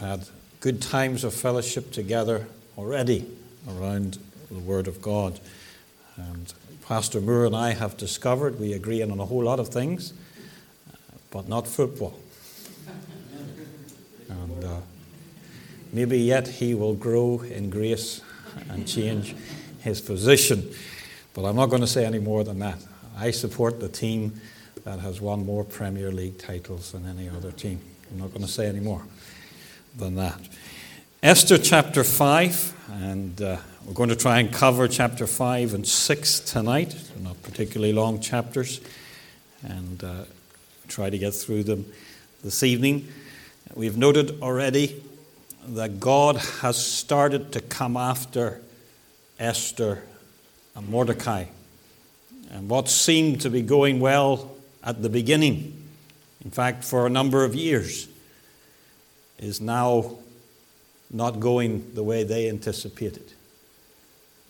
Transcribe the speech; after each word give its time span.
had 0.00 0.26
good 0.60 0.80
times 0.80 1.24
of 1.24 1.34
fellowship 1.34 1.92
together 1.92 2.46
already 2.78 3.26
around 3.68 4.18
the 4.50 4.58
Word 4.58 4.88
of 4.88 5.02
God. 5.02 5.38
And 6.16 6.52
Pastor 6.86 7.20
Moore 7.20 7.44
and 7.44 7.54
I 7.54 7.72
have 7.72 7.96
discovered 7.96 8.58
we 8.58 8.72
agree 8.72 9.02
on 9.02 9.10
a 9.20 9.26
whole 9.26 9.44
lot 9.44 9.60
of 9.60 9.68
things, 9.68 10.14
but 11.30 11.48
not 11.48 11.66
football. 11.68 12.18
And 14.28 14.64
uh, 14.64 14.76
maybe 15.92 16.18
yet 16.18 16.46
he 16.46 16.72
will 16.72 16.94
grow 16.94 17.40
in 17.40 17.68
grace 17.68 18.20
and 18.68 18.86
change 18.86 19.34
his 19.80 20.00
position. 20.00 20.72
But 21.34 21.46
I'm 21.46 21.56
not 21.56 21.66
going 21.66 21.80
to 21.80 21.88
say 21.88 22.04
any 22.04 22.20
more 22.20 22.44
than 22.44 22.60
that. 22.60 22.78
I 23.18 23.32
support 23.32 23.80
the 23.80 23.88
team 23.88 24.40
that 24.84 25.00
has 25.00 25.20
won 25.20 25.44
more 25.44 25.64
Premier 25.64 26.12
League 26.12 26.38
titles 26.38 26.92
than 26.92 27.06
any 27.08 27.28
other 27.28 27.50
team. 27.50 27.80
I'm 28.12 28.20
not 28.20 28.28
going 28.28 28.42
to 28.42 28.50
say 28.50 28.68
any 28.68 28.78
more 28.78 29.02
than 29.96 30.16
that. 30.16 30.40
Esther 31.22 31.58
chapter 31.58 32.04
5, 32.04 32.88
and 33.02 33.40
uh, 33.42 33.56
we're 33.84 33.92
going 33.92 34.08
to 34.08 34.16
try 34.16 34.40
and 34.40 34.52
cover 34.52 34.88
chapter 34.88 35.26
5 35.26 35.74
and 35.74 35.86
6 35.86 36.40
tonight. 36.40 36.90
They're 36.90 37.24
not 37.24 37.42
particularly 37.42 37.92
long 37.92 38.20
chapters, 38.20 38.80
and 39.62 40.02
uh, 40.02 40.24
try 40.88 41.10
to 41.10 41.18
get 41.18 41.34
through 41.34 41.64
them 41.64 41.86
this 42.42 42.62
evening. 42.62 43.08
We've 43.74 43.96
noted 43.96 44.40
already 44.42 45.02
that 45.68 46.00
God 46.00 46.36
has 46.36 46.84
started 46.84 47.52
to 47.52 47.60
come 47.60 47.96
after 47.96 48.60
Esther 49.38 50.02
and 50.74 50.88
Mordecai. 50.88 51.44
And 52.50 52.68
what 52.68 52.88
seemed 52.88 53.42
to 53.42 53.50
be 53.50 53.62
going 53.62 54.00
well 54.00 54.56
at 54.82 55.02
the 55.02 55.08
beginning, 55.08 55.88
in 56.44 56.50
fact, 56.50 56.82
for 56.84 57.06
a 57.06 57.10
number 57.10 57.44
of 57.44 57.54
years, 57.54 58.08
is 59.40 59.60
now 59.60 60.18
not 61.10 61.40
going 61.40 61.92
the 61.94 62.02
way 62.04 62.22
they 62.22 62.48
anticipated. 62.48 63.32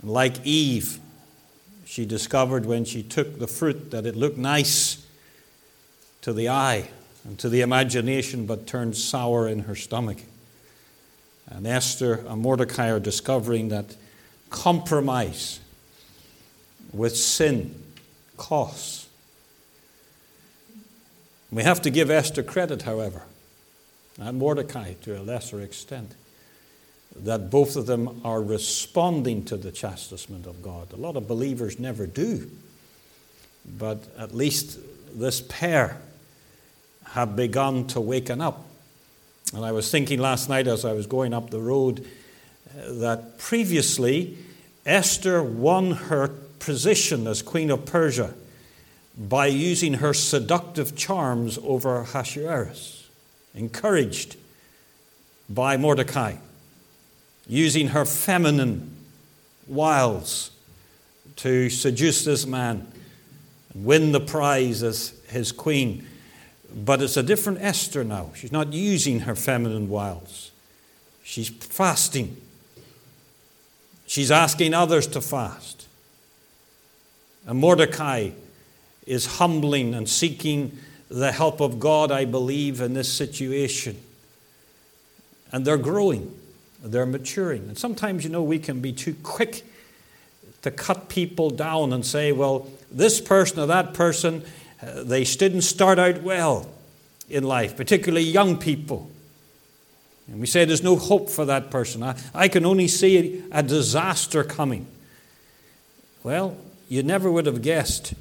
And 0.03 0.11
like 0.11 0.45
Eve, 0.45 0.99
she 1.87 2.05
discovered 2.05 2.67
when 2.67 2.85
she 2.85 3.03
took 3.03 3.39
the 3.39 3.47
fruit 3.47 3.91
that 3.93 4.05
it 4.05 4.15
looked 4.15 4.37
nice 4.37 5.07
to 6.23 6.33
the 6.33 6.49
eye 6.49 6.91
and 7.25 7.39
to 7.39 7.49
the 7.49 7.63
imagination, 7.63 8.47
but 8.47 8.67
turned 8.67 8.97
sour 8.97 9.49
in 9.49 9.61
her 9.61 9.75
stomach. 9.75 10.19
And 11.47 11.67
Esther 11.67 12.25
and 12.29 12.43
Mordecai 12.43 12.91
are 12.91 13.01
discovering 13.01 13.69
that 13.69 13.97
compromise 14.51 15.61
with 16.93 17.17
sin 17.17 17.75
costs. 18.37 19.09
We 21.51 21.63
have 21.65 21.83
to 21.83 21.91
give 21.91 22.11
Esther 22.11 22.43
credit, 22.43 22.83
however, 22.83 23.23
and 24.21 24.39
Mordecai 24.39 24.95
to 25.03 25.19
a 25.19 25.23
lesser 25.23 25.61
extent, 25.61 26.15
that 27.17 27.51
both 27.51 27.75
of 27.75 27.87
them 27.87 28.21
are 28.25 28.41
responding 28.41 29.45
to 29.47 29.57
the 29.57 29.73
chastisement 29.73 30.47
of 30.47 30.63
God. 30.63 30.93
A 30.93 30.97
lot 30.97 31.17
of 31.17 31.27
believers 31.27 31.81
never 31.81 32.07
do, 32.07 32.49
but 33.79 33.99
at 34.17 34.35
least 34.35 34.79
this 35.13 35.41
pair 35.41 36.01
have 37.13 37.35
begun 37.35 37.87
to 37.89 38.01
waken 38.01 38.41
up. 38.41 38.65
And 39.53 39.65
I 39.65 39.73
was 39.73 39.91
thinking 39.91 40.21
last 40.21 40.49
night 40.49 40.69
as 40.69 40.85
I 40.85 40.93
was 40.93 41.07
going 41.07 41.35
up 41.35 41.51
the 41.51 41.61
road 41.61 42.07
uh, 42.71 42.93
that 43.01 43.39
previously 43.39 44.39
Esther 44.87 45.43
won 45.43 45.93
her 45.93 46.29
position 46.61 47.27
as 47.27 47.43
Queen 47.43 47.71
of 47.71 47.85
Persia 47.85 48.35
by 49.19 49.47
using 49.47 49.95
her 49.95 50.15
seductive 50.15 50.97
charms 50.97 51.59
over 51.65 51.97
Ahasuerus, 51.97 53.00
encouraged 53.55 54.37
by 55.49 55.77
Mordecai, 55.77 56.37
using 57.47 57.89
her 57.89 58.05
feminine 58.05 58.95
wiles 59.67 60.51
to 61.37 61.71
seduce 61.71 62.25
this 62.25 62.47
man 62.47 62.87
and 63.73 63.85
win 63.85 64.13
the 64.13 64.21
prize 64.21 64.83
as 64.83 65.15
his 65.29 65.53
queen. 65.53 66.07
But 66.73 67.03
it's 67.03 67.17
a 67.17 67.23
different 67.23 67.61
Esther 67.61 68.05
now. 68.05 68.31
She's 68.35 68.53
not 68.53 68.73
using 68.73 69.21
her 69.21 69.35
feminine 69.35 69.89
wiles. 69.89 70.51
She's 71.25 71.49
fasting. 71.49 72.37
She's 74.07 74.31
asking 74.31 74.75
others 74.75 75.07
to 75.09 75.21
fast. 75.21 75.87
And 77.47 77.59
Mordecai 77.59 78.31
is 79.07 79.39
humbling 79.39 79.95
and 79.95 80.09
seeking 80.09 80.79
the 81.11 81.33
help 81.33 81.61
of 81.61 81.81
God, 81.81 82.13
I 82.13 82.25
believe, 82.25 82.81
in 82.81 82.95
this 82.95 83.13
situation. 83.13 84.01
And 85.53 85.65
they're 85.65 85.77
growing, 85.77 86.33
they're 86.83 87.05
maturing. 87.05 87.63
And 87.65 87.77
sometimes, 87.77 88.23
you 88.25 88.31
know, 88.31 88.43
we 88.43 88.61
can 88.61 88.81
be 88.81 88.93
too 88.93 89.15
quick 89.23 89.65
to 90.63 90.71
cut 90.71 91.09
people 91.09 91.51
down 91.51 91.93
and 91.93 92.07
say, 92.07 92.31
well, 92.31 92.69
this 92.91 93.21
person 93.21 93.59
or 93.59 93.67
that 93.67 93.93
person, 93.93 94.45
uh, 94.83 95.03
they 95.03 95.25
didn't 95.25 95.63
start 95.63 95.99
out 95.99 96.23
well 96.23 96.71
in 97.29 97.43
life, 97.43 97.77
particularly 97.77 98.25
young 98.25 98.57
people. 98.57 99.11
And 100.29 100.41
we 100.41 100.47
say 100.47 100.65
there's 100.65 100.83
no 100.83 100.97
hope 100.97 101.29
for 101.29 101.45
that 101.47 101.73
person. 101.73 102.05
I, 102.05 102.17
I 102.33 102.47
can 102.47 102.65
only 102.65 102.87
see 102.87 103.43
a 103.51 103.63
disaster 103.65 104.45
coming. 104.45 104.87
Well, 106.23 106.57
you 106.89 107.03
never 107.03 107.31
would 107.31 107.47
have 107.47 107.63
guessed 107.63 108.15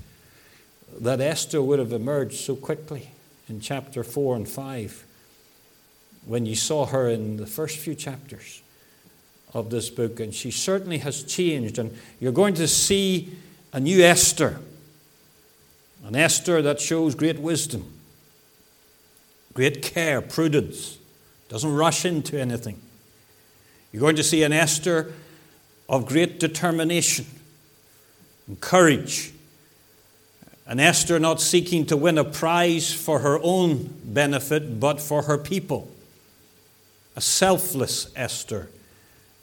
that 0.99 1.21
Esther 1.21 1.61
would 1.61 1.79
have 1.79 1.93
emerged 1.93 2.37
so 2.37 2.55
quickly 2.55 3.09
in 3.47 3.61
chapter 3.61 4.03
4 4.03 4.35
and 4.35 4.49
5 4.49 5.05
when 6.25 6.45
you 6.45 6.55
saw 6.55 6.85
her 6.85 7.09
in 7.09 7.37
the 7.37 7.47
first 7.47 7.77
few 7.77 7.95
chapters 7.95 8.61
of 9.53 9.69
this 9.69 9.89
book. 9.89 10.19
And 10.19 10.33
she 10.33 10.51
certainly 10.51 10.99
has 10.99 11.23
changed. 11.23 11.79
And 11.79 11.97
you're 12.19 12.31
going 12.31 12.55
to 12.55 12.67
see 12.67 13.35
a 13.73 13.79
new 13.79 14.01
Esther 14.03 14.59
an 16.05 16.15
Esther 16.15 16.61
that 16.61 16.79
shows 16.79 17.15
great 17.15 17.39
wisdom, 17.39 17.91
great 19.53 19.81
care, 19.81 20.21
prudence, 20.21 20.97
doesn't 21.49 21.73
rush 21.73 22.05
into 22.05 22.39
anything. 22.39 22.79
You're 23.91 24.01
going 24.01 24.15
to 24.15 24.23
see 24.23 24.43
an 24.43 24.53
Esther 24.53 25.11
of 25.87 26.05
great 26.05 26.39
determination 26.39 27.25
and 28.47 28.59
courage. 28.61 29.33
An 30.69 30.79
Esther 30.79 31.17
not 31.17 31.41
seeking 31.41 31.87
to 31.87 31.97
win 31.97 32.19
a 32.19 32.23
prize 32.23 32.93
for 32.93 33.19
her 33.19 33.39
own 33.41 33.91
benefit, 34.03 34.79
but 34.79 35.01
for 35.01 35.23
her 35.23 35.39
people. 35.39 35.89
A 37.15 37.21
selfless 37.21 38.11
Esther 38.15 38.69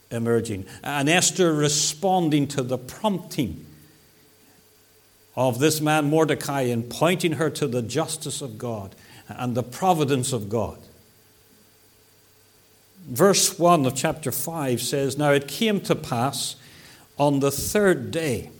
emerging. 0.08 0.66
An 0.84 1.08
Esther 1.08 1.52
responding 1.52 2.46
to 2.46 2.62
the 2.62 2.78
prompting 2.78 3.66
of 5.34 5.58
this 5.58 5.80
man 5.80 6.08
Mordecai 6.08 6.62
in 6.62 6.84
pointing 6.84 7.32
her 7.32 7.50
to 7.50 7.66
the 7.66 7.82
justice 7.82 8.40
of 8.40 8.56
God 8.56 8.94
and 9.28 9.56
the 9.56 9.64
providence 9.64 10.32
of 10.32 10.48
God. 10.48 10.78
Verse 13.08 13.58
1 13.58 13.84
of 13.84 13.96
chapter 13.96 14.30
5 14.30 14.80
says 14.80 15.18
Now 15.18 15.32
it 15.32 15.48
came 15.48 15.80
to 15.82 15.96
pass 15.96 16.54
on 17.18 17.40
the 17.40 17.50
third 17.50 18.12
day 18.12 18.50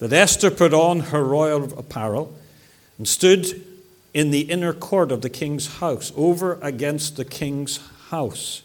that 0.00 0.12
Esther 0.12 0.50
put 0.50 0.74
on 0.74 1.00
her 1.00 1.22
royal 1.22 1.78
apparel 1.78 2.34
and 2.98 3.06
stood 3.06 3.64
in 4.12 4.30
the 4.30 4.40
inner 4.40 4.72
court 4.72 5.12
of 5.12 5.22
the 5.22 5.30
king's 5.30 5.76
house, 5.76 6.12
over 6.16 6.58
against 6.62 7.16
the 7.16 7.24
king's 7.24 7.78
house. 8.08 8.62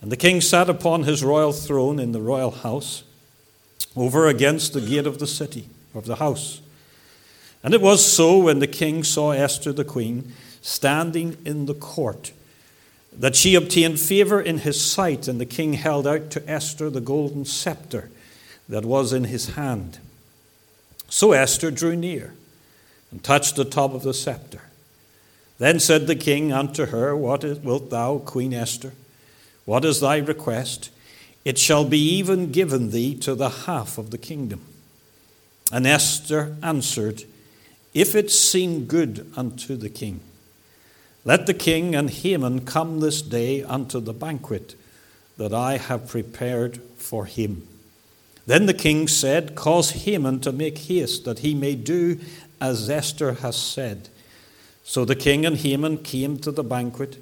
And 0.00 0.10
the 0.10 0.16
king 0.16 0.40
sat 0.40 0.68
upon 0.68 1.04
his 1.04 1.22
royal 1.22 1.52
throne 1.52 1.98
in 1.98 2.12
the 2.12 2.20
royal 2.20 2.50
house, 2.50 3.04
over 3.94 4.26
against 4.26 4.72
the 4.72 4.80
gate 4.80 5.06
of 5.06 5.18
the 5.18 5.26
city 5.26 5.68
of 5.94 6.06
the 6.06 6.16
house. 6.16 6.60
And 7.62 7.74
it 7.74 7.82
was 7.82 8.04
so 8.04 8.38
when 8.38 8.58
the 8.58 8.66
king 8.66 9.04
saw 9.04 9.32
Esther 9.32 9.72
the 9.72 9.84
queen 9.84 10.32
standing 10.62 11.36
in 11.44 11.66
the 11.66 11.74
court 11.74 12.32
that 13.12 13.36
she 13.36 13.54
obtained 13.54 14.00
favor 14.00 14.40
in 14.40 14.58
his 14.58 14.80
sight, 14.80 15.28
and 15.28 15.40
the 15.40 15.46
king 15.46 15.74
held 15.74 16.06
out 16.06 16.30
to 16.30 16.50
Esther 16.50 16.88
the 16.88 17.00
golden 17.00 17.44
scepter 17.44 18.08
that 18.68 18.84
was 18.84 19.12
in 19.12 19.24
his 19.24 19.50
hand. 19.50 19.98
So 21.10 21.32
Esther 21.32 21.70
drew 21.70 21.96
near 21.96 22.32
and 23.10 23.22
touched 23.22 23.56
the 23.56 23.64
top 23.64 23.92
of 23.92 24.04
the 24.04 24.14
scepter. 24.14 24.62
Then 25.58 25.80
said 25.80 26.06
the 26.06 26.16
king 26.16 26.52
unto 26.52 26.86
her, 26.86 27.14
What 27.14 27.42
wilt 27.62 27.90
thou, 27.90 28.18
Queen 28.18 28.54
Esther? 28.54 28.92
What 29.66 29.84
is 29.84 30.00
thy 30.00 30.18
request? 30.18 30.90
It 31.44 31.58
shall 31.58 31.84
be 31.84 31.98
even 31.98 32.52
given 32.52 32.90
thee 32.90 33.14
to 33.16 33.34
the 33.34 33.50
half 33.50 33.98
of 33.98 34.10
the 34.10 34.18
kingdom. 34.18 34.64
And 35.72 35.86
Esther 35.86 36.56
answered, 36.62 37.24
If 37.92 38.14
it 38.14 38.30
seem 38.30 38.86
good 38.86 39.30
unto 39.36 39.76
the 39.76 39.90
king, 39.90 40.20
let 41.24 41.46
the 41.46 41.54
king 41.54 41.94
and 41.94 42.08
Haman 42.08 42.64
come 42.64 43.00
this 43.00 43.20
day 43.20 43.62
unto 43.62 44.00
the 44.00 44.12
banquet 44.12 44.74
that 45.36 45.52
I 45.52 45.76
have 45.76 46.08
prepared 46.08 46.80
for 46.96 47.26
him. 47.26 47.66
Then 48.50 48.66
the 48.66 48.74
king 48.74 49.06
said, 49.06 49.54
Cause 49.54 49.92
Haman 49.92 50.40
to 50.40 50.50
make 50.50 50.76
haste, 50.76 51.24
that 51.24 51.38
he 51.38 51.54
may 51.54 51.76
do 51.76 52.18
as 52.60 52.90
Esther 52.90 53.34
has 53.34 53.56
said. 53.56 54.08
So 54.82 55.04
the 55.04 55.14
king 55.14 55.46
and 55.46 55.56
Haman 55.56 55.98
came 55.98 56.36
to 56.38 56.50
the 56.50 56.64
banquet, 56.64 57.18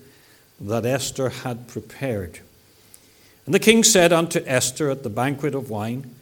that 0.59 0.87
Esther 0.87 1.29
had 1.29 1.69
prepared. 1.69 2.41
And 3.45 3.55
the 3.55 3.59
king 3.59 3.85
said 3.85 4.11
unto 4.11 4.41
Esther 4.47 4.89
at 4.89 5.03
the 5.03 5.11
banquet 5.11 5.55
of 5.55 5.69
wine, 5.69 6.15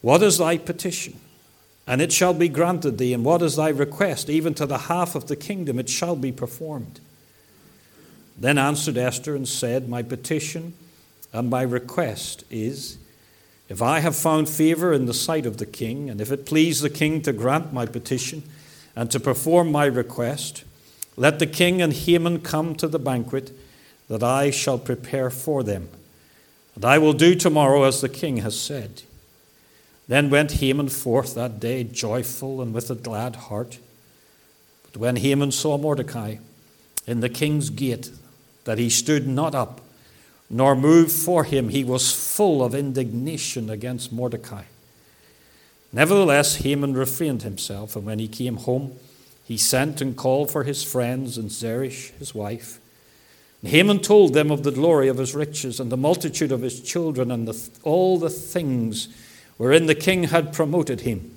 What 0.00 0.20
is 0.20 0.38
thy 0.38 0.58
petition? 0.58 1.20
And 1.86 2.02
it 2.02 2.10
shall 2.10 2.34
be 2.34 2.48
granted 2.48 2.98
thee. 2.98 3.14
And 3.14 3.24
what 3.24 3.42
is 3.42 3.54
thy 3.54 3.68
request? 3.68 4.28
Even 4.28 4.54
to 4.54 4.66
the 4.66 4.78
half 4.78 5.14
of 5.14 5.28
the 5.28 5.36
kingdom 5.36 5.78
it 5.78 5.88
shall 5.88 6.16
be 6.16 6.32
performed. 6.32 6.98
Then 8.36 8.58
answered 8.58 8.98
Esther 8.98 9.36
and 9.36 9.46
said, 9.46 9.88
My 9.88 10.02
petition 10.02 10.74
and 11.32 11.48
my 11.48 11.62
request 11.62 12.42
is, 12.50 12.98
if 13.70 13.80
I 13.80 14.00
have 14.00 14.16
found 14.16 14.48
favor 14.48 14.92
in 14.92 15.06
the 15.06 15.14
sight 15.14 15.46
of 15.46 15.58
the 15.58 15.64
king, 15.64 16.10
and 16.10 16.20
if 16.20 16.32
it 16.32 16.44
please 16.44 16.80
the 16.80 16.90
king 16.90 17.22
to 17.22 17.32
grant 17.32 17.72
my 17.72 17.86
petition 17.86 18.42
and 18.96 19.08
to 19.12 19.20
perform 19.20 19.70
my 19.70 19.84
request, 19.86 20.64
let 21.16 21.38
the 21.38 21.46
king 21.46 21.80
and 21.80 21.92
Haman 21.92 22.40
come 22.40 22.74
to 22.74 22.88
the 22.88 22.98
banquet 22.98 23.52
that 24.08 24.24
I 24.24 24.50
shall 24.50 24.76
prepare 24.76 25.30
for 25.30 25.62
them. 25.62 25.88
And 26.74 26.84
I 26.84 26.98
will 26.98 27.12
do 27.12 27.36
tomorrow 27.36 27.84
as 27.84 28.00
the 28.00 28.08
king 28.08 28.38
has 28.38 28.58
said. 28.58 29.02
Then 30.08 30.30
went 30.30 30.54
Haman 30.54 30.88
forth 30.88 31.36
that 31.36 31.60
day 31.60 31.84
joyful 31.84 32.60
and 32.60 32.74
with 32.74 32.90
a 32.90 32.96
glad 32.96 33.36
heart. 33.36 33.78
But 34.82 34.96
when 34.96 35.14
Haman 35.14 35.52
saw 35.52 35.78
Mordecai 35.78 36.38
in 37.06 37.20
the 37.20 37.28
king's 37.28 37.70
gate, 37.70 38.10
that 38.64 38.78
he 38.78 38.90
stood 38.90 39.28
not 39.28 39.54
up, 39.54 39.80
nor 40.50 40.74
moved 40.74 41.12
for 41.12 41.44
him, 41.44 41.68
he 41.68 41.84
was 41.84 42.12
full 42.12 42.62
of 42.62 42.74
indignation 42.74 43.70
against 43.70 44.12
Mordecai. 44.12 44.64
Nevertheless, 45.92 46.56
Haman 46.56 46.94
refrained 46.94 47.42
himself, 47.42 47.94
and 47.94 48.04
when 48.04 48.18
he 48.18 48.26
came 48.26 48.56
home, 48.56 48.96
he 49.44 49.56
sent 49.56 50.00
and 50.00 50.16
called 50.16 50.50
for 50.50 50.64
his 50.64 50.82
friends 50.82 51.38
and 51.38 51.50
Zeresh, 51.50 52.10
his 52.18 52.34
wife. 52.34 52.80
And 53.62 53.70
Haman 53.70 54.00
told 54.00 54.34
them 54.34 54.50
of 54.50 54.64
the 54.64 54.72
glory 54.72 55.08
of 55.08 55.18
his 55.18 55.34
riches 55.34 55.78
and 55.78 55.90
the 55.90 55.96
multitude 55.96 56.52
of 56.52 56.62
his 56.62 56.80
children 56.80 57.30
and 57.30 57.46
the, 57.46 57.70
all 57.84 58.18
the 58.18 58.30
things 58.30 59.08
wherein 59.56 59.86
the 59.86 59.94
king 59.94 60.24
had 60.24 60.52
promoted 60.52 61.02
him, 61.02 61.36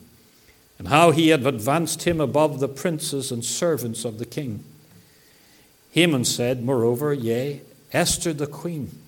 and 0.80 0.88
how 0.88 1.12
he 1.12 1.30
had 1.30 1.46
advanced 1.46 2.04
him 2.04 2.20
above 2.20 2.60
the 2.60 2.68
princes 2.68 3.32
and 3.32 3.46
servants 3.46 4.06
of 4.06 4.18
the 4.18 4.26
king. 4.26 4.64
Haman 5.92 6.26
said, 6.26 6.64
Moreover, 6.64 7.14
yea, 7.14 7.62
Esther 7.92 8.34
the 8.34 8.48
queen 8.48 9.03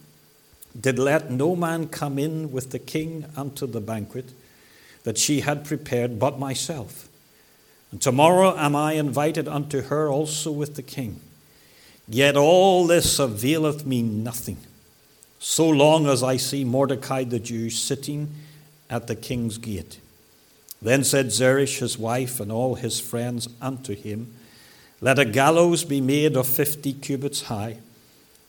did 0.80 1.00
let 1.00 1.32
no 1.32 1.56
man 1.56 1.88
come 1.88 2.20
in 2.20 2.52
with 2.52 2.72
the 2.72 2.80
king 2.80 3.26
unto 3.36 3.66
the 3.66 3.82
banquet 3.82 4.34
that 5.04 5.18
she 5.18 5.42
had 5.42 5.66
prepared 5.66 6.20
but 6.20 6.40
myself. 6.40 7.08
And 7.92 8.02
tomorrow 8.02 8.58
am 8.58 8.76
I 8.76 8.94
invited 8.94 9.48
unto 9.48 9.84
her 9.84 10.10
also 10.10 10.52
with 10.52 10.76
the 10.76 10.82
king. 10.82 11.22
Yet 12.08 12.36
all 12.36 12.86
this 12.88 13.20
availeth 13.20 13.86
me 13.86 14.02
nothing, 14.02 14.58
so 15.40 15.68
long 15.70 16.08
as 16.08 16.22
I 16.22 16.38
see 16.38 16.64
Mordecai 16.64 17.24
the 17.24 17.40
Jew 17.40 17.70
sitting 17.70 18.32
at 18.90 19.08
the 19.08 19.16
king's 19.16 19.58
gate. 19.58 20.00
Then 20.82 21.04
said 21.04 21.32
Zeresh 21.32 21.80
his 21.80 21.98
wife 21.98 22.40
and 22.40 22.52
all 22.52 22.76
his 22.76 23.00
friends 23.00 23.48
unto 23.62 23.96
him, 23.96 24.36
Let 25.02 25.18
a 25.18 25.26
gallows 25.26 25.84
be 25.84 26.02
made 26.02 26.36
of 26.36 26.48
fifty 26.48 26.94
cubits 26.94 27.44
high, 27.44 27.78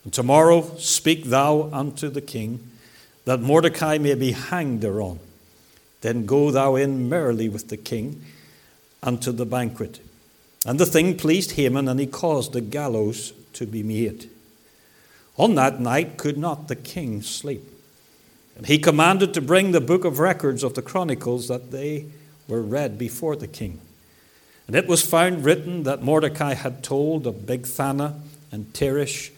and 0.07 0.13
tomorrow 0.13 0.77
speak 0.77 1.25
thou 1.25 1.69
unto 1.73 2.09
the 2.09 2.21
king, 2.21 2.71
that 3.25 3.41
Mordecai 3.41 3.99
may 3.99 4.15
be 4.15 4.31
hanged 4.31 4.81
thereon. 4.81 5.19
Then 6.01 6.27
go 6.27 6.53
thou 6.53 6.77
in 6.77 7.09
merrily 7.09 7.49
with 7.49 7.71
the 7.71 7.77
king 7.77 8.25
unto 9.03 9.33
the 9.33 9.45
banquet. 9.45 9.99
And 10.65 10.79
the 10.79 10.87
thing 10.87 11.17
pleased 11.17 11.57
Haman, 11.57 11.89
and 11.89 11.99
he 11.99 12.07
caused 12.07 12.53
the 12.53 12.61
gallows 12.61 13.33
to 13.55 13.67
be 13.67 13.83
made. 13.83 14.31
On 15.39 15.57
that 15.57 15.81
night 15.81 16.19
could 16.19 16.39
not 16.39 16.69
the 16.69 16.77
king 16.77 17.21
sleep. 17.21 17.65
And 18.57 18.67
he 18.67 18.79
commanded 18.79 19.35
to 19.35 19.41
bring 19.41 19.73
the 19.73 19.81
book 19.81 20.05
of 20.05 20.21
records 20.21 20.63
of 20.63 20.75
the 20.75 20.83
Chronicles 20.83 21.49
that 21.49 21.73
they 21.73 22.07
were 22.47 22.63
read 22.63 22.97
before 22.97 23.35
the 23.35 23.49
king. 23.49 23.81
And 24.69 24.77
it 24.77 24.87
was 24.87 25.03
found 25.03 25.45
written 25.45 25.83
that 25.83 26.05
Mordecai 26.05 26.55
had 26.55 26.85
told 26.85 27.27
of 27.27 27.45
Bigthana 27.45 28.21
and 28.53 28.73
Teresh, 28.73 29.33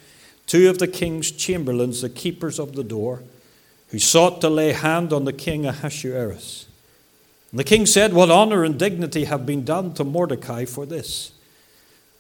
two 0.49 0.69
of 0.69 0.79
the 0.79 0.89
king's 0.89 1.31
chamberlains, 1.31 2.01
the 2.01 2.09
keepers 2.09 2.59
of 2.59 2.75
the 2.75 2.83
door, 2.83 3.23
who 3.89 3.99
sought 4.01 4.41
to 4.41 4.49
lay 4.51 4.73
hand 4.73 5.13
on 5.13 5.25
the 5.25 5.33
king 5.33 5.65
Ahasuerus. 5.65 6.67
And 7.53 7.61
the 7.61 7.65
king 7.65 7.87
said, 7.87 8.13
What 8.13 8.31
honor 8.31 8.65
and 8.65 8.79
dignity 8.79 9.25
have 9.25 9.47
been 9.47 9.65
done 9.65 9.95
to 9.95 10.05
Mordecai 10.05 10.65
for 10.65 10.85
this? 10.85 11.33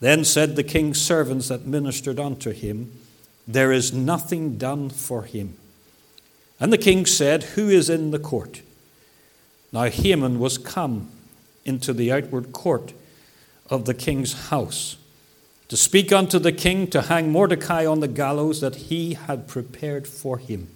Then 0.00 0.24
said 0.24 0.54
the 0.54 0.62
king's 0.62 1.00
servants 1.00 1.48
that 1.48 1.66
ministered 1.66 2.20
unto 2.20 2.52
him, 2.52 2.92
There 3.48 3.72
is 3.72 3.92
nothing 3.92 4.56
done 4.56 4.90
for 4.90 5.22
him. 5.24 5.56
And 6.60 6.72
the 6.72 6.78
king 6.78 7.06
said, 7.06 7.42
Who 7.42 7.68
is 7.68 7.90
in 7.90 8.10
the 8.10 8.18
court? 8.18 8.62
Now 9.72 9.84
Haman 9.84 10.38
was 10.38 10.56
come 10.56 11.10
into 11.64 11.92
the 11.92 12.12
outward 12.12 12.52
court 12.52 12.92
of 13.68 13.84
the 13.84 13.94
king's 13.94 14.48
house 14.48 14.96
to 15.68 15.76
speak 15.76 16.12
unto 16.12 16.38
the 16.38 16.52
king 16.52 16.86
to 16.88 17.02
hang 17.02 17.30
Mordecai 17.30 17.84
on 17.84 18.00
the 18.00 18.08
gallows 18.08 18.60
that 18.62 18.76
he 18.76 19.14
had 19.14 19.46
prepared 19.46 20.08
for 20.08 20.38
him. 20.38 20.68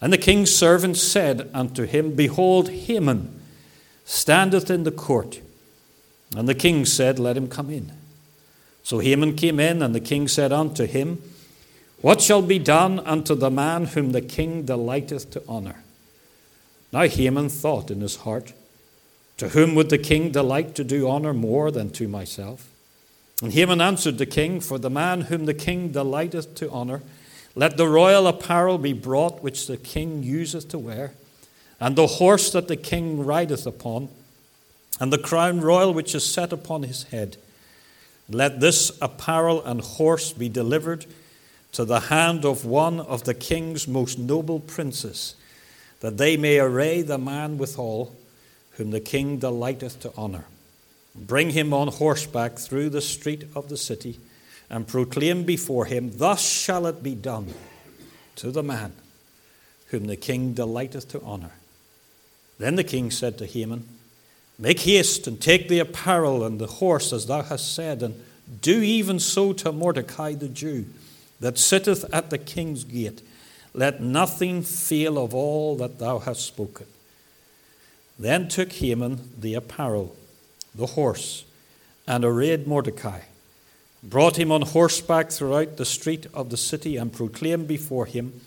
And 0.00 0.12
the 0.12 0.18
king's 0.18 0.54
servants 0.54 1.02
said 1.02 1.50
unto 1.52 1.84
him, 1.84 2.14
Behold, 2.14 2.70
Haman 2.70 3.40
standeth 4.04 4.70
in 4.70 4.84
the 4.84 4.92
court. 4.92 5.40
And 6.36 6.48
the 6.48 6.54
king 6.54 6.86
said, 6.86 7.18
Let 7.18 7.36
him 7.36 7.48
come 7.48 7.68
in. 7.68 7.92
So 8.82 9.00
Haman 9.00 9.36
came 9.36 9.60
in, 9.60 9.82
and 9.82 9.94
the 9.94 10.00
king 10.00 10.28
said 10.28 10.52
unto 10.52 10.86
him, 10.86 11.20
What 12.00 12.22
shall 12.22 12.42
be 12.42 12.58
done 12.58 13.00
unto 13.00 13.34
the 13.34 13.50
man 13.50 13.86
whom 13.86 14.12
the 14.12 14.22
king 14.22 14.64
delighteth 14.64 15.30
to 15.32 15.42
honor? 15.48 15.82
Now 16.92 17.02
Haman 17.02 17.48
thought 17.50 17.90
in 17.90 18.00
his 18.00 18.16
heart, 18.16 18.52
To 19.36 19.50
whom 19.50 19.74
would 19.74 19.90
the 19.90 19.98
king 19.98 20.30
delight 20.30 20.74
to 20.76 20.84
do 20.84 21.08
honor 21.08 21.34
more 21.34 21.70
than 21.70 21.90
to 21.90 22.08
myself? 22.08 22.69
And 23.42 23.52
Haman 23.52 23.80
answered 23.80 24.18
the 24.18 24.26
king, 24.26 24.60
For 24.60 24.78
the 24.78 24.90
man 24.90 25.22
whom 25.22 25.46
the 25.46 25.54
king 25.54 25.92
delighteth 25.92 26.54
to 26.56 26.70
honor, 26.70 27.02
let 27.54 27.76
the 27.76 27.88
royal 27.88 28.26
apparel 28.26 28.78
be 28.78 28.92
brought 28.92 29.42
which 29.42 29.66
the 29.66 29.76
king 29.76 30.22
useth 30.22 30.68
to 30.68 30.78
wear, 30.78 31.12
and 31.80 31.96
the 31.96 32.06
horse 32.06 32.52
that 32.52 32.68
the 32.68 32.76
king 32.76 33.24
rideth 33.24 33.66
upon, 33.66 34.08
and 35.00 35.12
the 35.12 35.18
crown 35.18 35.60
royal 35.60 35.94
which 35.94 36.14
is 36.14 36.24
set 36.24 36.52
upon 36.52 36.82
his 36.82 37.04
head. 37.04 37.38
Let 38.28 38.60
this 38.60 38.92
apparel 39.00 39.64
and 39.64 39.80
horse 39.80 40.32
be 40.32 40.48
delivered 40.48 41.06
to 41.72 41.84
the 41.84 42.00
hand 42.00 42.44
of 42.44 42.64
one 42.64 43.00
of 43.00 43.24
the 43.24 43.34
king's 43.34 43.88
most 43.88 44.18
noble 44.18 44.60
princes, 44.60 45.34
that 46.00 46.18
they 46.18 46.36
may 46.36 46.58
array 46.58 47.02
the 47.02 47.18
man 47.18 47.58
withal, 47.58 48.14
whom 48.72 48.90
the 48.90 49.00
king 49.00 49.38
delighteth 49.38 50.00
to 50.00 50.12
honor. 50.16 50.44
Bring 51.20 51.50
him 51.50 51.72
on 51.74 51.88
horseback 51.88 52.58
through 52.58 52.90
the 52.90 53.02
street 53.02 53.44
of 53.54 53.68
the 53.68 53.76
city, 53.76 54.18
and 54.70 54.88
proclaim 54.88 55.44
before 55.44 55.84
him, 55.84 56.12
Thus 56.16 56.40
shall 56.40 56.86
it 56.86 57.02
be 57.02 57.14
done 57.14 57.52
to 58.36 58.50
the 58.50 58.62
man 58.62 58.92
whom 59.88 60.06
the 60.06 60.16
king 60.16 60.54
delighteth 60.54 61.08
to 61.08 61.20
honor. 61.22 61.52
Then 62.58 62.76
the 62.76 62.84
king 62.84 63.10
said 63.10 63.36
to 63.38 63.46
Haman, 63.46 63.86
Make 64.58 64.80
haste 64.80 65.26
and 65.26 65.40
take 65.40 65.68
the 65.68 65.78
apparel 65.78 66.44
and 66.44 66.58
the 66.60 66.66
horse 66.66 67.12
as 67.12 67.26
thou 67.26 67.42
hast 67.42 67.74
said, 67.74 68.02
and 68.02 68.22
do 68.60 68.80
even 68.82 69.18
so 69.18 69.52
to 69.54 69.72
Mordecai 69.72 70.34
the 70.34 70.48
Jew, 70.48 70.86
that 71.40 71.58
sitteth 71.58 72.04
at 72.12 72.30
the 72.30 72.38
king's 72.38 72.84
gate. 72.84 73.22
Let 73.72 74.00
nothing 74.00 74.62
fail 74.62 75.18
of 75.18 75.34
all 75.34 75.76
that 75.76 75.98
thou 75.98 76.18
hast 76.18 76.44
spoken. 76.44 76.86
Then 78.18 78.48
took 78.48 78.72
Haman 78.72 79.30
the 79.38 79.54
apparel, 79.54 80.14
the 80.80 80.86
horse, 80.86 81.44
and 82.08 82.24
arrayed 82.24 82.66
Mordecai, 82.66 83.20
brought 84.02 84.38
him 84.38 84.50
on 84.50 84.62
horseback 84.62 85.30
throughout 85.30 85.76
the 85.76 85.84
street 85.84 86.26
of 86.34 86.50
the 86.50 86.56
city, 86.56 86.96
and 86.96 87.12
proclaimed 87.12 87.68
before 87.68 88.06
him, 88.06 88.40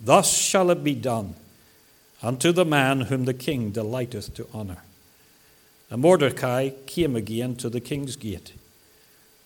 Thus 0.00 0.36
shall 0.36 0.70
it 0.70 0.82
be 0.82 0.94
done 0.94 1.34
unto 2.22 2.50
the 2.50 2.64
man 2.64 3.02
whom 3.02 3.26
the 3.26 3.34
king 3.34 3.70
delighteth 3.70 4.34
to 4.34 4.48
honor. 4.52 4.82
And 5.90 6.02
Mordecai 6.02 6.70
came 6.86 7.14
again 7.14 7.54
to 7.56 7.68
the 7.68 7.80
king's 7.80 8.16
gate. 8.16 8.54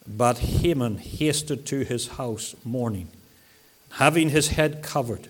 But 0.06 0.38
Haman 0.38 0.98
hasted 0.98 1.66
to 1.66 1.84
his 1.84 2.08
house 2.08 2.54
mourning, 2.64 3.08
having 3.92 4.30
his 4.30 4.48
head 4.48 4.82
covered. 4.82 5.28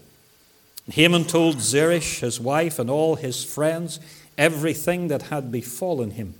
Haman 0.90 1.24
told 1.24 1.60
Zeresh, 1.60 2.20
his 2.20 2.38
wife, 2.38 2.78
and 2.78 2.88
all 2.88 3.16
his 3.16 3.42
friends 3.42 3.98
everything 4.36 5.08
that 5.08 5.22
had 5.22 5.50
befallen 5.50 6.12
him. 6.12 6.34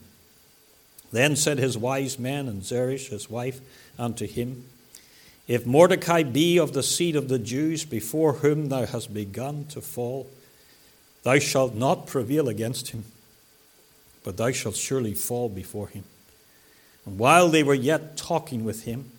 Then 1.10 1.36
said 1.36 1.58
his 1.58 1.78
wise 1.78 2.18
men 2.18 2.48
and 2.48 2.62
Zeresh, 2.62 3.08
his 3.08 3.30
wife, 3.30 3.60
unto 3.98 4.26
him, 4.26 4.64
If 5.46 5.66
Mordecai 5.66 6.22
be 6.22 6.58
of 6.58 6.72
the 6.72 6.82
seed 6.82 7.16
of 7.16 7.28
the 7.28 7.38
Jews 7.38 7.84
before 7.84 8.34
whom 8.34 8.68
thou 8.68 8.86
hast 8.86 9.14
begun 9.14 9.64
to 9.70 9.80
fall, 9.80 10.28
thou 11.22 11.38
shalt 11.38 11.74
not 11.74 12.06
prevail 12.06 12.48
against 12.48 12.88
him 12.88 13.04
but 14.28 14.36
thou 14.36 14.52
shalt 14.52 14.76
surely 14.76 15.14
fall 15.14 15.48
before 15.48 15.88
him. 15.88 16.04
And 17.06 17.18
while 17.18 17.48
they 17.48 17.62
were 17.62 17.72
yet 17.72 18.18
talking 18.18 18.62
with 18.62 18.84
him, 18.84 19.10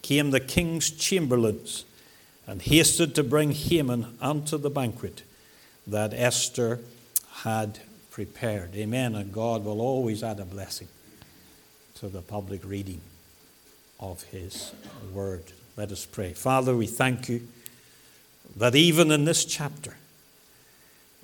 came 0.00 0.30
the 0.30 0.40
king's 0.40 0.90
chamberlains 0.90 1.84
and 2.46 2.62
hasted 2.62 3.14
to 3.14 3.22
bring 3.22 3.52
Haman 3.52 4.16
unto 4.22 4.56
the 4.56 4.70
banquet 4.70 5.22
that 5.86 6.14
Esther 6.14 6.80
had 7.42 7.80
prepared. 8.10 8.74
Amen. 8.74 9.14
And 9.14 9.34
God 9.34 9.66
will 9.66 9.82
always 9.82 10.22
add 10.22 10.40
a 10.40 10.46
blessing 10.46 10.88
to 12.00 12.08
the 12.08 12.22
public 12.22 12.64
reading 12.64 13.00
of 13.98 14.22
His 14.24 14.72
Word. 15.12 15.42
Let 15.76 15.90
us 15.90 16.06
pray. 16.06 16.32
Father, 16.32 16.76
we 16.76 16.86
thank 16.86 17.28
you 17.28 17.48
that 18.56 18.76
even 18.76 19.10
in 19.10 19.24
this 19.24 19.44
chapter, 19.44 19.96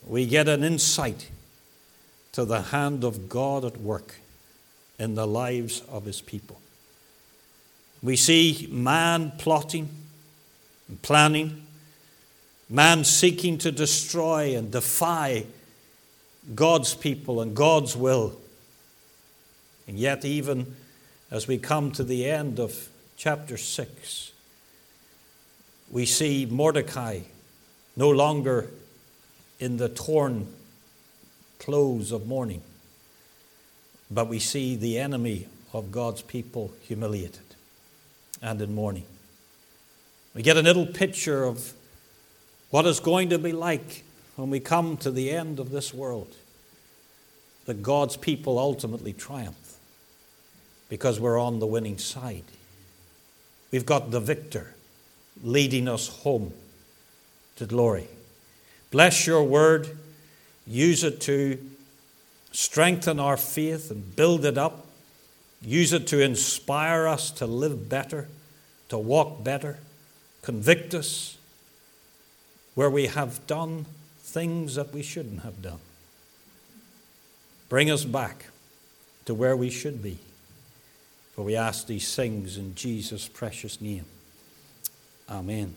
we 0.05 0.27
get 0.27 0.49
an 0.49 0.65
insight 0.65 1.31
to 2.33 2.45
the 2.45 2.61
hand 2.61 3.05
of 3.05 3.29
God 3.29 3.65
at 3.65 3.77
work 3.77 4.17
in 4.99 5.15
the 5.15 5.29
lives 5.29 5.81
of 5.89 6.07
His 6.07 6.21
people. 6.21 6.61
We 8.03 8.17
see 8.17 8.67
man 8.69 9.33
plotting 9.39 9.89
and 10.89 11.01
planning, 11.03 11.67
man 12.69 13.05
seeking 13.05 13.59
to 13.59 13.71
destroy 13.71 14.57
and 14.57 14.73
defy 14.73 15.47
God's 16.53 16.95
people 16.95 17.41
and 17.41 17.55
God's 17.55 17.97
will. 17.97 18.37
And 19.87 19.99
yet, 19.99 20.25
even 20.25 20.77
as 21.31 21.47
we 21.47 21.59
come 21.59 21.91
to 21.93 22.05
the 22.05 22.29
end 22.29 22.59
of 22.59 22.89
chapter 23.17 23.57
6, 23.57 24.33
we 25.91 26.07
see 26.07 26.47
Mordecai 26.47 27.21
no 27.97 28.11
longer 28.11 28.71
in 29.59 29.77
the 29.77 29.89
torn 29.89 30.49
clothes 31.59 32.13
of 32.13 32.27
mourning, 32.27 32.63
but 34.11 34.29
we 34.29 34.39
see 34.39 34.77
the 34.77 34.99
enemy 34.99 35.49
of 35.73 35.91
God's 35.91 36.23
people 36.23 36.73
humiliated 36.83 37.41
and 38.43 38.61
in 38.61 38.75
mourning. 38.75 39.07
We 40.35 40.43
get 40.43 40.57
a 40.57 40.63
little 40.63 40.87
picture 40.87 41.45
of 41.45 41.73
what 42.71 42.87
it's 42.87 43.01
going 43.01 43.31
to 43.31 43.39
be 43.39 43.53
like 43.53 44.03
when 44.37 44.51
we 44.51 44.61
come 44.61 44.97
to 44.99 45.11
the 45.11 45.31
end 45.31 45.61
of 45.61 45.71
this 45.71 45.95
world, 45.95 46.35
that 47.67 47.83
God's 47.83 48.17
people 48.17 48.59
ultimately 48.59 49.13
triumph 49.13 49.64
because 50.95 51.19
we're 51.19 51.41
on 51.41 51.59
the 51.59 51.67
winning 51.67 51.99
side. 51.99 52.45
We've 53.73 53.85
got 53.85 54.13
the 54.13 54.21
victor 54.21 54.75
leading 55.43 55.89
us 55.89 56.07
home 56.07 56.53
to 57.57 57.67
glory. 57.67 58.07
Bless 58.93 59.27
your 59.27 59.43
word. 59.43 59.89
Use 60.69 61.03
it 61.03 61.21
to 61.23 61.59
strengthen 62.53 63.19
our 63.19 63.37
faith 63.37 63.91
and 63.91 64.15
build 64.15 64.45
it 64.45 64.57
up. 64.57 64.87
Use 65.61 65.93
it 65.93 66.07
to 66.07 66.23
inspire 66.23 67.09
us 67.09 67.33
to 67.33 67.45
live 67.45 67.89
better, 67.89 68.29
to 68.89 68.97
walk 68.97 69.43
better. 69.43 69.79
Convict 70.43 70.95
us 70.95 71.37
where 72.77 72.89
we 72.89 73.09
have 73.09 73.45
done 73.49 73.87
things 74.21 74.77
that 74.77 74.95
we 74.95 75.03
shouldn't 75.03 75.43
have 75.43 75.61
done. 75.61 75.81
Bring 77.69 77.91
us 77.91 78.05
back 78.05 78.47
to 79.25 79.35
where 79.35 79.57
we 79.57 79.71
should 79.71 80.01
be. 80.01 80.19
For 81.35 81.43
we 81.43 81.57
ask 81.57 81.87
these 81.87 82.15
things 82.15 82.57
in 82.57 82.75
Jesus' 82.75 83.27
precious 83.27 83.81
name. 83.81 84.05
Amen. 85.29 85.75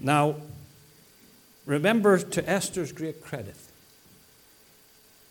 Now, 0.00 0.36
remember 1.66 2.18
to 2.18 2.50
Esther's 2.50 2.90
great 2.90 3.22
credit, 3.22 3.54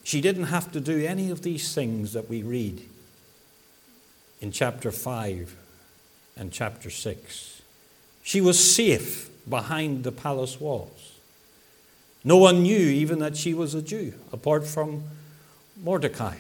she 0.04 0.22
didn't 0.22 0.46
have 0.46 0.72
to 0.72 0.80
do 0.80 1.06
any 1.06 1.30
of 1.30 1.42
these 1.42 1.76
things 1.76 2.14
that 2.14 2.30
we 2.30 2.44
read 2.44 2.82
in 4.40 4.52
chapter 4.52 4.92
5 4.92 5.56
and 6.38 6.52
chapter 6.52 6.90
6. 6.90 7.62
She 8.24 8.40
was 8.40 8.74
safe 8.74 9.30
behind 9.50 10.04
the 10.04 10.12
palace 10.12 10.62
walls. 10.62 11.20
No 12.24 12.38
one 12.38 12.64
knew 12.64 12.78
even 12.78 13.20
that 13.20 13.36
she 13.36 13.54
was 13.54 13.74
a 13.74 13.82
Jew, 13.82 14.14
apart 14.32 14.66
from 14.66 15.04
Mordecai. 15.76 16.38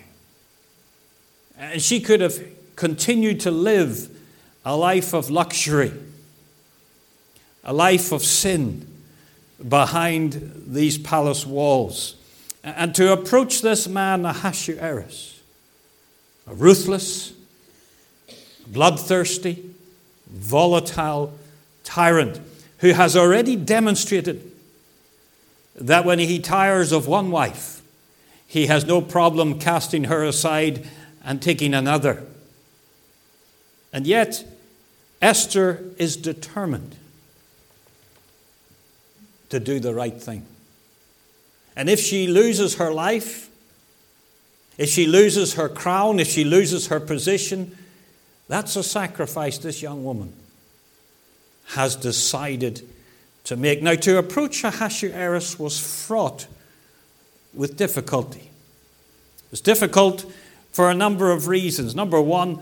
And 1.62 1.80
she 1.80 2.00
could 2.00 2.22
have 2.22 2.44
continued 2.76 3.40
to 3.42 3.52
live 3.52 4.10
a 4.66 4.76
life 4.76 5.14
of 5.14 5.30
luxury, 5.30 5.94
a 7.64 7.72
life 7.72 8.12
of 8.12 8.24
sin 8.24 8.88
behind 9.70 10.64
these 10.66 10.98
palace 10.98 11.46
walls. 11.46 12.16
And 12.64 12.96
to 12.96 13.14
approach 13.14 13.62
this 13.62 13.88
man, 13.88 14.26
Ahasuerus, 14.26 15.40
a 16.48 16.56
ruthless, 16.56 17.34
bloodthirsty, 18.66 19.64
volatile 20.32 21.38
tyrant 21.84 22.40
who 22.80 22.94
has 22.94 23.16
already 23.16 23.56
demonstrated 23.56 24.52
that 25.76 26.06
when 26.06 26.18
he 26.18 26.40
tires 26.40 26.92
of 26.92 27.06
one 27.06 27.30
wife, 27.30 27.84
he 28.48 28.66
has 28.66 28.84
no 28.86 29.00
problem 29.00 29.60
casting 29.60 30.06
her 30.06 30.24
aside 30.24 30.88
and 31.24 31.42
taking 31.42 31.74
another. 31.74 32.24
And 33.94 34.08
yet, 34.08 34.44
Esther 35.22 35.84
is 35.98 36.18
determined 36.18 36.96
to 39.50 39.60
do 39.60 39.80
the 39.80 39.94
right 39.94 40.20
thing. 40.20 40.46
And 41.76 41.90
if 41.90 42.00
she 42.00 42.28
loses 42.28 42.76
her 42.76 42.92
life, 42.92 43.50
if 44.78 44.90
she 44.90 45.06
loses 45.06 45.54
her 45.56 45.70
crown, 45.70 46.20
if 46.20 46.28
she 46.28 46.44
loses 46.44 46.88
her 46.88 47.00
position, 47.00 47.78
that's 48.48 48.76
a 48.76 48.84
sacrifice 48.84 49.58
this 49.58 49.82
young 49.82 50.04
woman 50.04 50.34
has 51.68 51.96
decided 51.96 52.82
to 53.46 53.56
make. 53.56 53.82
Now, 53.82 53.96
to 53.96 54.18
approach 54.18 54.64
Ahasuerus 54.64 55.58
was 55.58 55.80
fraught 55.80 56.48
with 57.54 57.78
difficulty. 57.78 58.40
It 58.40 59.52
was 59.52 59.62
difficult 59.62 60.26
for 60.72 60.90
a 60.90 60.94
number 60.94 61.32
of 61.32 61.48
reasons. 61.48 61.96
Number 61.96 62.22
one, 62.22 62.60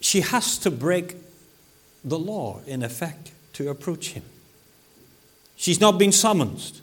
she 0.00 0.20
has 0.20 0.58
to 0.58 0.70
break 0.70 1.16
the 2.04 2.18
law, 2.18 2.60
in 2.66 2.82
effect, 2.82 3.30
to 3.54 3.70
approach 3.70 4.10
him. 4.10 4.24
She's 5.56 5.80
not 5.80 5.98
been 5.98 6.12
summoned. 6.12 6.80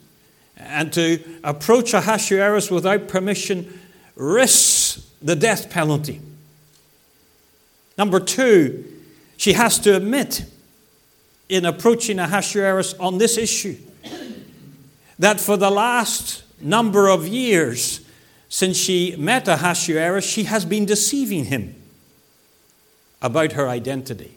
And 0.56 0.92
to 0.92 1.22
approach 1.42 1.94
Ahasuerus 1.94 2.70
without 2.70 3.08
permission 3.08 3.80
risks 4.14 5.06
the 5.22 5.36
death 5.36 5.70
penalty. 5.70 6.20
Number 7.96 8.20
two, 8.20 8.84
she 9.36 9.54
has 9.54 9.78
to 9.80 9.96
admit 9.96 10.44
in 11.48 11.64
approaching 11.64 12.18
Ahasuerus 12.18 12.94
on 12.94 13.18
this 13.18 13.36
issue 13.36 13.76
that 15.18 15.40
for 15.40 15.56
the 15.56 15.70
last 15.70 16.42
number 16.60 17.08
of 17.08 17.26
years 17.26 18.00
since 18.50 18.76
she 18.76 19.14
met 19.16 19.46
Ahasuerus, 19.46 20.24
she 20.24 20.42
has 20.42 20.64
been 20.66 20.84
deceiving 20.84 21.46
him 21.46 21.76
about 23.22 23.52
her 23.52 23.68
identity 23.68 24.34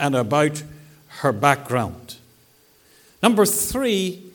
and 0.00 0.16
about 0.16 0.62
her 1.20 1.32
background. 1.32 2.16
Number 3.22 3.44
three, 3.44 4.32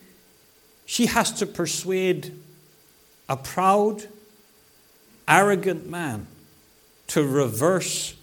she 0.86 1.08
has 1.08 1.32
to 1.34 1.48
persuade 1.48 2.32
a 3.28 3.36
proud, 3.36 4.08
arrogant 5.28 5.90
man 5.90 6.28
to 7.08 7.26
reverse 7.26 8.14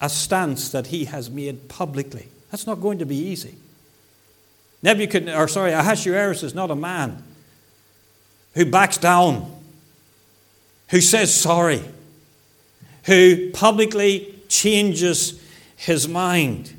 a 0.00 0.08
stance 0.08 0.70
that 0.70 0.86
he 0.86 1.04
has 1.04 1.28
made 1.28 1.68
publicly. 1.68 2.28
That's 2.50 2.66
not 2.66 2.80
going 2.80 2.98
to 2.98 3.06
be 3.06 3.16
easy. 3.16 3.56
Nebuchadnezzar, 4.82 5.44
or 5.44 5.46
sorry, 5.46 5.72
Ahasuerus 5.72 6.42
is 6.42 6.54
not 6.54 6.70
a 6.70 6.74
man 6.74 7.22
who 8.54 8.64
backs 8.64 8.96
down, 8.96 9.61
who 10.92 11.00
says 11.00 11.34
sorry, 11.34 11.82
who 13.04 13.50
publicly 13.50 14.38
changes 14.48 15.42
his 15.74 16.06
mind. 16.06 16.74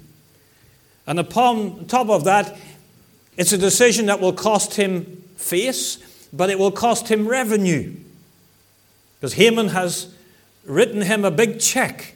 And 1.07 1.19
upon 1.19 1.87
top 1.87 2.09
of 2.09 2.23
that, 2.25 2.55
it's 3.37 3.51
a 3.51 3.57
decision 3.57 4.05
that 4.05 4.21
will 4.21 4.31
cost 4.31 4.75
him 4.75 5.23
face, 5.35 5.97
but 6.31 6.51
it 6.51 6.59
will 6.59 6.71
cost 6.71 7.07
him 7.07 7.27
revenue. 7.27 7.95
Because 9.19 9.33
Haman 9.33 9.69
has 9.69 10.13
written 10.63 11.01
him 11.01 11.25
a 11.25 11.31
big 11.31 11.59
check, 11.59 12.13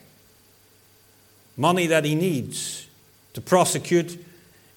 money 1.56 1.88
that 1.88 2.04
he 2.04 2.14
needs 2.14 2.86
to 3.34 3.40
prosecute 3.40 4.24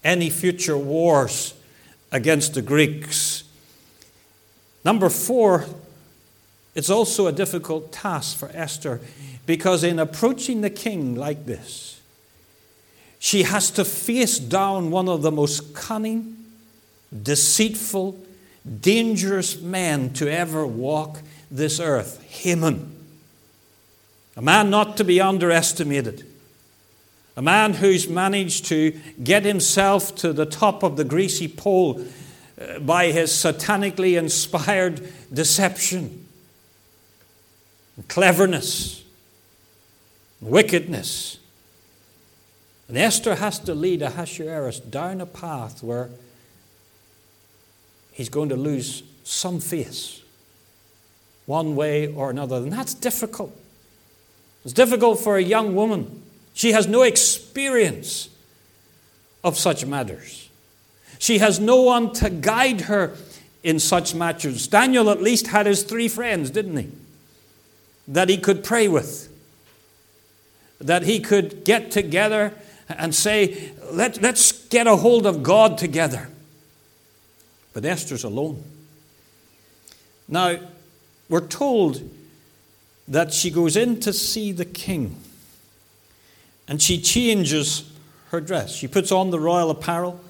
any 0.04 0.32
future 0.32 0.78
wars 0.78 1.54
against 2.12 2.56
the 2.56 2.64
Greeks. 2.64 3.44
Number 4.84 5.08
four, 5.08 5.68
it's 6.74 6.90
also 6.90 7.28
a 7.28 7.32
difficult 7.32 7.92
task 7.92 8.38
for 8.38 8.50
Esther 8.54 9.02
because 9.46 9.84
in 9.84 10.00
approaching 10.00 10.62
the 10.62 10.70
king 10.70 11.16
like 11.16 11.46
this, 11.46 12.00
she 13.20 13.44
has 13.44 13.70
to 13.72 13.86
face 13.86 14.40
down 14.40 14.90
one 14.90 15.08
of 15.08 15.22
the 15.22 15.32
most 15.32 15.76
cunning, 15.76 16.38
deceitful, 17.22 18.18
dangerous 18.80 19.60
men 19.60 20.14
to 20.14 20.32
ever 20.32 20.66
walk 20.66 21.22
this 21.50 21.80
earth 21.80 22.24
Haman. 22.24 22.96
A 24.38 24.42
man 24.42 24.70
not 24.70 24.98
to 24.98 25.04
be 25.04 25.20
underestimated 25.20 26.26
A 27.38 27.42
man 27.42 27.74
who's 27.74 28.10
managed 28.10 28.66
to 28.66 28.92
get 29.24 29.46
himself 29.46 30.16
to 30.16 30.34
the 30.34 30.46
top 30.46 30.84
of 30.84 30.98
the 30.98 31.04
greasy 31.04 31.48
pole 31.48 32.06
uh, 32.60 32.80
by 32.80 33.12
his 33.12 33.32
satanically 33.32 34.18
inspired 34.18 35.02
deception, 35.32 36.21
cleverness, 38.08 39.04
and 40.40 40.50
wickedness. 40.50 41.38
And 42.88 42.98
Esther 42.98 43.36
has 43.36 43.60
to 43.60 43.74
lead 43.74 44.02
Ahasuerus 44.02 44.80
down 44.80 45.22
a 45.22 45.26
path 45.26 45.82
where 45.82 46.10
he's 48.12 48.30
going 48.30 48.50
to 48.50 48.56
lose 48.56 49.04
some 49.24 49.60
face, 49.60 50.22
one 51.46 51.76
way 51.76 52.08
or 52.14 52.30
another. 52.30 52.58
And 52.58 52.72
that's 52.72 52.94
difficult. 52.94 53.58
It's 54.64 54.74
difficult 54.74 55.20
for 55.20 55.38
a 55.38 55.42
young 55.42 55.76
woman. 55.76 56.22
She 56.54 56.74
has 56.74 56.88
no 56.88 57.04
experience 57.04 58.30
of 59.44 59.58
such 59.58 59.86
matters. 59.86 60.50
She 61.18 61.38
has 61.38 61.60
no 61.60 61.82
one 61.82 62.14
to 62.14 62.30
guide 62.30 62.82
her 62.82 63.16
in 63.64 63.80
such 63.80 64.14
matters. 64.14 64.68
Daniel 64.68 65.10
at 65.10 65.22
least 65.22 65.48
had 65.48 65.66
his 65.66 65.84
three 65.84 66.08
friends, 66.08 66.50
didn't 66.50 66.78
he? 66.78 66.92
That 68.08 68.30
he 68.30 68.38
could 68.38 68.64
pray 68.64 68.88
with, 68.88 69.30
that 70.80 71.04
he 71.04 71.20
could 71.20 71.64
get 71.64 71.92
together 71.92 72.54
and 72.90 73.14
say, 73.14 73.72
Let, 73.92 74.22
let's 74.22 74.52
get 74.68 74.88
a 74.88 74.98
hold 74.98 75.26
of 75.26 75.44
God 75.44 75.78
together. 75.78 76.30
But 77.74 77.86
Esther's 77.86 78.24
alone. 78.24 78.64
Now, 80.28 80.60
we're 81.30 81.48
told 81.48 82.10
that 83.08 83.34
she 83.34 83.50
goes 83.50 83.76
in 83.78 84.00
to 84.02 84.14
see 84.14 84.52
the 84.52 84.66
king 84.66 85.16
and 86.68 86.82
she 86.82 87.02
changes 87.02 87.92
her 88.30 88.40
dress. 88.40 88.74
She 88.74 88.88
puts 88.88 89.12
on 89.12 89.30
the 89.30 89.40
royal 89.40 89.70
apparel 89.70 90.22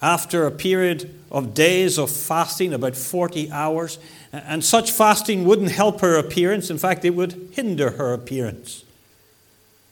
after 0.00 0.46
a 0.46 0.50
period 0.50 1.14
of 1.30 1.52
days 1.52 1.98
of 1.98 2.10
fasting, 2.10 2.72
about 2.72 2.96
40 2.96 3.50
hours. 3.50 3.98
And 4.32 4.62
such 4.62 4.90
fasting 4.90 5.44
wouldn't 5.44 5.70
help 5.70 6.00
her 6.00 6.16
appearance. 6.16 6.70
In 6.70 6.78
fact, 6.78 7.04
it 7.04 7.10
would 7.10 7.50
hinder 7.52 7.92
her 7.92 8.12
appearance. 8.12 8.84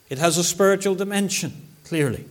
It 0.09 0.19
has 0.19 0.37
a 0.39 0.45
spiritual 0.45 0.95
dimension, 0.95 1.67
clearly. 1.85 2.27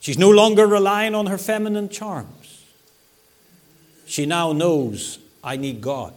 She's 0.00 0.18
no 0.18 0.30
longer 0.30 0.66
relying 0.66 1.14
on 1.14 1.26
her 1.26 1.38
feminine 1.38 1.88
charms. 1.88 2.64
She 4.06 4.26
now 4.26 4.52
knows 4.52 5.18
I 5.44 5.56
need 5.56 5.80
God 5.80 6.14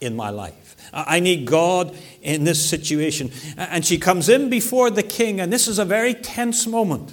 in 0.00 0.14
my 0.14 0.30
life. 0.30 0.76
I 0.92 1.18
need 1.18 1.46
God 1.46 1.96
in 2.22 2.44
this 2.44 2.68
situation. 2.68 3.32
And 3.56 3.84
she 3.84 3.98
comes 3.98 4.28
in 4.28 4.50
before 4.50 4.90
the 4.90 5.02
king, 5.02 5.40
and 5.40 5.52
this 5.52 5.66
is 5.66 5.78
a 5.78 5.84
very 5.84 6.14
tense 6.14 6.66
moment. 6.66 7.12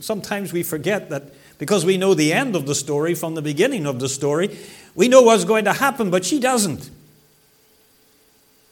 Sometimes 0.00 0.52
we 0.52 0.62
forget 0.62 1.10
that 1.10 1.24
because 1.58 1.84
we 1.84 1.96
know 1.96 2.14
the 2.14 2.32
end 2.32 2.54
of 2.54 2.66
the 2.66 2.74
story 2.74 3.14
from 3.14 3.34
the 3.34 3.42
beginning 3.42 3.86
of 3.86 4.00
the 4.00 4.08
story, 4.08 4.56
we 4.94 5.08
know 5.08 5.22
what's 5.22 5.44
going 5.44 5.64
to 5.64 5.72
happen, 5.72 6.10
but 6.10 6.24
she 6.24 6.38
doesn't. 6.38 6.90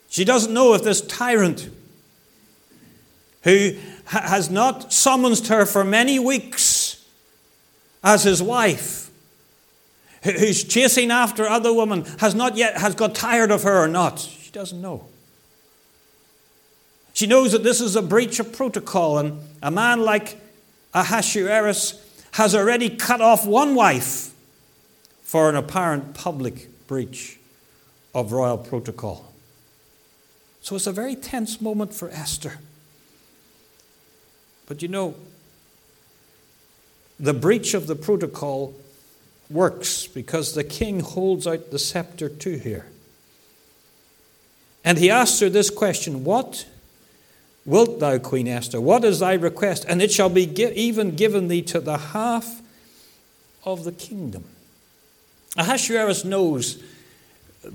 She 0.09 0.25
doesn't 0.25 0.53
know 0.53 0.75
if 0.75 0.83
this 0.83 1.00
tyrant 1.00 1.71
who 3.43 3.75
has 4.07 4.50
not 4.50 4.93
summoned 4.93 5.47
her 5.47 5.65
for 5.65 5.85
many 5.85 6.19
weeks 6.19 7.07
as 8.03 8.25
his 8.25 8.43
wife, 8.43 9.11
who's 10.23 10.65
chasing 10.65 11.11
after 11.11 11.47
other 11.47 11.73
women, 11.73 12.05
has 12.19 12.35
not 12.35 12.57
yet 12.57 12.77
has 12.77 12.95
got 12.95 13.15
tired 13.15 13.50
of 13.50 13.62
her 13.62 13.83
or 13.83 13.89
not. 13.89 14.19
She 14.19 14.50
doesn't 14.50 14.81
know. 14.81 15.07
She 17.12 17.27
knows 17.27 17.53
that 17.53 17.62
this 17.62 17.81
is 17.81 17.97
a 17.97 18.03
breach 18.03 18.41
of 18.41 18.53
protocol, 18.53 19.19
and 19.19 19.41
a 19.62 19.71
man 19.71 20.00
like 20.00 20.39
Ahasuerus 20.93 22.05
has 22.33 22.55
already 22.55 22.91
cut 22.91 23.21
off 23.21 23.47
one 23.47 23.75
wife 23.75 24.29
for 25.30 25.49
an 25.49 25.54
apparent 25.54 26.12
public 26.12 26.66
breach 26.88 27.38
of 28.12 28.32
royal 28.32 28.58
protocol. 28.58 29.32
So 30.60 30.75
it's 30.75 30.88
a 30.88 30.93
very 30.93 31.14
tense 31.14 31.60
moment 31.60 31.95
for 31.95 32.10
Esther. 32.10 32.58
But 34.66 34.82
you 34.82 34.88
know, 34.88 35.14
the 37.21 37.32
breach 37.32 37.75
of 37.75 37.86
the 37.86 37.95
protocol 37.95 38.75
works 39.49 40.08
because 40.08 40.56
the 40.56 40.64
king 40.64 40.99
holds 40.99 41.47
out 41.47 41.71
the 41.71 41.78
scepter 41.78 42.28
to 42.28 42.58
her. 42.58 42.86
And 44.84 44.99
he 44.99 45.10
asks 45.10 45.38
her 45.38 45.49
this 45.49 45.71
question 45.71 46.25
What 46.25 46.66
wilt 47.64 48.00
thou, 48.00 48.19
Queen 48.19 48.49
Esther? 48.49 48.80
What 48.80 49.04
is 49.04 49.21
thy 49.21 49.34
request? 49.34 49.86
And 49.88 50.02
it 50.02 50.10
shall 50.10 50.28
be 50.28 50.43
even 50.43 51.14
given 51.14 51.47
thee 51.47 51.62
to 51.62 51.78
the 51.78 51.99
half 51.99 52.60
of 53.64 53.84
the 53.84 53.93
kingdom. 53.93 54.43
Ahasuerus 55.56 56.25
knows, 56.25 56.82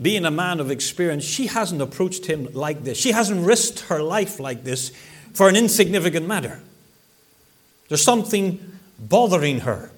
being 0.02 0.26
a 0.26 0.32
man 0.32 0.60
of 0.60 0.72
experience, 0.72 1.24
she 1.24 1.48
hasn't 1.48 1.82
approached 1.82 2.26
him 2.26 2.50
like 2.54 2.84
this. 2.84 2.98
She 2.98 3.12
hasn't 3.12 3.46
risked 3.46 3.82
her 3.82 4.02
life 4.02 4.40
like 4.40 4.64
this 4.64 4.92
for 5.34 5.50
an 5.50 5.56
insignificant 5.56 6.28
matter. 6.28 6.62
There's 7.90 8.02
something 8.04 8.80
bothering 8.98 9.62
her 9.62 9.92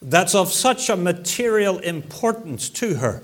that's 0.00 0.34
of 0.34 0.52
such 0.52 0.88
a 0.88 0.96
material 0.96 1.78
importance 1.78 2.68
to 2.70 2.94
her 2.96 3.22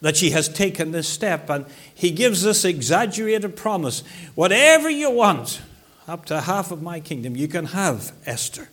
that 0.00 0.16
she 0.16 0.30
has 0.30 0.48
taken 0.48 0.90
this 0.90 1.08
step. 1.08 1.48
And 1.48 1.66
he 1.94 2.10
gives 2.10 2.42
this 2.42 2.64
exaggerated 2.64 3.56
promise 3.56 4.02
whatever 4.34 4.90
you 4.90 5.10
want, 5.10 5.60
up 6.08 6.24
to 6.26 6.40
half 6.42 6.70
of 6.70 6.82
my 6.82 7.00
kingdom, 7.00 7.36
you 7.36 7.48
can 7.48 7.66
have, 7.66 8.12
Esther. 8.24 8.68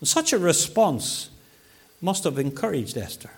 And 0.00 0.08
such 0.08 0.32
a 0.32 0.38
response 0.38 1.30
must 2.00 2.24
have 2.24 2.38
encouraged 2.38 2.96
Esther. 2.96 3.30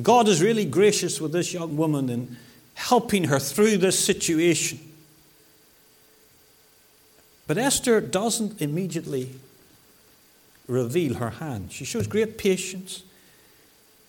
God 0.00 0.28
is 0.28 0.40
really 0.40 0.64
gracious 0.64 1.20
with 1.20 1.32
this 1.32 1.52
young 1.52 1.76
woman 1.76 2.08
in 2.08 2.36
helping 2.74 3.24
her 3.24 3.38
through 3.38 3.76
this 3.78 3.98
situation. 3.98 4.80
But 7.46 7.58
Esther 7.58 8.00
doesn't 8.00 8.62
immediately 8.62 9.30
reveal 10.66 11.14
her 11.14 11.30
hand. 11.30 11.72
She 11.72 11.84
shows 11.84 12.06
great 12.06 12.38
patience 12.38 13.02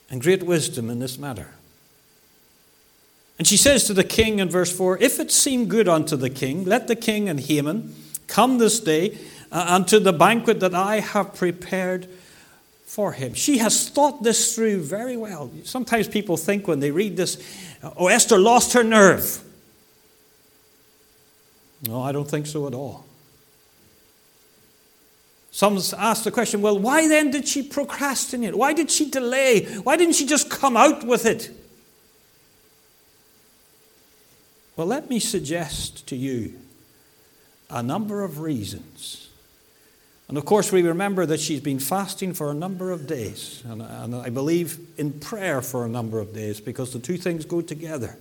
and 0.09 0.21
great 0.21 0.43
wisdom 0.43 0.89
in 0.89 0.99
this 0.99 1.17
matter. 1.17 1.49
And 3.37 3.47
she 3.47 3.57
says 3.57 3.85
to 3.85 3.93
the 3.93 4.03
king 4.03 4.39
in 4.39 4.49
verse 4.49 4.71
4 4.71 4.99
If 5.01 5.19
it 5.19 5.31
seem 5.31 5.65
good 5.65 5.89
unto 5.89 6.15
the 6.15 6.29
king, 6.29 6.63
let 6.65 6.87
the 6.87 6.95
king 6.95 7.27
and 7.27 7.39
Haman 7.39 7.95
come 8.27 8.59
this 8.59 8.79
day 8.79 9.17
uh, 9.51 9.65
unto 9.67 9.99
the 9.99 10.13
banquet 10.13 10.59
that 10.59 10.73
I 10.73 10.99
have 10.99 11.35
prepared 11.35 12.07
for 12.93 13.11
him. 13.11 13.33
She 13.33 13.57
has 13.57 13.89
thought 13.89 14.21
this 14.21 14.53
through 14.53 14.83
very 14.83 15.17
well. 15.17 15.49
Sometimes 15.63 16.07
people 16.07 16.37
think 16.37 16.67
when 16.67 16.79
they 16.79 16.91
read 16.91 17.17
this, 17.17 17.41
oh, 17.97 18.05
Esther 18.05 18.37
lost 18.37 18.73
her 18.73 18.83
nerve. 18.83 19.43
No, 21.87 22.03
I 22.03 22.11
don't 22.11 22.29
think 22.29 22.45
so 22.45 22.67
at 22.67 22.75
all. 22.75 23.03
Some 25.49 25.79
ask 25.97 26.23
the 26.23 26.29
question, 26.29 26.61
well, 26.61 26.77
why 26.77 27.07
then 27.07 27.31
did 27.31 27.47
she 27.47 27.63
procrastinate? 27.63 28.53
Why 28.53 28.73
did 28.73 28.91
she 28.91 29.09
delay? 29.09 29.65
Why 29.77 29.97
didn't 29.97 30.13
she 30.13 30.27
just 30.27 30.51
come 30.51 30.77
out 30.77 31.03
with 31.03 31.25
it? 31.25 31.49
Well, 34.75 34.85
let 34.85 35.09
me 35.09 35.19
suggest 35.19 36.05
to 36.07 36.15
you 36.15 36.59
a 37.71 37.81
number 37.81 38.23
of 38.23 38.39
reasons. 38.39 39.29
And 40.27 40.37
of 40.37 40.45
course, 40.45 40.71
we 40.71 40.81
remember 40.81 41.25
that 41.25 41.39
she's 41.39 41.59
been 41.59 41.79
fasting 41.79 42.33
for 42.33 42.49
a 42.49 42.53
number 42.53 42.91
of 42.91 43.07
days, 43.07 43.61
and, 43.65 43.81
and 43.81 44.15
I 44.15 44.29
believe 44.29 44.79
in 44.97 45.19
prayer 45.19 45.61
for 45.61 45.85
a 45.85 45.89
number 45.89 46.19
of 46.19 46.33
days 46.33 46.61
because 46.61 46.93
the 46.93 46.99
two 46.99 47.17
things 47.17 47.45
go 47.45 47.61
together. 47.61 48.17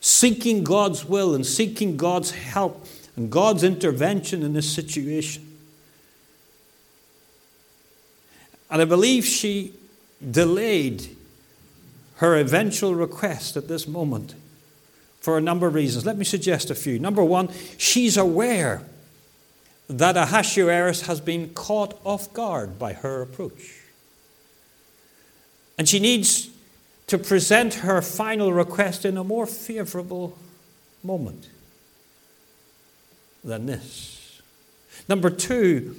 Seeking 0.00 0.64
God's 0.64 1.04
will 1.04 1.34
and 1.34 1.44
seeking 1.44 1.96
God's 1.96 2.30
help 2.30 2.86
and 3.16 3.30
God's 3.30 3.64
intervention 3.64 4.42
in 4.42 4.52
this 4.52 4.72
situation. 4.72 5.46
And 8.70 8.80
I 8.80 8.84
believe 8.84 9.24
she 9.24 9.74
delayed 10.30 11.16
her 12.16 12.36
eventual 12.36 12.94
request 12.94 13.56
at 13.56 13.66
this 13.66 13.88
moment 13.88 14.34
for 15.20 15.36
a 15.36 15.40
number 15.40 15.66
of 15.66 15.74
reasons. 15.74 16.06
Let 16.06 16.16
me 16.16 16.24
suggest 16.24 16.70
a 16.70 16.74
few. 16.74 16.98
Number 16.98 17.24
one, 17.24 17.48
she's 17.76 18.16
aware 18.16 18.82
that 19.90 20.16
Ahasuerus 20.16 21.02
has 21.02 21.20
been 21.20 21.50
caught 21.50 21.98
off 22.04 22.32
guard 22.32 22.78
by 22.78 22.92
her 22.92 23.22
approach. 23.22 23.80
And 25.76 25.88
she 25.88 25.98
needs 25.98 26.48
to 27.08 27.18
present 27.18 27.74
her 27.74 28.00
final 28.00 28.52
request 28.52 29.04
in 29.04 29.16
a 29.16 29.24
more 29.24 29.46
favorable 29.46 30.38
moment 31.02 31.48
than 33.42 33.66
this. 33.66 34.40
Number 35.08 35.28
two, 35.28 35.96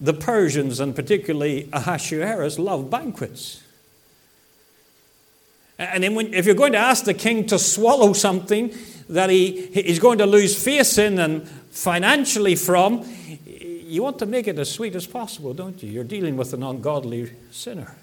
the 0.00 0.14
Persians, 0.14 0.80
and 0.80 0.96
particularly 0.96 1.68
Ahasuerus, 1.74 2.58
love 2.58 2.88
banquets. 2.88 3.62
And 5.78 6.02
then 6.02 6.16
if 6.32 6.46
you're 6.46 6.54
going 6.54 6.72
to 6.72 6.78
ask 6.78 7.04
the 7.04 7.12
king 7.12 7.46
to 7.48 7.58
swallow 7.58 8.14
something 8.14 8.72
that 9.10 9.28
he, 9.28 9.66
he's 9.66 9.98
going 9.98 10.18
to 10.18 10.26
lose 10.26 10.62
face 10.62 10.96
in 10.96 11.18
and 11.18 11.46
financially 11.70 12.56
from, 12.56 13.04
you 13.46 14.02
want 14.02 14.18
to 14.18 14.26
make 14.26 14.46
it 14.48 14.58
as 14.58 14.70
sweet 14.70 14.94
as 14.94 15.06
possible, 15.06 15.54
don't 15.54 15.82
you? 15.82 15.90
You're 15.90 16.04
dealing 16.04 16.36
with 16.36 16.52
an 16.52 16.62
ungodly 16.62 17.32
sinner. 17.50 17.96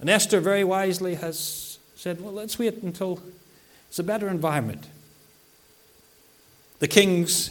And 0.00 0.10
Esther 0.10 0.40
very 0.40 0.64
wisely 0.64 1.14
has 1.14 1.78
said, 1.94 2.20
well, 2.20 2.32
let's 2.32 2.58
wait 2.58 2.82
until 2.82 3.22
it's 3.88 3.98
a 3.98 4.02
better 4.02 4.28
environment. 4.28 4.88
The 6.80 6.88
king's 6.88 7.50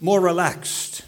more 0.00 0.20
relaxed. 0.20 1.04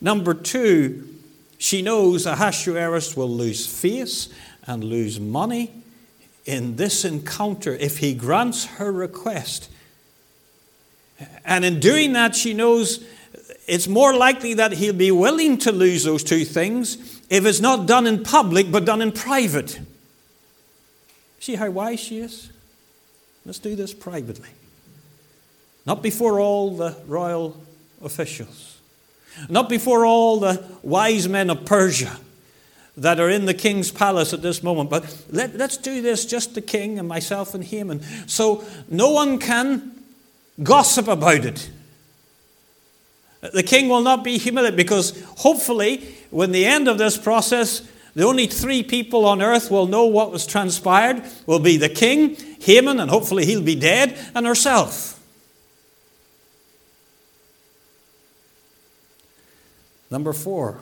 Number 0.00 0.34
two, 0.34 1.08
she 1.56 1.82
knows 1.82 2.26
Ahasuerus 2.26 3.16
will 3.16 3.30
lose 3.30 3.66
face 3.66 4.28
and 4.66 4.84
lose 4.84 5.18
money 5.18 5.72
in 6.44 6.76
this 6.76 7.04
encounter 7.04 7.74
if 7.74 7.98
he 7.98 8.14
grants 8.14 8.66
her 8.66 8.92
request. 8.92 9.70
And 11.44 11.64
in 11.64 11.80
doing 11.80 12.12
that, 12.12 12.36
she 12.36 12.54
knows 12.54 13.04
it's 13.66 13.88
more 13.88 14.14
likely 14.14 14.54
that 14.54 14.72
he'll 14.72 14.94
be 14.94 15.10
willing 15.10 15.58
to 15.58 15.72
lose 15.72 16.04
those 16.04 16.24
two 16.24 16.44
things 16.44 17.20
if 17.28 17.44
it's 17.44 17.60
not 17.60 17.86
done 17.86 18.06
in 18.06 18.22
public 18.22 18.70
but 18.70 18.84
done 18.84 19.02
in 19.02 19.12
private. 19.12 19.78
See 21.40 21.54
how 21.54 21.70
wise 21.70 22.00
she 22.00 22.20
is? 22.20 22.50
Let's 23.44 23.58
do 23.58 23.76
this 23.76 23.94
privately. 23.94 24.48
Not 25.86 26.02
before 26.02 26.40
all 26.40 26.76
the 26.76 26.96
royal 27.06 27.60
officials, 28.02 28.78
not 29.48 29.68
before 29.68 30.04
all 30.04 30.40
the 30.40 30.64
wise 30.82 31.28
men 31.28 31.48
of 31.50 31.64
Persia 31.64 32.18
that 32.96 33.20
are 33.20 33.30
in 33.30 33.46
the 33.46 33.54
king's 33.54 33.90
palace 33.90 34.32
at 34.32 34.42
this 34.42 34.62
moment, 34.62 34.90
but 34.90 35.24
let, 35.30 35.54
us 35.60 35.76
do 35.76 36.02
this 36.02 36.26
just 36.26 36.54
the 36.54 36.60
king 36.60 36.98
and 36.98 37.06
myself 37.06 37.54
and 37.54 37.62
Haman. 37.62 38.02
So 38.26 38.64
no 38.88 39.10
one 39.10 39.38
can 39.38 39.97
gossip 40.62 41.08
about 41.08 41.44
it. 41.44 41.70
The 43.40 43.62
king 43.62 43.88
will 43.88 44.02
not 44.02 44.24
be 44.24 44.38
humiliated 44.38 44.76
because 44.76 45.22
hopefully, 45.38 46.16
when 46.30 46.52
the 46.52 46.66
end 46.66 46.88
of 46.88 46.98
this 46.98 47.16
process, 47.16 47.88
the 48.14 48.24
only 48.24 48.46
three 48.46 48.82
people 48.82 49.24
on 49.24 49.40
earth 49.40 49.70
will 49.70 49.86
know 49.86 50.06
what 50.06 50.32
was 50.32 50.44
transpired 50.44 51.22
will 51.46 51.60
be 51.60 51.76
the 51.76 51.88
king, 51.88 52.36
Haman, 52.60 52.98
and 52.98 53.10
hopefully 53.10 53.44
he'll 53.46 53.62
be 53.62 53.76
dead, 53.76 54.18
and 54.34 54.44
herself. 54.44 55.20
Number 60.10 60.32
four, 60.32 60.80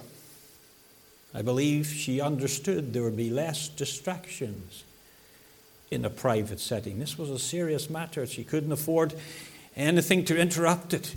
I 1.35 1.43
believe 1.43 1.89
she 1.89 2.21
understood 2.21 2.95
there 2.95 3.03
would 3.03 3.17
be 3.17 3.29
less 3.29 3.69
distractions 3.69 4.85
in 5.91 6.05
a 6.05 6.11
private 6.11 6.61
setting. 6.61 6.99
This 6.99 7.19
was 7.19 7.29
a 7.29 7.39
serious 7.39 7.91
matter. 7.91 8.27
She 8.27 8.45
couldn't 8.45 8.73
afford 8.73 9.15
anything 9.77 10.25
to 10.25 10.37
interrupt 10.37 10.95
it 10.95 11.15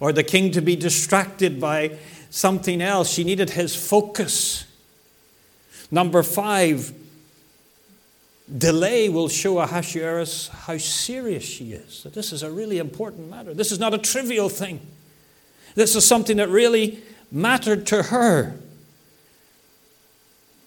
or 0.00 0.12
the 0.12 0.22
king 0.22 0.50
to 0.52 0.60
be 0.60 0.76
distracted 0.76 1.60
by 1.60 1.98
something 2.30 2.82
else. 2.82 3.10
She 3.10 3.24
needed 3.24 3.50
his 3.50 3.74
focus. 3.74 4.66
Number 5.90 6.22
five, 6.22 6.92
delay 8.58 9.08
will 9.08 9.28
show 9.28 9.58
Ahasuerus 9.58 10.48
how 10.48 10.76
serious 10.78 11.44
she 11.44 11.72
is. 11.72 12.02
That 12.02 12.14
this 12.14 12.32
is 12.32 12.42
a 12.42 12.50
really 12.50 12.78
important 12.78 13.30
matter. 13.30 13.54
This 13.54 13.72
is 13.72 13.78
not 13.78 13.94
a 13.94 13.98
trivial 13.98 14.48
thing. 14.48 14.80
This 15.74 15.96
is 15.96 16.04
something 16.04 16.36
that 16.36 16.48
really 16.48 17.02
mattered 17.30 17.86
to 17.86 18.04
her. 18.04 18.58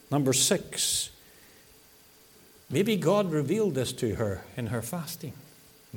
Number 0.10 0.32
six, 0.32 1.10
maybe 2.70 2.96
God 2.96 3.32
revealed 3.32 3.76
this 3.76 3.92
to 3.94 4.16
her 4.16 4.44
in 4.56 4.68
her 4.68 4.82
fasting 4.82 5.34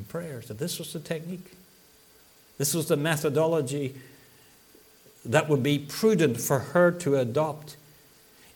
prayers, 0.04 0.48
that 0.48 0.58
this 0.58 0.78
was 0.78 0.92
the 0.92 1.00
technique. 1.00 1.52
This 2.58 2.74
was 2.74 2.88
the 2.88 2.96
methodology 2.96 3.94
that 5.24 5.48
would 5.48 5.62
be 5.62 5.78
prudent 5.78 6.40
for 6.40 6.58
her 6.58 6.90
to 6.90 7.16
adopt 7.16 7.76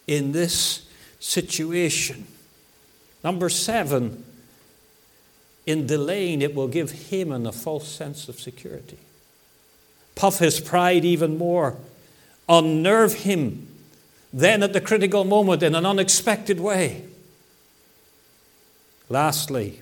in 0.07 0.33
this 0.33 0.87
situation. 1.21 2.27
Number 3.23 3.49
seven, 3.49 4.25
in 5.67 5.87
delaying, 5.87 6.43
it 6.43 6.55
will 6.55 6.69
give 6.69 7.09
Haman 7.09 7.47
a 7.47 7.53
false 7.53 7.89
sense 7.89 8.29
of 8.29 8.39
security, 8.39 8.99
puff 10.15 10.39
his 10.39 10.61
pride 10.61 11.05
even 11.05 11.39
more, 11.39 11.77
unnerve 12.49 13.15
him 13.15 13.69
then 14.35 14.65
at 14.65 14.73
the 14.73 14.81
critical 14.81 15.23
moment 15.23 15.63
in 15.63 15.77
an 15.77 15.87
unexpected 15.87 16.59
way. 16.59 17.05
Lastly, 19.09 19.81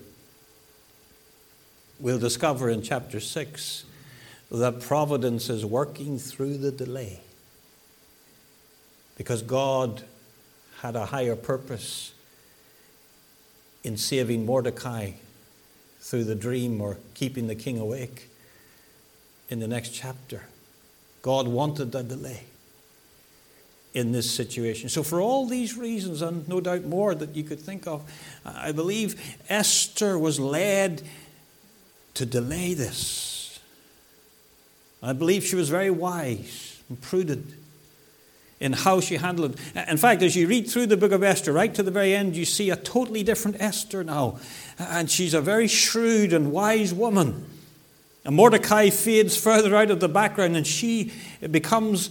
we'll 2.03 2.19
discover 2.19 2.69
in 2.69 2.81
chapter 2.81 3.21
6 3.21 3.85
that 4.51 4.81
providence 4.81 5.49
is 5.49 5.65
working 5.65 6.19
through 6.19 6.57
the 6.57 6.69
delay 6.69 7.21
because 9.17 9.41
God 9.41 10.03
had 10.81 10.97
a 10.97 11.05
higher 11.05 11.37
purpose 11.37 12.13
in 13.85 13.95
saving 13.95 14.45
Mordecai 14.45 15.11
through 16.01 16.25
the 16.25 16.35
dream 16.35 16.81
or 16.81 16.97
keeping 17.13 17.47
the 17.47 17.55
king 17.55 17.79
awake 17.79 18.29
in 19.47 19.61
the 19.61 19.67
next 19.67 19.89
chapter. 19.89 20.43
God 21.21 21.47
wanted 21.47 21.95
a 21.95 22.03
delay 22.03 22.41
in 23.93 24.11
this 24.11 24.29
situation. 24.29 24.89
So, 24.89 25.03
for 25.03 25.21
all 25.21 25.45
these 25.45 25.77
reasons, 25.77 26.21
and 26.21 26.47
no 26.49 26.59
doubt 26.59 26.83
more 26.83 27.15
that 27.15 27.35
you 27.35 27.43
could 27.43 27.59
think 27.59 27.87
of, 27.87 28.03
I 28.43 28.71
believe 28.73 29.37
Esther 29.47 30.17
was 30.17 30.39
led 30.39 31.03
to 32.15 32.25
delay 32.25 32.73
this. 32.73 33.59
I 35.01 35.13
believe 35.13 35.43
she 35.43 35.55
was 35.55 35.69
very 35.69 35.89
wise 35.89 36.81
and 36.87 37.01
prudent 37.01 37.53
in 38.59 38.71
how 38.71 39.01
she 39.01 39.17
handled 39.17 39.59
it. 39.75 39.89
In 39.89 39.97
fact, 39.97 40.21
as 40.21 40.35
you 40.35 40.47
read 40.47 40.69
through 40.69 40.85
the 40.85 40.95
book 40.95 41.11
of 41.11 41.21
Esther, 41.21 41.51
right 41.51 41.73
to 41.75 41.83
the 41.83 41.91
very 41.91 42.15
end, 42.15 42.37
you 42.37 42.45
see 42.45 42.69
a 42.69 42.77
totally 42.77 43.21
different 43.21 43.57
Esther 43.59 44.03
now. 44.05 44.39
And 44.79 45.11
she's 45.11 45.33
a 45.33 45.41
very 45.41 45.67
shrewd 45.67 46.31
and 46.31 46.51
wise 46.53 46.93
woman. 46.93 47.45
And 48.23 48.35
Mordecai 48.37 48.89
fades 48.89 49.35
further 49.35 49.75
out 49.75 49.91
of 49.91 49.99
the 49.99 50.07
background, 50.07 50.55
and 50.55 50.65
she 50.65 51.11
becomes 51.51 52.09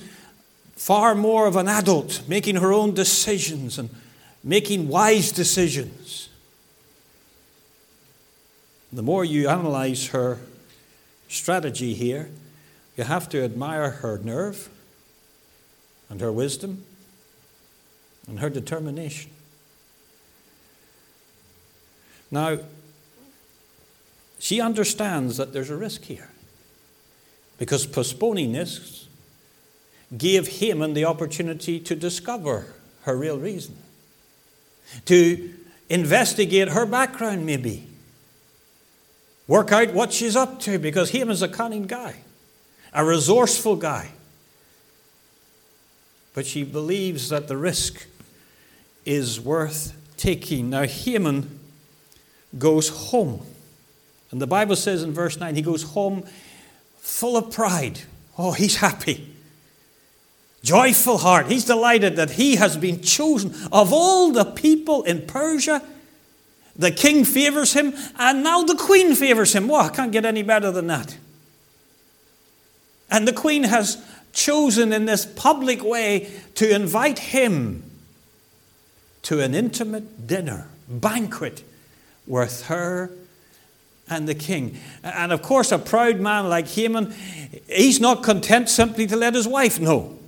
far 0.76 1.14
more 1.14 1.46
of 1.46 1.56
an 1.56 1.68
adult, 1.68 2.22
making 2.28 2.56
her 2.56 2.72
own 2.72 2.92
decisions 2.92 3.78
and 3.78 3.88
making 4.44 4.88
wise 4.88 5.32
decisions. 5.32 6.28
The 8.92 9.02
more 9.02 9.24
you 9.24 9.48
analyze 9.48 10.08
her 10.08 10.38
strategy 11.28 11.94
here, 11.94 12.30
you 12.96 13.04
have 13.04 13.28
to 13.30 13.42
admire 13.42 13.90
her 13.90 14.18
nerve 14.18 14.68
and 16.10 16.20
her 16.20 16.30
wisdom 16.30 16.84
and 18.28 18.40
her 18.40 18.50
determination. 18.50 19.30
Now, 22.30 22.58
she 24.38 24.60
understands 24.60 25.36
that 25.38 25.52
there's 25.52 25.70
a 25.70 25.76
risk 25.76 26.02
here 26.02 26.30
because 27.58 27.86
postponing 27.86 28.52
this 28.52 29.06
gave 30.16 30.48
Haman 30.58 30.92
the 30.92 31.04
opportunity 31.04 31.80
to 31.80 31.94
discover 31.94 32.66
her 33.02 33.16
real 33.16 33.38
reason, 33.38 33.76
to 35.06 35.54
investigate 35.88 36.68
her 36.68 36.84
background, 36.84 37.46
maybe, 37.46 37.86
work 39.52 39.72
out 39.72 39.92
what 39.92 40.12
she's 40.12 40.36
up 40.36 40.60
to 40.60 40.78
because 40.78 41.10
Haman 41.10 41.32
is 41.32 41.42
a 41.42 41.48
cunning 41.48 41.86
guy, 41.86 42.16
a 42.92 43.04
resourceful 43.04 43.76
guy 43.76 44.10
but 46.34 46.46
she 46.46 46.64
believes 46.64 47.28
that 47.28 47.48
the 47.48 47.56
risk 47.56 48.06
is 49.04 49.40
worth 49.40 49.94
taking. 50.16 50.70
Now, 50.70 50.84
Haman 50.84 51.58
goes 52.58 52.88
home. 52.88 53.42
And 54.30 54.40
the 54.40 54.46
Bible 54.46 54.76
says 54.76 55.02
in 55.02 55.12
verse 55.12 55.38
9, 55.38 55.54
he 55.54 55.62
goes 55.62 55.82
home 55.82 56.24
full 56.98 57.36
of 57.36 57.52
pride. 57.52 58.00
Oh, 58.38 58.52
he's 58.52 58.76
happy. 58.76 59.28
Joyful 60.62 61.18
heart. 61.18 61.48
He's 61.48 61.64
delighted 61.64 62.16
that 62.16 62.30
he 62.30 62.56
has 62.56 62.76
been 62.76 63.02
chosen. 63.02 63.54
Of 63.70 63.92
all 63.92 64.30
the 64.30 64.44
people 64.44 65.02
in 65.02 65.26
Persia, 65.26 65.82
the 66.76 66.90
king 66.90 67.24
favors 67.24 67.74
him, 67.74 67.94
and 68.18 68.42
now 68.42 68.62
the 68.62 68.76
queen 68.76 69.14
favors 69.14 69.54
him. 69.54 69.68
Well, 69.68 69.82
I 69.82 69.88
can't 69.90 70.12
get 70.12 70.24
any 70.24 70.42
better 70.42 70.70
than 70.70 70.86
that. 70.86 71.16
And 73.10 73.28
the 73.28 73.32
queen 73.32 73.64
has 73.64 74.02
chosen 74.32 74.92
in 74.92 75.04
this 75.04 75.26
public 75.26 75.84
way 75.84 76.30
to 76.54 76.74
invite 76.74 77.18
him 77.18 77.82
to 79.22 79.40
an 79.40 79.54
intimate 79.54 80.26
dinner, 80.26 80.68
banquet 80.88 81.62
with 82.26 82.66
her 82.66 83.10
and 84.08 84.28
the 84.28 84.34
king. 84.34 84.78
And 85.02 85.32
of 85.32 85.42
course, 85.42 85.72
a 85.72 85.78
proud 85.78 86.20
man 86.20 86.48
like 86.48 86.68
Haman, 86.68 87.14
he's 87.68 88.00
not 88.00 88.22
content 88.22 88.68
simply 88.68 89.06
to 89.06 89.16
let 89.16 89.34
his 89.34 89.46
wife 89.46 89.78
know. 89.78 90.18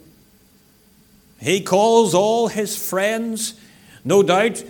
He 1.40 1.60
calls 1.60 2.14
all 2.14 2.48
his 2.48 2.76
friends, 2.76 3.54
No 4.04 4.22
doubt, 4.22 4.62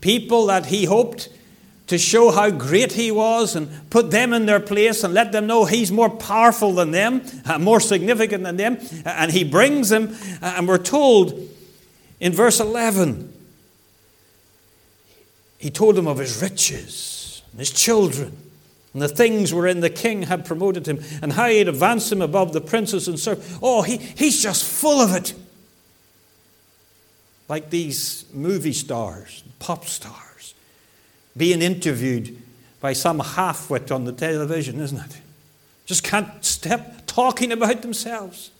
people 0.00 0.46
that 0.46 0.66
he 0.66 0.84
hoped 0.84 1.28
to 1.86 1.98
show 1.98 2.30
how 2.30 2.50
great 2.50 2.92
he 2.92 3.10
was 3.10 3.56
and 3.56 3.68
put 3.90 4.10
them 4.10 4.32
in 4.32 4.46
their 4.46 4.60
place 4.60 5.02
and 5.02 5.12
let 5.12 5.32
them 5.32 5.46
know 5.46 5.64
he's 5.64 5.90
more 5.90 6.08
powerful 6.08 6.72
than 6.72 6.92
them, 6.92 7.22
more 7.60 7.80
significant 7.80 8.44
than 8.44 8.56
them. 8.56 8.78
And 9.04 9.32
he 9.32 9.42
brings 9.42 9.88
them, 9.88 10.16
and 10.40 10.68
we're 10.68 10.78
told 10.78 11.48
in 12.20 12.32
verse 12.32 12.60
11, 12.60 13.32
he 15.58 15.70
told 15.70 15.96
them 15.96 16.06
of 16.06 16.18
his 16.18 16.40
riches 16.40 17.42
and 17.50 17.58
his 17.58 17.70
children 17.70 18.36
and 18.92 19.02
the 19.02 19.08
things 19.08 19.54
wherein 19.54 19.80
the 19.80 19.90
king 19.90 20.22
had 20.22 20.44
promoted 20.44 20.86
him 20.86 21.00
and 21.22 21.32
how 21.32 21.48
he 21.48 21.58
had 21.58 21.68
advanced 21.68 22.10
him 22.10 22.22
above 22.22 22.52
the 22.52 22.60
princes 22.60 23.06
and 23.06 23.18
servants. 23.18 23.58
Oh, 23.62 23.82
he, 23.82 23.98
he's 23.98 24.42
just 24.42 24.64
full 24.64 25.00
of 25.00 25.14
it. 25.14 25.34
Like 27.50 27.68
these 27.68 28.26
movie 28.32 28.72
stars, 28.72 29.42
pop 29.58 29.84
stars, 29.84 30.54
being 31.36 31.62
interviewed 31.62 32.40
by 32.80 32.92
some 32.92 33.18
halfwit 33.18 33.92
on 33.92 34.04
the 34.04 34.12
television, 34.12 34.80
isn't 34.80 35.00
it? 35.00 35.20
Just 35.84 36.04
can't 36.04 36.44
stop 36.44 36.80
talking 37.06 37.50
about 37.50 37.82
themselves. 37.82 38.52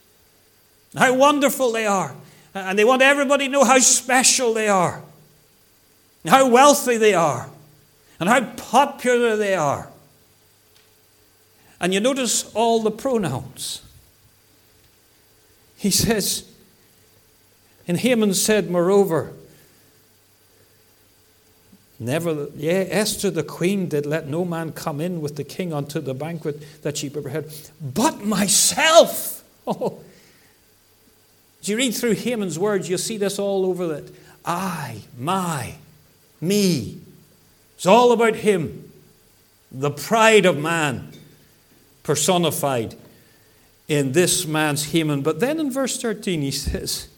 How 0.96 1.14
wonderful 1.14 1.70
they 1.70 1.87
are. 1.87 2.16
And 2.53 2.76
they 2.76 2.85
want 2.85 3.00
everybody 3.00 3.46
to 3.46 3.53
know 3.53 3.62
how 3.62 3.79
special 3.79 4.55
they 4.55 4.66
are, 4.66 5.05
how 6.26 6.48
wealthy 6.48 6.96
they 6.96 7.14
are, 7.14 7.48
and 8.18 8.29
how 8.29 8.42
popular 8.42 9.37
they 9.37 9.55
are. 9.55 9.88
And 11.81 11.94
you 11.94 12.00
notice 12.00 12.53
all 12.55 12.83
the 12.83 12.90
pronouns. 12.90 13.83
He 15.76 15.92
says, 15.92 16.49
and 17.90 17.98
Haman 17.98 18.35
said, 18.35 18.70
moreover, 18.70 19.33
Never, 21.98 22.46
yeah, 22.55 22.85
Esther 22.88 23.31
the 23.31 23.42
queen 23.42 23.88
did 23.88 24.07
let 24.07 24.29
no 24.29 24.44
man 24.44 24.70
come 24.70 25.00
in 25.00 25.20
with 25.20 25.35
the 25.35 25.42
king 25.42 25.72
unto 25.72 26.00
the 26.00 26.14
banquet 26.14 26.83
that 26.83 26.96
she 26.98 27.11
prepared, 27.11 27.53
but 27.81 28.24
myself. 28.24 29.38
Oh. 29.66 30.00
As 31.61 31.68
you 31.68 31.76
read 31.76 31.92
through 31.94 32.12
Haman's 32.12 32.59
words, 32.59 32.88
you'll 32.88 32.98
see 32.98 33.18
this 33.18 33.38
all 33.38 33.66
over 33.66 33.94
it. 33.94 34.12
I, 34.44 35.03
my, 35.18 35.74
me. 36.40 36.98
It's 37.76 37.87
all 37.87 38.12
about 38.12 38.37
him, 38.37 38.90
the 39.70 39.90
pride 39.90 40.46
of 40.46 40.57
man 40.57 41.12
personified 42.03 42.96
in 43.87 44.12
this 44.12 44.46
man's 44.46 44.92
Haman. 44.92 45.22
But 45.22 45.40
then 45.40 45.61
in 45.61 45.70
verse 45.70 46.00
13 46.00 46.40
he 46.40 46.50
says, 46.50 47.09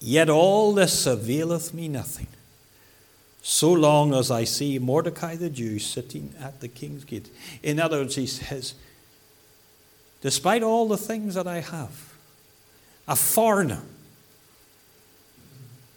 Yet 0.00 0.30
all 0.30 0.72
this 0.72 1.06
availeth 1.06 1.74
me 1.74 1.86
nothing, 1.86 2.28
so 3.42 3.70
long 3.70 4.14
as 4.14 4.30
I 4.30 4.44
see 4.44 4.78
Mordecai 4.78 5.36
the 5.36 5.50
Jew 5.50 5.78
sitting 5.78 6.34
at 6.40 6.60
the 6.60 6.68
king's 6.68 7.04
gate. 7.04 7.30
In 7.62 7.78
other 7.78 7.98
words, 7.98 8.16
he 8.16 8.26
says, 8.26 8.74
Despite 10.22 10.62
all 10.62 10.88
the 10.88 10.96
things 10.96 11.34
that 11.34 11.46
I 11.46 11.60
have, 11.60 12.14
a 13.06 13.16
foreigner, 13.16 13.82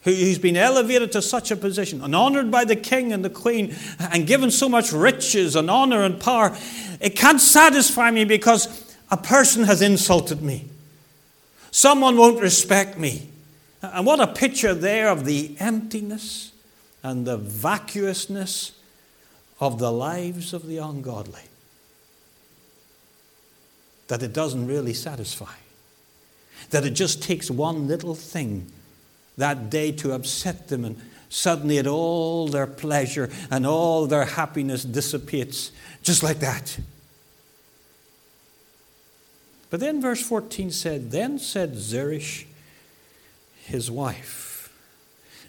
who's 0.04 0.38
been 0.38 0.58
elevated 0.58 1.13
to 1.13 1.22
such 1.22 1.50
a 1.50 1.56
position 1.56 2.02
and 2.02 2.13
honored 2.13 2.52
by 2.52 2.66
the 2.66 2.76
king 2.76 3.13
and 3.13 3.24
the 3.24 3.30
queen 3.30 3.74
and 4.00 4.28
given 4.28 4.52
so 4.52 4.68
much 4.68 4.92
riches 4.92 5.56
and 5.56 5.70
honor 5.72 6.04
and 6.04 6.20
power, 6.20 6.56
it 7.00 7.16
can't 7.16 7.39
satisfy 7.39 8.12
me 8.12 8.26
because 8.26 8.94
a 9.10 9.18
person 9.18 9.63
has 9.63 9.82
insulted 9.82 10.42
me. 10.42 10.68
Someone 11.72 12.18
won't 12.18 12.42
respect 12.42 12.98
me. 12.98 13.30
And 13.84 14.06
what 14.06 14.22
a 14.22 14.28
picture 14.28 14.74
there 14.74 15.10
of 15.10 15.26
the 15.26 15.56
emptiness 15.60 16.54
and 17.04 17.28
the 17.28 17.36
vacuousness 17.36 18.72
of 19.60 19.78
the 19.78 19.91
lives 19.91 20.54
of 20.54 20.67
the 20.67 20.78
ungodly. 20.78 21.41
That 24.08 24.24
it 24.24 24.32
doesn't 24.32 24.67
really 24.67 24.93
satisfy. 24.93 25.56
That 26.69 26.86
it 26.86 26.91
just 26.91 27.22
takes 27.22 27.52
one 27.52 27.88
little 27.88 28.15
thing 28.15 28.72
that 29.38 29.69
day 29.69 29.91
to 29.91 30.13
upset 30.13 30.69
them, 30.69 30.86
and 30.86 31.02
suddenly 31.28 31.78
it 31.78 31.88
all 31.88 32.48
their 32.48 32.67
pleasure 32.67 33.30
and 33.52 33.65
all 33.65 34.08
their 34.08 34.26
happiness 34.26 34.84
dissipates 34.84 35.72
just 36.04 36.24
like 36.24 36.39
that. 36.39 36.78
But 39.69 39.82
then 39.82 40.02
verse 40.02 40.22
14 40.22 40.72
said, 40.72 41.12
Then 41.12 41.39
said 41.39 41.74
Zeresh, 41.74 42.46
his 43.65 43.89
wife, 43.89 44.71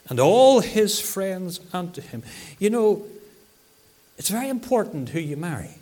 and 0.08 0.20
all 0.20 0.60
his 0.60 1.00
friends 1.00 1.60
unto 1.72 2.00
him. 2.00 2.22
You 2.58 2.70
know, 2.70 3.04
it's 4.16 4.28
very 4.28 4.48
important 4.48 5.10
who 5.10 5.20
you 5.20 5.36
marry. 5.36 5.76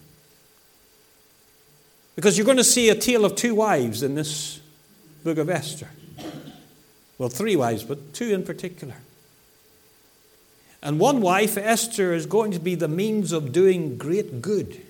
Because 2.16 2.36
you're 2.36 2.44
going 2.44 2.58
to 2.58 2.64
see 2.64 2.88
a 2.88 2.94
tale 2.94 3.24
of 3.24 3.36
two 3.36 3.54
wives 3.54 4.02
in 4.02 4.14
this 4.14 4.60
book 5.24 5.38
of 5.38 5.48
Esther. 5.48 5.88
Well, 7.18 7.28
three 7.28 7.56
wives, 7.56 7.84
but 7.84 8.12
two 8.12 8.32
in 8.32 8.42
particular. 8.42 8.96
And 10.82 10.98
one 10.98 11.20
wife, 11.20 11.56
Esther, 11.56 12.12
is 12.12 12.26
going 12.26 12.50
to 12.52 12.58
be 12.58 12.74
the 12.74 12.88
means 12.88 13.32
of 13.32 13.52
doing 13.52 13.96
great 13.96 14.42
good 14.42 14.80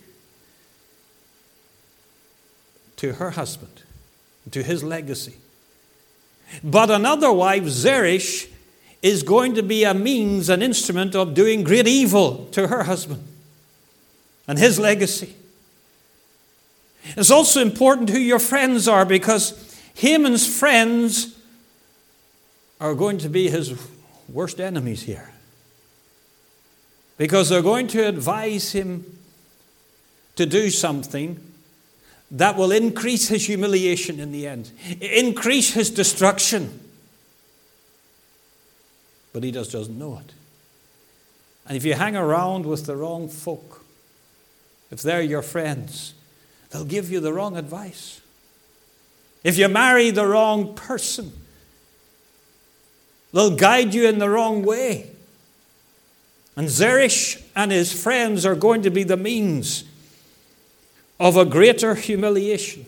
to 2.96 3.14
her 3.14 3.30
husband, 3.32 3.82
to 4.50 4.62
his 4.62 4.82
legacy. 4.82 5.34
But 6.62 6.90
another 6.90 7.32
wife, 7.32 7.64
Zeresh, 7.64 8.48
is 9.02 9.22
going 9.22 9.54
to 9.54 9.62
be 9.62 9.84
a 9.84 9.94
means, 9.94 10.48
an 10.48 10.62
instrument 10.62 11.14
of 11.14 11.34
doing 11.34 11.64
great 11.64 11.88
evil 11.88 12.46
to 12.52 12.68
her 12.68 12.84
husband 12.84 13.26
and 14.46 14.58
his 14.58 14.78
legacy. 14.78 15.34
It's 17.04 17.30
also 17.30 17.60
important 17.60 18.10
who 18.10 18.18
your 18.18 18.38
friends 18.38 18.86
are 18.86 19.04
because 19.04 19.80
Haman's 19.94 20.46
friends 20.46 21.36
are 22.80 22.94
going 22.94 23.18
to 23.18 23.28
be 23.28 23.48
his 23.48 23.74
worst 24.28 24.60
enemies 24.60 25.02
here. 25.02 25.32
Because 27.18 27.48
they're 27.48 27.62
going 27.62 27.88
to 27.88 28.06
advise 28.06 28.72
him 28.72 29.04
to 30.36 30.46
do 30.46 30.70
something 30.70 31.51
that 32.32 32.56
will 32.56 32.72
increase 32.72 33.28
his 33.28 33.46
humiliation 33.46 34.18
in 34.18 34.32
the 34.32 34.46
end, 34.46 34.72
increase 35.00 35.72
his 35.72 35.90
destruction. 35.90 36.80
But 39.32 39.44
he 39.44 39.52
just 39.52 39.72
doesn't 39.72 39.98
know 39.98 40.18
it. 40.18 40.32
And 41.66 41.76
if 41.76 41.84
you 41.84 41.94
hang 41.94 42.16
around 42.16 42.66
with 42.66 42.86
the 42.86 42.96
wrong 42.96 43.28
folk, 43.28 43.84
if 44.90 45.00
they're 45.00 45.22
your 45.22 45.42
friends, 45.42 46.14
they'll 46.70 46.84
give 46.84 47.10
you 47.10 47.20
the 47.20 47.32
wrong 47.32 47.56
advice. 47.56 48.20
If 49.44 49.56
you 49.56 49.68
marry 49.68 50.10
the 50.10 50.26
wrong 50.26 50.74
person, 50.74 51.32
They'll 53.32 53.56
guide 53.56 53.94
you 53.94 54.08
in 54.08 54.18
the 54.18 54.28
wrong 54.28 54.62
way. 54.62 55.10
And 56.54 56.68
Zeresh 56.68 57.42
and 57.56 57.72
his 57.72 57.92
friends 57.92 58.44
are 58.44 58.54
going 58.54 58.82
to 58.82 58.90
be 58.90 59.04
the 59.04 59.16
means 59.16 59.84
of 61.22 61.36
a 61.36 61.44
greater 61.44 61.94
humiliation 61.94 62.84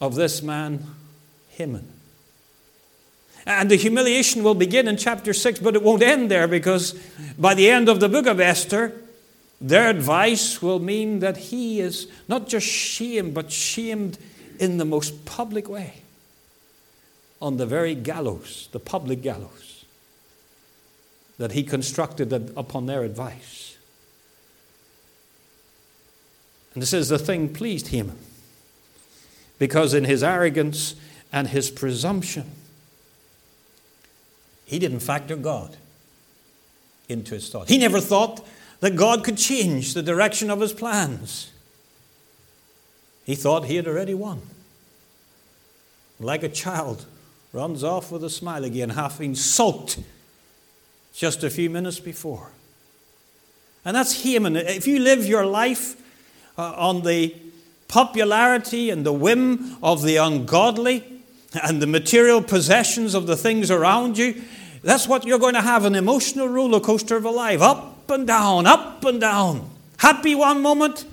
of 0.00 0.14
this 0.14 0.42
man, 0.42 0.82
Haman. 1.50 1.86
And 3.44 3.70
the 3.70 3.76
humiliation 3.76 4.42
will 4.42 4.54
begin 4.54 4.88
in 4.88 4.96
chapter 4.96 5.34
6, 5.34 5.58
but 5.58 5.76
it 5.76 5.82
won't 5.82 6.02
end 6.02 6.30
there 6.30 6.48
because 6.48 6.94
by 7.38 7.52
the 7.52 7.68
end 7.68 7.90
of 7.90 8.00
the 8.00 8.08
book 8.08 8.26
of 8.26 8.40
Esther, 8.40 8.94
their 9.60 9.90
advice 9.90 10.62
will 10.62 10.78
mean 10.78 11.18
that 11.18 11.36
he 11.36 11.80
is 11.80 12.10
not 12.28 12.48
just 12.48 12.66
shamed, 12.66 13.34
but 13.34 13.52
shamed 13.52 14.16
in 14.58 14.78
the 14.78 14.86
most 14.86 15.26
public 15.26 15.68
way 15.68 16.00
on 17.42 17.58
the 17.58 17.66
very 17.66 17.94
gallows, 17.94 18.70
the 18.72 18.80
public 18.80 19.20
gallows, 19.20 19.84
that 21.36 21.52
he 21.52 21.62
constructed 21.62 22.32
upon 22.56 22.86
their 22.86 23.02
advice. 23.02 23.67
And 26.78 26.84
it 26.84 26.86
says 26.86 27.08
the 27.08 27.18
thing 27.18 27.52
pleased 27.52 27.88
him 27.88 28.16
because 29.58 29.94
in 29.94 30.04
his 30.04 30.22
arrogance 30.22 30.94
and 31.32 31.48
his 31.48 31.72
presumption, 31.72 32.48
he 34.64 34.78
didn't 34.78 35.00
factor 35.00 35.34
God 35.34 35.76
into 37.08 37.34
his 37.34 37.50
thought. 37.50 37.68
He 37.68 37.78
never 37.78 37.98
thought 37.98 38.46
that 38.78 38.94
God 38.94 39.24
could 39.24 39.36
change 39.36 39.92
the 39.92 40.04
direction 40.04 40.50
of 40.50 40.60
his 40.60 40.72
plans. 40.72 41.50
He 43.24 43.34
thought 43.34 43.64
he 43.64 43.74
had 43.74 43.88
already 43.88 44.14
won. 44.14 44.40
Like 46.20 46.44
a 46.44 46.48
child 46.48 47.06
runs 47.52 47.82
off 47.82 48.12
with 48.12 48.22
a 48.22 48.30
smile 48.30 48.62
again, 48.62 48.90
having 48.90 49.34
sulked 49.34 49.98
just 51.12 51.42
a 51.42 51.50
few 51.50 51.70
minutes 51.70 51.98
before. 51.98 52.52
And 53.84 53.96
that's 53.96 54.22
Haman. 54.22 54.54
If 54.54 54.86
you 54.86 55.00
live 55.00 55.26
your 55.26 55.44
life 55.44 55.96
uh, 56.58 56.74
on 56.76 57.02
the 57.02 57.34
popularity 57.86 58.90
and 58.90 59.06
the 59.06 59.12
whim 59.12 59.76
of 59.82 60.02
the 60.02 60.16
ungodly, 60.16 61.04
and 61.62 61.80
the 61.80 61.86
material 61.86 62.42
possessions 62.42 63.14
of 63.14 63.26
the 63.26 63.36
things 63.36 63.70
around 63.70 64.18
you, 64.18 64.42
that's 64.82 65.08
what 65.08 65.24
you're 65.24 65.38
going 65.38 65.54
to 65.54 65.62
have 65.62 65.84
an 65.84 65.94
emotional 65.94 66.48
roller 66.48 66.80
coaster 66.80 67.16
of 67.16 67.24
a 67.24 67.30
life 67.30 67.62
up 67.62 68.10
and 68.10 68.26
down, 68.26 68.66
up 68.66 69.04
and 69.04 69.20
down. 69.20 69.70
Happy 69.98 70.34
one 70.34 70.60
moment, 70.60 71.06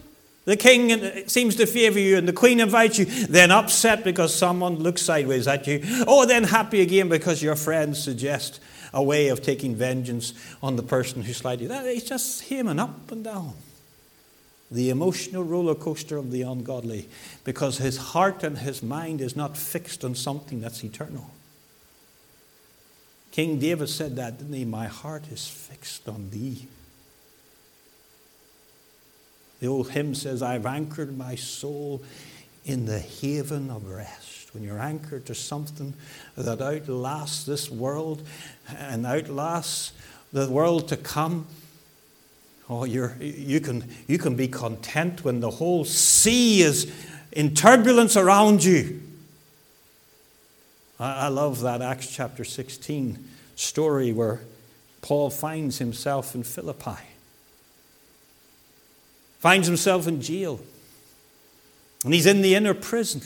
the 0.43 0.57
king 0.57 1.27
seems 1.27 1.55
to 1.55 1.65
favor 1.65 1.99
you, 1.99 2.17
and 2.17 2.27
the 2.27 2.33
queen 2.33 2.59
invites 2.59 2.99
you, 2.99 3.05
then 3.05 3.49
upset 3.49 4.03
because 4.03 4.35
someone 4.35 4.75
looks 4.75 5.01
sideways 5.01 5.47
at 5.47 5.65
you. 5.67 5.79
Oh, 6.05 6.25
then 6.25 6.43
happy 6.43 6.81
again 6.81 7.09
because 7.09 7.41
your 7.41 7.55
friends 7.55 8.03
suggest 8.03 8.59
a 8.93 9.01
way 9.01 9.29
of 9.29 9.41
taking 9.41 9.75
vengeance 9.75 10.33
on 10.61 10.75
the 10.75 10.83
person 10.83 11.21
who 11.21 11.33
slighted 11.33 11.69
you. 11.69 11.75
It's 11.75 12.07
just 12.07 12.43
him 12.43 12.67
and 12.67 12.79
up 12.79 13.11
and 13.11 13.23
down. 13.23 13.53
The 14.71 14.89
emotional 14.89 15.43
roller 15.43 15.75
coaster 15.75 16.17
of 16.17 16.31
the 16.31 16.41
ungodly 16.41 17.07
because 17.43 17.77
his 17.77 17.97
heart 17.97 18.43
and 18.43 18.57
his 18.57 18.81
mind 18.81 19.21
is 19.21 19.35
not 19.35 19.55
fixed 19.55 20.03
on 20.03 20.15
something 20.15 20.61
that's 20.61 20.83
eternal. 20.83 21.29
King 23.31 23.59
David 23.59 23.89
said 23.89 24.15
that, 24.15 24.37
didn't 24.37 24.53
he? 24.53 24.65
My 24.65 24.87
heart 24.87 25.25
is 25.31 25.47
fixed 25.47 26.07
on 26.07 26.29
thee. 26.29 26.67
The 29.59 29.67
old 29.67 29.91
hymn 29.91 30.15
says, 30.15 30.41
I've 30.41 30.65
anchored 30.65 31.17
my 31.17 31.35
soul 31.35 32.01
in 32.65 32.85
the 32.85 32.99
haven 32.99 33.69
of 33.69 33.89
rest. 33.89 34.53
When 34.53 34.63
you're 34.63 34.79
anchored 34.79 35.25
to 35.27 35.35
something 35.35 35.93
that 36.37 36.61
outlasts 36.61 37.45
this 37.45 37.69
world 37.69 38.21
and 38.77 39.05
outlasts 39.05 39.91
the 40.31 40.49
world 40.49 40.87
to 40.87 40.97
come, 40.97 41.47
oh, 42.69 42.85
you're, 42.85 43.15
you, 43.19 43.59
can, 43.59 43.89
you 44.07 44.17
can 44.17 44.35
be 44.35 44.47
content 44.47 45.23
when 45.23 45.39
the 45.39 45.51
whole 45.51 45.85
sea 45.85 46.61
is 46.61 46.91
in 47.31 47.53
turbulence 47.53 48.17
around 48.17 48.63
you. 48.63 49.01
I, 50.99 51.25
I 51.25 51.27
love 51.27 51.61
that 51.61 51.81
Acts 51.81 52.13
chapter 52.13 52.43
16 52.43 53.29
story 53.55 54.11
where 54.11 54.41
Paul 55.01 55.29
finds 55.29 55.77
himself 55.77 56.33
in 56.33 56.43
Philippi, 56.43 57.01
finds 59.39 59.67
himself 59.67 60.07
in 60.07 60.21
jail, 60.21 60.59
and 62.03 62.13
he's 62.13 62.25
in 62.25 62.41
the 62.41 62.55
inner 62.55 62.73
prison. 62.73 63.21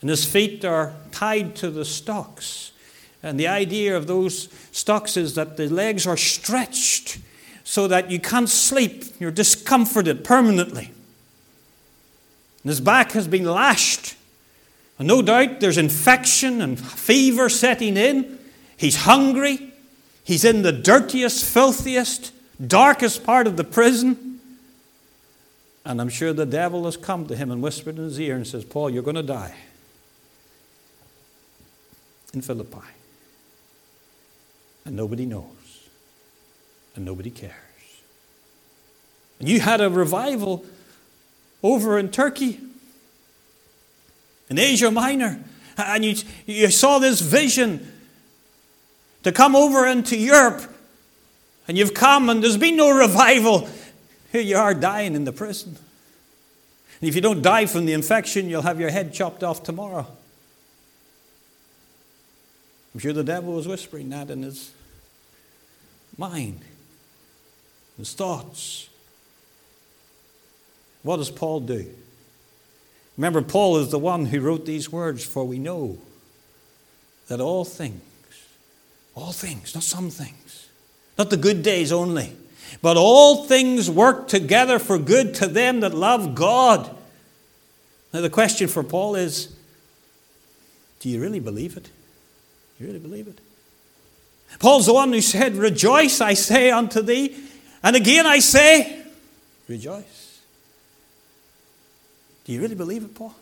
And 0.00 0.10
his 0.10 0.26
feet 0.26 0.66
are 0.66 0.92
tied 1.12 1.56
to 1.56 1.70
the 1.70 1.86
stocks. 1.86 2.72
And 3.24 3.40
the 3.40 3.48
idea 3.48 3.96
of 3.96 4.06
those 4.06 4.48
stocks 4.70 5.16
is 5.16 5.34
that 5.34 5.56
the 5.56 5.68
legs 5.68 6.06
are 6.06 6.16
stretched 6.16 7.18
so 7.64 7.88
that 7.88 8.10
you 8.10 8.20
can't 8.20 8.48
sleep. 8.48 9.04
You're 9.18 9.32
discomforted 9.32 10.22
permanently. 10.22 10.92
And 12.62 12.70
his 12.70 12.80
back 12.80 13.12
has 13.12 13.26
been 13.26 13.44
lashed 13.44 14.14
and 14.98 15.08
no 15.08 15.22
doubt 15.22 15.60
there's 15.60 15.78
infection 15.78 16.60
and 16.60 16.78
fever 16.78 17.48
setting 17.48 17.96
in. 17.96 18.38
He's 18.76 18.96
hungry. 18.96 19.72
He's 20.22 20.44
in 20.44 20.62
the 20.62 20.72
dirtiest, 20.72 21.44
filthiest, 21.44 22.32
darkest 22.64 23.24
part 23.24 23.46
of 23.46 23.56
the 23.56 23.64
prison. 23.64 24.40
And 25.84 26.00
I'm 26.00 26.08
sure 26.08 26.32
the 26.32 26.46
devil 26.46 26.84
has 26.84 26.96
come 26.96 27.26
to 27.26 27.36
him 27.36 27.50
and 27.50 27.60
whispered 27.60 27.98
in 27.98 28.04
his 28.04 28.20
ear 28.20 28.36
and 28.36 28.46
says, 28.46 28.64
Paul, 28.64 28.88
you're 28.88 29.02
going 29.02 29.16
to 29.16 29.22
die 29.22 29.54
in 32.32 32.40
Philippi. 32.40 32.93
And 34.84 34.96
nobody 34.96 35.26
knows. 35.26 35.44
And 36.94 37.04
nobody 37.04 37.30
cares. 37.30 37.52
And 39.40 39.48
you 39.48 39.60
had 39.60 39.80
a 39.80 39.90
revival 39.90 40.64
over 41.62 41.98
in 41.98 42.10
Turkey 42.10 42.60
in 44.48 44.58
Asia 44.58 44.90
Minor. 44.90 45.42
And 45.76 46.04
you, 46.04 46.14
you 46.46 46.70
saw 46.70 46.98
this 46.98 47.20
vision 47.20 47.90
to 49.22 49.32
come 49.32 49.56
over 49.56 49.86
into 49.86 50.16
Europe. 50.16 50.62
And 51.66 51.78
you've 51.78 51.94
come, 51.94 52.28
and 52.28 52.42
there's 52.42 52.58
been 52.58 52.76
no 52.76 52.96
revival. 52.96 53.68
Here 54.30 54.42
you 54.42 54.56
are 54.56 54.74
dying 54.74 55.14
in 55.14 55.24
the 55.24 55.32
prison. 55.32 55.76
And 57.00 57.08
if 57.08 57.14
you 57.14 57.20
don't 57.20 57.42
die 57.42 57.66
from 57.66 57.86
the 57.86 57.92
infection, 57.92 58.48
you'll 58.48 58.62
have 58.62 58.78
your 58.78 58.90
head 58.90 59.12
chopped 59.12 59.42
off 59.42 59.62
tomorrow. 59.62 60.06
I'm 62.94 63.00
sure 63.00 63.12
the 63.12 63.24
devil 63.24 63.54
was 63.54 63.66
whispering 63.66 64.10
that 64.10 64.30
in 64.30 64.42
his 64.44 64.72
mind, 66.16 66.60
his 67.98 68.12
thoughts. 68.12 68.88
What 71.02 71.16
does 71.16 71.30
Paul 71.30 71.60
do? 71.60 71.92
Remember, 73.16 73.42
Paul 73.42 73.78
is 73.78 73.90
the 73.90 73.98
one 73.98 74.26
who 74.26 74.40
wrote 74.40 74.64
these 74.64 74.90
words, 74.90 75.24
for 75.24 75.44
we 75.44 75.58
know 75.58 75.98
that 77.28 77.40
all 77.40 77.64
things, 77.64 78.00
all 79.14 79.32
things, 79.32 79.74
not 79.74 79.84
some 79.84 80.10
things, 80.10 80.68
not 81.18 81.30
the 81.30 81.36
good 81.36 81.62
days 81.62 81.92
only, 81.92 82.32
but 82.80 82.96
all 82.96 83.44
things 83.44 83.90
work 83.90 84.28
together 84.28 84.78
for 84.78 84.98
good 84.98 85.34
to 85.36 85.46
them 85.46 85.80
that 85.80 85.94
love 85.94 86.34
God. 86.34 86.94
Now, 88.12 88.20
the 88.20 88.30
question 88.30 88.68
for 88.68 88.82
Paul 88.82 89.16
is 89.16 89.54
do 91.00 91.08
you 91.08 91.20
really 91.20 91.40
believe 91.40 91.76
it? 91.76 91.90
You 92.78 92.86
really 92.86 92.98
believe 92.98 93.28
it? 93.28 93.38
Paul's 94.58 94.86
the 94.86 94.94
one 94.94 95.12
who 95.12 95.20
said, 95.20 95.56
Rejoice, 95.56 96.20
I 96.20 96.34
say 96.34 96.70
unto 96.70 97.02
thee. 97.02 97.36
And 97.82 97.96
again 97.96 98.26
I 98.26 98.38
say, 98.38 99.02
Rejoice. 99.68 100.40
Do 102.44 102.52
you 102.52 102.60
really 102.60 102.74
believe 102.74 103.04
it, 103.04 103.14
Paul? 103.14 103.34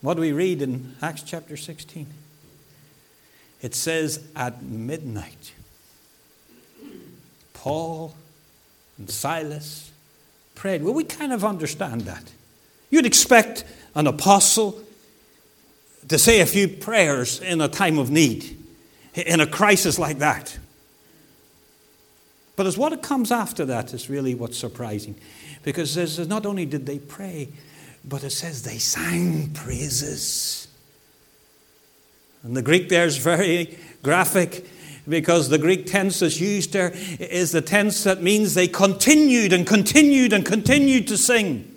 What 0.00 0.14
do 0.14 0.20
we 0.20 0.32
read 0.32 0.62
in 0.62 0.96
Acts 1.00 1.22
chapter 1.22 1.56
16? 1.56 2.06
It 3.60 3.74
says, 3.74 4.24
At 4.34 4.62
midnight, 4.62 5.52
Paul 7.52 8.14
and 8.98 9.08
Silas 9.08 9.92
prayed. 10.54 10.82
Well, 10.82 10.94
we 10.94 11.04
kind 11.04 11.32
of 11.32 11.44
understand 11.44 12.02
that. 12.02 12.32
You'd 12.90 13.06
expect 13.06 13.64
an 13.94 14.06
apostle 14.06 14.82
to 16.08 16.18
say 16.18 16.40
a 16.40 16.46
few 16.46 16.68
prayers 16.68 17.40
in 17.40 17.60
a 17.60 17.68
time 17.68 17.98
of 17.98 18.10
need, 18.10 18.58
in 19.14 19.40
a 19.40 19.46
crisis 19.46 19.98
like 19.98 20.18
that. 20.18 20.58
But 22.56 22.66
as 22.66 22.76
what 22.76 23.00
comes 23.02 23.32
after 23.32 23.64
that 23.66 23.94
is 23.94 24.10
really 24.10 24.34
what's 24.34 24.58
surprising. 24.58 25.14
Because 25.62 25.96
it 25.96 26.08
says 26.08 26.28
not 26.28 26.44
only 26.44 26.66
did 26.66 26.86
they 26.86 26.98
pray, 26.98 27.48
but 28.04 28.24
it 28.24 28.30
says 28.30 28.62
they 28.62 28.78
sang 28.78 29.50
praises. 29.50 30.68
And 32.42 32.56
the 32.56 32.62
Greek 32.62 32.88
there 32.88 33.06
is 33.06 33.16
very 33.16 33.78
graphic 34.02 34.66
because 35.08 35.48
the 35.48 35.58
Greek 35.58 35.86
tense 35.86 36.20
that's 36.20 36.40
used 36.40 36.72
there 36.72 36.92
is 37.18 37.52
the 37.52 37.62
tense 37.62 38.04
that 38.04 38.22
means 38.22 38.54
they 38.54 38.68
continued 38.68 39.52
and 39.52 39.66
continued 39.66 40.32
and 40.32 40.44
continued 40.44 41.08
to 41.08 41.16
sing 41.16 41.68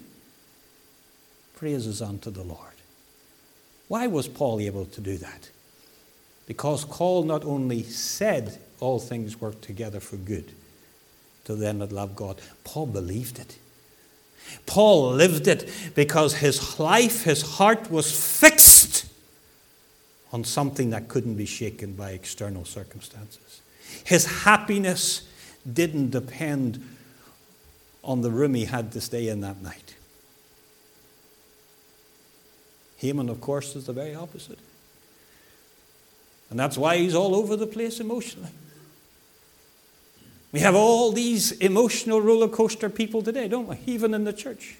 praises 1.56 2.02
unto 2.02 2.30
the 2.30 2.44
Lord. 2.44 2.75
Why 3.88 4.08
was 4.08 4.28
Paul 4.28 4.60
able 4.60 4.86
to 4.86 5.02
do 5.02 5.18
that? 5.18 5.50
Because 6.48 6.86
Paul 6.86 7.24
not 7.24 7.44
only 7.44 7.84
said 7.84 8.60
all 8.80 9.00
things 9.00 9.40
work 9.40 9.62
together 9.62 10.00
for 10.00 10.18
good 10.18 10.52
to 11.46 11.56
them 11.56 11.80
that 11.80 11.92
love 11.92 12.16
God, 12.16 12.42
Paul 12.64 12.88
believed 12.88 13.40
it. 13.40 13.58
Paul 14.66 15.12
lived 15.12 15.48
it 15.48 15.72
because 15.96 16.36
his 16.36 16.80
life, 16.80 17.24
his 17.24 17.42
heart 17.42 17.90
was 17.90 18.40
fixed 18.40 19.08
on 20.32 20.44
something 20.44 20.90
that 20.92 21.08
couldn't 21.08 21.36
be 21.36 21.46
shaken 21.46 21.94
by 21.94 22.12
external 22.12 22.66
circumstances. 22.66 23.62
His 24.04 24.26
happiness 24.44 25.28
didn't 25.72 26.12
depend 26.12 26.84
on 28.04 28.22
the 28.22 28.30
room 28.30 28.54
he 28.54 28.66
had 28.66 28.92
to 28.92 29.02
stay 29.02 29.28
in 29.30 29.42
that 29.42 29.62
night. 29.62 29.95
Haman, 33.06 33.30
of 33.30 33.42
course, 33.42 33.76
is 33.76 33.86
the 33.86 33.94
very 33.94 34.16
opposite. 34.16 34.60
And 36.50 36.60
that's 36.60 36.78
why 36.78 36.98
he's 36.98 37.16
all 37.16 37.36
over 37.36 37.56
the 37.56 37.68
place 37.68 38.00
emotionally. 38.00 38.50
We 40.52 40.62
have 40.62 40.76
all 40.76 41.12
these 41.12 41.52
emotional 41.54 42.22
roller 42.22 42.48
coaster 42.48 42.90
people 42.90 43.22
today, 43.22 43.48
don't 43.48 43.68
we? 43.68 43.78
Even 43.86 44.14
in 44.14 44.24
the 44.24 44.34
church. 44.34 44.78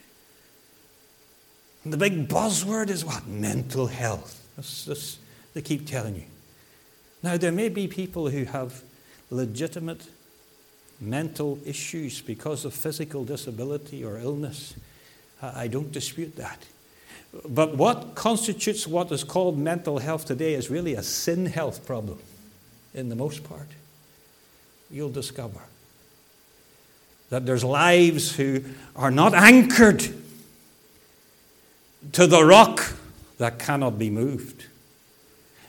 And 1.84 1.92
the 1.92 1.98
big 1.98 2.28
buzzword 2.30 2.90
is 2.90 3.04
what? 3.04 3.28
Mental 3.28 3.88
health. 3.88 4.42
That's, 4.56 4.86
that's, 4.86 5.18
they 5.54 5.62
keep 5.62 5.86
telling 5.86 6.16
you. 6.16 6.24
Now, 7.22 7.38
there 7.38 7.52
may 7.52 7.70
be 7.70 7.88
people 7.88 8.30
who 8.30 8.46
have 8.46 8.84
legitimate 9.30 10.08
mental 11.02 11.60
issues 11.66 12.22
because 12.22 12.64
of 12.66 12.74
physical 12.74 13.26
disability 13.26 14.04
or 14.04 14.18
illness. 14.18 14.76
I 15.42 15.68
don't 15.68 15.92
dispute 15.92 16.36
that. 16.38 16.64
But 17.48 17.76
what 17.78 18.16
constitutes 18.16 18.88
what 18.88 19.12
is 19.12 19.24
called 19.24 19.58
mental 19.58 20.00
health 20.00 20.26
today 20.26 20.54
is 20.54 20.70
really 20.70 20.94
a 20.94 21.04
sin 21.04 21.46
health 21.46 21.86
problem, 21.86 22.20
in 22.94 23.10
the 23.10 23.16
most 23.16 23.44
part 23.44 23.68
you'll 24.92 25.10
discover 25.10 25.62
that 27.30 27.46
there's 27.46 27.64
lives 27.64 28.36
who 28.36 28.64
are 28.96 29.12
not 29.12 29.34
anchored. 29.34 30.06
to 32.12 32.28
the 32.28 32.44
rock 32.44 32.94
that 33.40 33.58
cannot 33.60 33.98
be 33.98 34.10
moved. 34.10 34.66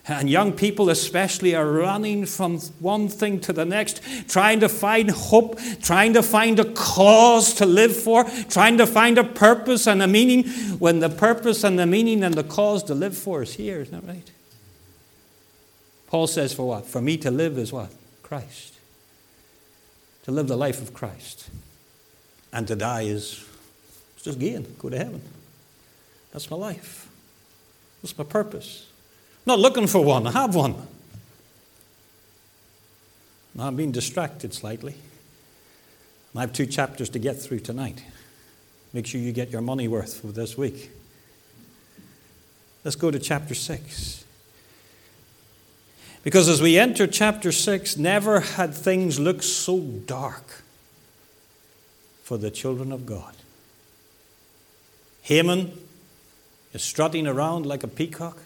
And 0.09 0.31
young 0.31 0.53
people, 0.53 0.89
especially, 0.89 1.57
are 1.57 1.69
running 1.69 2.27
from 2.27 2.59
one 2.79 3.09
thing 3.09 3.41
to 3.41 3.53
the 3.53 3.65
next, 3.65 4.01
trying 4.29 4.61
to 4.61 4.69
find 4.69 5.11
hope, 5.11 5.59
trying 5.83 6.13
to 6.13 6.23
find 6.23 6.61
a 6.61 6.65
cause 6.65 7.55
to 7.55 7.67
live 7.67 7.95
for, 7.97 8.25
trying 8.49 8.79
to 8.79 8.87
find 8.87 9.19
a 9.19 9.25
purpose 9.25 9.89
and 9.89 10.01
a 10.01 10.07
meaning 10.07 10.45
when 10.79 11.01
the 11.01 11.09
purpose 11.09 11.65
and 11.65 11.77
the 11.77 11.87
meaning 11.87 12.23
and 12.23 12.35
the 12.35 12.45
cause 12.45 12.85
to 12.85 12.95
live 12.95 13.19
for 13.19 13.43
is 13.43 13.55
here, 13.55 13.81
isn't 13.81 14.01
that 14.01 14.09
right? 14.09 14.31
Paul 16.07 16.29
says, 16.29 16.55
for 16.55 16.69
what? 16.69 16.87
For 16.87 17.03
me 17.03 17.17
to 17.19 17.31
live 17.33 17.59
is 17.59 17.73
what? 17.73 17.91
Christ. 18.23 18.75
To 20.23 20.31
live 20.31 20.47
the 20.47 20.57
life 20.57 20.81
of 20.81 20.95
Christ. 20.95 21.51
And 22.53 22.69
to 22.69 22.77
die 22.77 23.03
is 23.03 23.45
just 24.23 24.39
gain, 24.39 24.67
go 24.79 24.89
to 24.89 24.97
heaven. 24.97 25.21
That's 26.33 26.49
my 26.49 26.57
life. 26.57 27.09
That's 28.03 28.17
my 28.17 28.25
purpose. 28.25 28.87
Not 29.47 29.61
looking 29.61 29.87
for 29.87 30.05
one, 30.05 30.27
I 30.27 30.33
have 30.33 30.55
one. 30.55 30.75
Now 33.55 33.69
I'm 33.69 33.77
being 33.77 33.93
distracted 33.93 34.53
slightly. 34.53 34.97
I 36.35 36.41
have 36.43 36.53
two 36.53 36.67
chapters 36.67 37.09
to 37.11 37.19
get 37.19 37.41
through 37.41 37.61
tonight. 37.61 38.05
Make 38.93 39.07
sure 39.07 39.21
you 39.21 39.33
get 39.33 39.51
your 39.51 39.63
money 39.63 39.89
worth 39.89 40.21
for 40.21 40.27
this 40.27 40.59
week. 40.59 40.91
Let's 42.85 42.97
go 42.97 43.11
to 43.11 43.19
chapter 43.19 43.55
6. 43.55 44.25
Because 46.23 46.49
as 46.49 46.61
we 46.61 46.79
enter 46.79 47.07
chapter 47.07 47.53
6, 47.53 47.97
never 47.97 48.41
had 48.41 48.75
things 48.75 49.19
looked 49.19 49.45
so 49.45 49.79
dark 49.81 50.63
for 52.23 52.37
the 52.37 52.51
children 52.51 52.93
of 52.93 53.07
God. 53.07 53.35
Haman 55.23 55.73
is 56.73 56.83
strutting 56.83 57.27
around 57.27 57.65
like 57.65 57.83
a 57.83 57.89
peacock. 57.89 58.39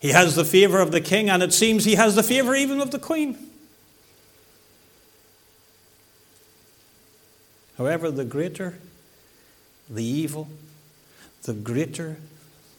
He 0.00 0.10
has 0.10 0.36
the 0.36 0.44
favor 0.44 0.80
of 0.80 0.92
the 0.92 1.00
king, 1.00 1.28
and 1.28 1.42
it 1.42 1.52
seems 1.52 1.84
he 1.84 1.96
has 1.96 2.14
the 2.14 2.22
favor 2.22 2.54
even 2.54 2.80
of 2.80 2.90
the 2.90 2.98
queen. 2.98 3.36
However, 7.76 8.10
the 8.10 8.24
greater 8.24 8.78
the 9.90 10.04
evil, 10.04 10.48
the 11.42 11.54
greater 11.54 12.16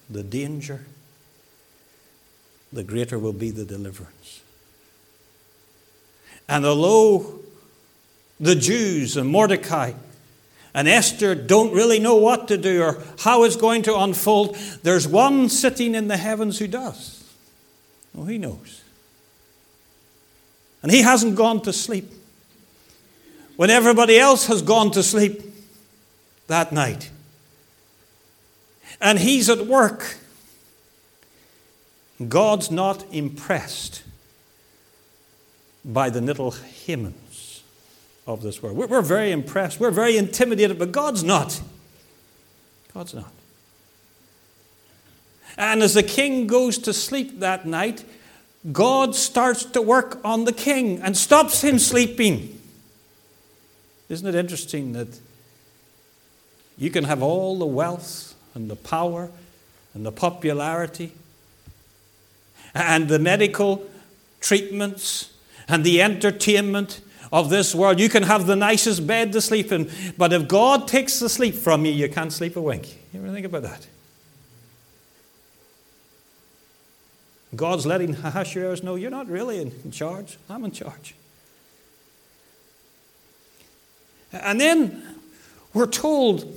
the 0.10 0.24
danger, 0.24 0.86
the 2.72 2.84
greater 2.84 3.18
will 3.18 3.34
be 3.34 3.52
the 3.52 3.66
deliverance. 3.66 4.42
And 6.48 6.66
although 6.66 7.40
the 8.40 8.56
Jews 8.56 9.18
and 9.18 9.30
Mordecai 9.30 9.94
and 10.74 10.88
Esther 10.88 11.36
don't 11.36 11.74
really 11.74 12.00
know 12.00 12.16
what 12.16 12.48
to 12.48 12.58
do 12.58 12.84
or 12.84 13.04
how 13.20 13.44
it's 13.44 13.56
going 13.56 13.82
to 13.84 13.98
unfold, 13.98 14.56
there's 14.84 15.08
one 15.08 15.50
sitting 15.50 15.96
in 15.96 16.08
the 16.08 16.18
heavens 16.18 16.60
who 16.60 16.68
does. 16.68 17.24
Oh, 18.18 18.26
he 18.26 18.38
knows. 18.38 18.84
And 20.82 20.92
he 20.92 21.02
hasn't 21.02 21.36
gone 21.36 21.62
to 21.62 21.74
sleep. 21.74 22.12
When 23.56 23.70
everybody 23.70 24.18
else 24.18 24.48
has 24.48 24.62
gone 24.62 24.92
to 24.92 25.04
sleep 25.04 25.42
that 26.48 26.72
night. 26.72 27.10
And 29.02 29.20
he's 29.20 29.50
at 29.50 29.66
work. 29.66 30.18
God's 32.28 32.70
not 32.70 33.06
impressed 33.12 34.04
by 35.84 36.10
the 36.10 36.22
little 36.22 36.52
Haman 36.52 37.14
of 38.30 38.44
this 38.44 38.62
world. 38.62 38.78
We're, 38.78 39.02
very 39.02 39.32
impressed. 39.32 39.80
We're 39.80 39.90
very 39.90 40.16
intimidated, 40.16 40.78
but 40.78 40.92
God's 40.92 41.24
not. 41.24 41.60
God's 42.94 43.16
not. 43.16 43.32
And 45.58 45.82
as 45.82 45.96
the 45.96 46.04
king 46.04 46.46
goes 46.46 46.78
to 46.80 46.94
sleep 46.94 47.40
that 47.40 47.66
night, 47.66 48.06
God 48.72 49.16
starts 49.16 49.66
to 49.66 49.82
work 49.82 50.20
on 50.24 50.46
the 50.46 50.54
king 50.54 51.02
and 51.02 51.18
stops 51.18 51.64
him 51.64 51.80
sleeping. 51.80 52.62
Isn't 54.10 54.28
it 54.28 54.36
interesting 54.36 54.94
that 54.94 55.20
you 56.78 56.92
can 56.92 57.06
have 57.06 57.24
all 57.24 57.58
the 57.58 57.66
wealth 57.66 58.36
and 58.54 58.70
the 58.70 58.76
power 58.76 59.32
and 59.96 60.06
the 60.06 60.12
popularity 60.12 61.14
and 62.76 63.10
the 63.10 63.18
medical 63.18 63.90
treatments 64.40 65.34
and 65.68 65.84
the 65.84 66.02
entertainment 66.02 67.02
of 67.32 67.50
this 67.50 67.76
world. 67.76 68.00
You 68.00 68.10
can 68.10 68.24
have 68.24 68.48
the 68.48 68.56
nicest 68.56 69.06
bed 69.06 69.32
to 69.34 69.42
sleep 69.42 69.72
in, 69.72 69.90
but 70.18 70.34
if 70.34 70.48
God 70.48 70.88
takes 70.88 71.20
the 71.20 71.30
sleep 71.30 71.56
from 71.56 71.86
you, 71.86 71.92
you 71.92 72.10
can't 72.10 72.34
sleep 72.34 72.56
a 72.56 72.62
wink. 72.62 72.98
You 73.14 73.22
ever 73.22 73.32
think 73.32 73.46
about 73.46 73.64
that? 73.64 73.88
God's 77.56 77.86
letting 77.86 78.16
Ahasuerus 78.16 78.84
know 78.84 78.96
you're 78.96 79.10
not 79.10 79.28
really 79.28 79.60
in 79.60 79.92
charge. 79.92 80.38
I'm 80.50 80.64
in 80.66 80.72
charge. 80.72 81.16
And 84.32 84.62
then 84.62 85.04
we're 85.74 85.88
told 85.88 86.56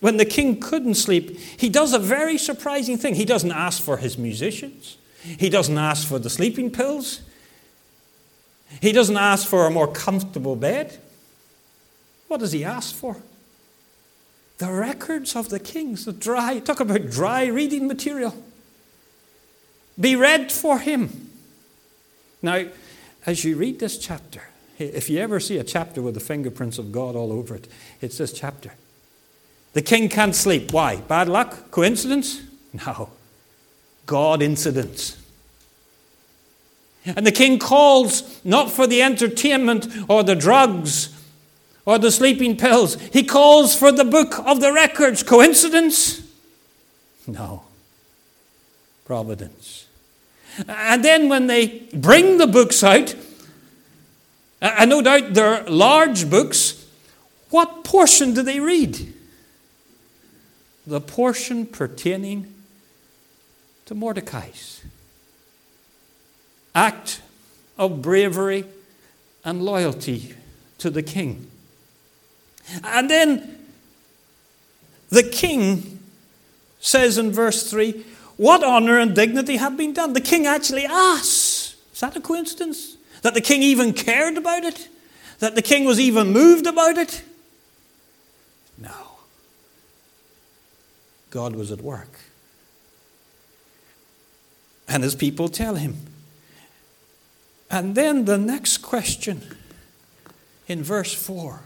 when 0.00 0.16
the 0.16 0.24
king 0.24 0.60
couldn't 0.60 0.94
sleep, 0.94 1.38
he 1.38 1.68
does 1.68 1.94
a 1.94 1.98
very 1.98 2.36
surprising 2.36 2.98
thing. 2.98 3.14
He 3.14 3.24
doesn't 3.24 3.52
ask 3.52 3.82
for 3.82 3.98
his 3.98 4.18
musicians, 4.18 4.98
he 5.22 5.48
doesn't 5.48 5.78
ask 5.78 6.06
for 6.06 6.18
the 6.18 6.30
sleeping 6.30 6.70
pills, 6.70 7.20
he 8.80 8.92
doesn't 8.92 9.16
ask 9.16 9.46
for 9.46 9.66
a 9.66 9.70
more 9.70 9.88
comfortable 9.88 10.56
bed. 10.56 10.98
What 12.28 12.40
does 12.40 12.52
he 12.52 12.64
ask 12.64 12.94
for? 12.94 13.16
The 14.58 14.72
records 14.72 15.36
of 15.36 15.50
the 15.50 15.60
kings, 15.60 16.04
the 16.04 16.12
dry, 16.12 16.58
talk 16.60 16.80
about 16.80 17.10
dry 17.10 17.46
reading 17.46 17.86
material. 17.86 18.34
Be 19.98 20.16
read 20.16 20.50
for 20.50 20.78
him. 20.78 21.30
Now, 22.42 22.66
as 23.24 23.44
you 23.44 23.56
read 23.56 23.80
this 23.80 23.98
chapter, 23.98 24.42
if 24.78 25.08
you 25.08 25.18
ever 25.18 25.40
see 25.40 25.58
a 25.58 25.64
chapter 25.64 26.02
with 26.02 26.14
the 26.14 26.20
fingerprints 26.20 26.78
of 26.78 26.92
God 26.92 27.16
all 27.16 27.32
over 27.32 27.54
it, 27.54 27.68
it's 28.00 28.18
this 28.18 28.32
chapter. 28.32 28.72
The 29.72 29.82
king 29.82 30.08
can't 30.08 30.34
sleep. 30.34 30.72
Why? 30.72 30.96
Bad 30.96 31.28
luck? 31.28 31.70
Coincidence? 31.70 32.42
No. 32.86 33.10
God 34.06 34.40
incidents. 34.42 35.18
And 37.14 37.26
the 37.26 37.32
king 37.32 37.58
calls 37.58 38.40
not 38.44 38.70
for 38.70 38.86
the 38.86 39.02
entertainment 39.02 39.86
or 40.08 40.24
the 40.24 40.34
drugs 40.34 41.12
or 41.84 41.98
the 41.98 42.10
sleeping 42.10 42.56
pills. 42.56 42.96
He 43.12 43.22
calls 43.22 43.74
for 43.76 43.92
the 43.92 44.04
book 44.04 44.38
of 44.40 44.60
the 44.60 44.72
records. 44.72 45.22
Coincidence? 45.22 46.22
No. 47.26 47.62
Providence. 49.04 49.86
And 50.66 51.04
then 51.04 51.28
when 51.28 51.46
they 51.46 51.86
bring 51.92 52.38
the 52.38 52.46
books 52.46 52.82
out, 52.82 53.14
and 54.60 54.90
no 54.90 55.02
doubt 55.02 55.34
they're 55.34 55.62
large 55.64 56.28
books, 56.28 56.86
what 57.50 57.84
portion 57.84 58.34
do 58.34 58.42
they 58.42 58.58
read? 58.58 59.12
The 60.86 61.00
portion 61.00 61.66
pertaining 61.66 62.52
to 63.84 63.94
Mordecai's 63.94 64.82
act 66.76 67.22
of 67.78 68.02
bravery 68.02 68.64
and 69.44 69.64
loyalty 69.64 70.34
to 70.78 70.90
the 70.90 71.02
king. 71.02 71.50
And 72.84 73.10
then 73.10 73.58
the 75.08 75.22
king 75.22 75.98
says 76.78 77.18
in 77.18 77.32
verse 77.32 77.68
3 77.68 78.04
what 78.36 78.62
honor 78.62 78.98
and 78.98 79.14
dignity 79.14 79.56
have 79.56 79.76
been 79.76 79.94
done? 79.94 80.12
The 80.12 80.20
king 80.20 80.46
actually 80.46 80.84
asks. 80.84 81.76
Is 81.92 82.00
that 82.00 82.14
a 82.16 82.20
coincidence? 82.20 82.98
That 83.22 83.32
the 83.32 83.40
king 83.40 83.62
even 83.62 83.94
cared 83.94 84.36
about 84.36 84.62
it? 84.64 84.88
That 85.38 85.54
the 85.54 85.62
king 85.62 85.86
was 85.86 85.98
even 85.98 86.32
moved 86.32 86.66
about 86.66 86.98
it? 86.98 87.22
No. 88.76 88.92
God 91.30 91.56
was 91.56 91.72
at 91.72 91.80
work. 91.80 92.20
And 94.86 95.02
his 95.02 95.14
people 95.14 95.48
tell 95.48 95.76
him, 95.76 95.96
and 97.70 97.94
then 97.94 98.24
the 98.24 98.38
next 98.38 98.78
question 98.78 99.42
in 100.68 100.82
verse 100.82 101.12
4. 101.12 101.60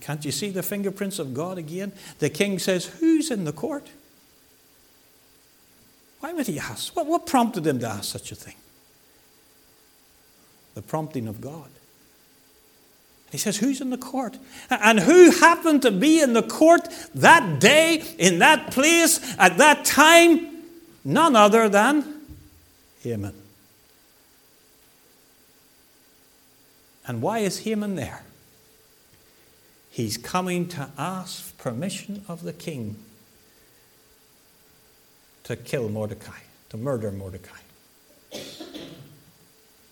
Can't 0.00 0.24
you 0.24 0.32
see 0.32 0.50
the 0.50 0.62
fingerprints 0.62 1.18
of 1.18 1.32
God 1.32 1.56
again? 1.56 1.92
The 2.18 2.28
king 2.28 2.58
says, 2.58 2.86
Who's 2.86 3.30
in 3.30 3.44
the 3.44 3.52
court? 3.52 3.88
Why 6.20 6.32
would 6.32 6.46
he 6.46 6.58
ask? 6.58 6.94
What, 6.94 7.06
what 7.06 7.26
prompted 7.26 7.66
him 7.66 7.78
to 7.80 7.88
ask 7.88 8.12
such 8.12 8.32
a 8.32 8.34
thing? 8.34 8.56
The 10.74 10.82
prompting 10.82 11.28
of 11.28 11.40
God. 11.40 11.68
He 13.30 13.38
says, 13.38 13.56
Who's 13.56 13.80
in 13.80 13.90
the 13.90 13.98
court? 13.98 14.36
And 14.70 15.00
who 15.00 15.30
happened 15.30 15.82
to 15.82 15.90
be 15.90 16.20
in 16.20 16.34
the 16.34 16.42
court 16.42 16.88
that 17.14 17.60
day, 17.60 18.02
in 18.18 18.40
that 18.40 18.72
place, 18.72 19.20
at 19.38 19.58
that 19.58 19.84
time? 19.84 20.62
None 21.04 21.34
other 21.34 21.68
than 21.68 22.22
Haman. 23.02 23.43
And 27.06 27.20
why 27.20 27.40
is 27.40 27.60
Haman 27.60 27.96
there? 27.96 28.22
He's 29.90 30.16
coming 30.16 30.68
to 30.68 30.90
ask 30.98 31.56
permission 31.58 32.24
of 32.26 32.42
the 32.42 32.52
king 32.52 32.96
to 35.44 35.56
kill 35.56 35.88
Mordecai, 35.88 36.40
to 36.70 36.76
murder 36.76 37.12
Mordecai. 37.12 37.58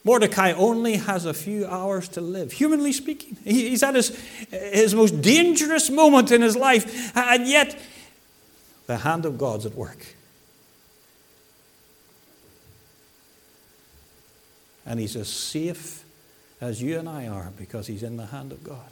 Mordecai 0.04 0.52
only 0.52 0.96
has 0.96 1.24
a 1.24 1.34
few 1.34 1.66
hours 1.66 2.08
to 2.08 2.20
live, 2.20 2.52
humanly 2.52 2.92
speaking. 2.92 3.36
He's 3.44 3.82
at 3.82 3.94
his, 3.94 4.18
his 4.50 4.94
most 4.94 5.22
dangerous 5.22 5.90
moment 5.90 6.32
in 6.32 6.42
his 6.42 6.56
life, 6.56 7.16
and 7.16 7.46
yet 7.46 7.80
the 8.86 8.96
hand 8.96 9.24
of 9.24 9.38
God's 9.38 9.64
at 9.66 9.74
work. 9.74 10.16
And 14.84 14.98
he's 14.98 15.14
as 15.14 15.28
safe 15.28 16.04
as 16.62 16.80
you 16.80 16.96
and 16.98 17.08
I 17.08 17.26
are 17.26 17.52
because 17.58 17.88
he's 17.88 18.04
in 18.04 18.16
the 18.16 18.26
hand 18.26 18.52
of 18.52 18.62
God. 18.62 18.88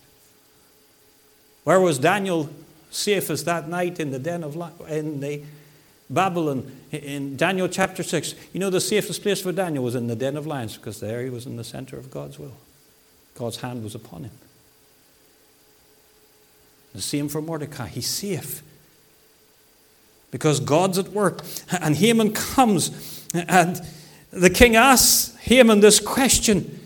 Where 1.64 1.80
was 1.80 1.98
Daniel 1.98 2.50
safest 2.90 3.44
that 3.44 3.68
night 3.68 4.00
in 4.00 4.10
the 4.10 4.18
den 4.18 4.42
of 4.42 4.56
in 4.88 5.20
the 5.20 5.42
Babylon 6.10 6.70
in 6.90 7.36
Daniel 7.36 7.68
chapter 7.68 8.02
6. 8.02 8.34
You 8.52 8.58
know, 8.58 8.70
the 8.70 8.80
safest 8.80 9.22
place 9.22 9.40
for 9.40 9.52
Daniel 9.52 9.84
was 9.84 9.94
in 9.94 10.08
the 10.08 10.16
den 10.16 10.36
of 10.36 10.44
lions 10.44 10.76
because 10.76 10.98
there 10.98 11.22
he 11.22 11.30
was 11.30 11.46
in 11.46 11.56
the 11.56 11.62
center 11.62 11.96
of 11.96 12.10
God's 12.10 12.38
will. 12.38 12.56
God's 13.36 13.60
hand 13.60 13.84
was 13.84 13.94
upon 13.94 14.24
him. 14.24 14.32
The 16.92 17.00
same 17.00 17.28
for 17.28 17.40
Mordecai. 17.40 17.86
He's 17.86 18.08
safe 18.08 18.64
because 20.32 20.58
God's 20.58 20.98
at 20.98 21.10
work. 21.10 21.42
And 21.70 21.94
Haman 21.94 22.32
comes, 22.32 23.24
and 23.32 23.80
the 24.32 24.50
king 24.50 24.74
asks 24.74 25.36
Haman 25.42 25.78
this 25.78 26.00
question 26.00 26.79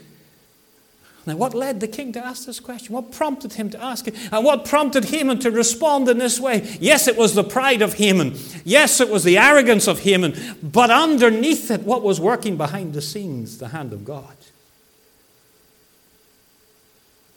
now, 1.27 1.37
what 1.37 1.55
led 1.55 1.81
the 1.81 1.89
king 1.89 2.12
to 2.12 2.25
ask 2.25 2.45
this 2.45 2.61
question? 2.61 2.95
What 2.95 3.11
prompted 3.11 3.55
him 3.55 3.70
to 3.70 3.83
ask 3.83 4.07
it? 4.07 4.14
And 4.31 4.45
what 4.45 4.66
prompted 4.66 5.07
Haman 5.07 5.39
to 5.39 5.51
respond 5.51 6.07
in 6.09 6.18
this 6.18 6.39
way? 6.39 6.77
Yes, 6.81 7.09
it 7.09 7.16
was 7.16 7.35
the 7.35 7.45
pride 7.45 7.81
of 7.81 7.95
Haman. 7.95 8.35
Yes, 8.62 9.01
it 9.01 9.09
was 9.09 9.25
the 9.25 9.39
arrogance 9.39 9.87
of 9.89 10.01
Haman. 10.01 10.35
But 10.62 10.91
underneath 10.91 11.70
it, 11.70 11.81
what 11.81 12.03
was 12.03 12.20
working 12.20 12.59
behind 12.59 12.93
the 12.93 13.01
scenes? 13.01 13.57
The 13.57 13.68
hand 13.68 13.95
of 13.95 14.05
God. 14.05 14.37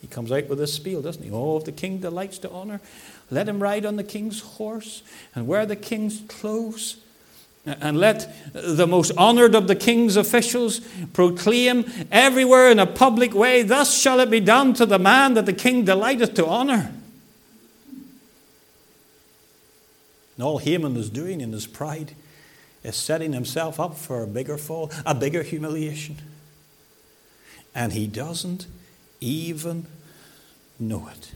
He 0.02 0.08
comes 0.08 0.34
out 0.34 0.48
with 0.50 0.60
a 0.60 0.68
spiel, 0.68 1.02
doesn't 1.02 1.24
he? 1.24 1.32
Oh, 1.32 1.58
if 1.58 1.64
the 1.64 1.72
king 1.72 2.00
delights 2.00 2.40
to 2.40 2.50
honor, 2.50 2.82
let 3.32 3.48
him 3.48 3.64
ride 3.64 3.86
on 3.86 3.96
the 3.96 4.04
king's 4.04 4.42
horse 4.42 5.02
and 5.34 5.48
wear 5.48 5.66
the 5.66 5.78
king's 5.78 6.22
clothes 6.28 6.98
and 7.68 7.99
let 7.99 8.34
the 8.53 8.88
most 8.88 9.11
honored 9.18 9.53
of 9.53 9.68
the 9.68 9.76
king's 9.76 10.15
officials 10.15 10.80
proclaim 11.11 11.86
everywhere 12.11 12.72
in 12.72 12.80
a 12.80 12.86
public 12.86 13.34
way, 13.34 13.61
Thus 13.61 13.99
shall 13.99 14.22
it 14.22 14.32
be 14.32 14.39
done 14.39 14.74
to 14.76 14.86
the 14.86 14.97
man 14.97 15.34
that 15.34 15.45
the 15.45 15.53
king 15.53 15.84
delighteth 15.84 16.34
to 16.36 16.45
honor. 16.45 16.93
And 20.38 20.45
all 20.45 20.59
Haman 20.59 20.95
is 20.95 21.09
doing 21.09 21.41
in 21.41 21.51
his 21.51 21.68
pride 21.68 22.13
is 22.84 22.95
setting 22.95 23.34
himself 23.34 23.80
up 23.80 23.97
for 23.97 24.24
a 24.24 24.28
bigger 24.28 24.57
fall, 24.57 24.91
a 25.05 25.13
bigger 25.13 25.43
humiliation. 25.43 26.18
And 27.76 27.91
he 27.91 28.07
doesn't 28.07 28.65
even 29.20 29.88
know 30.80 31.09
it. 31.11 31.32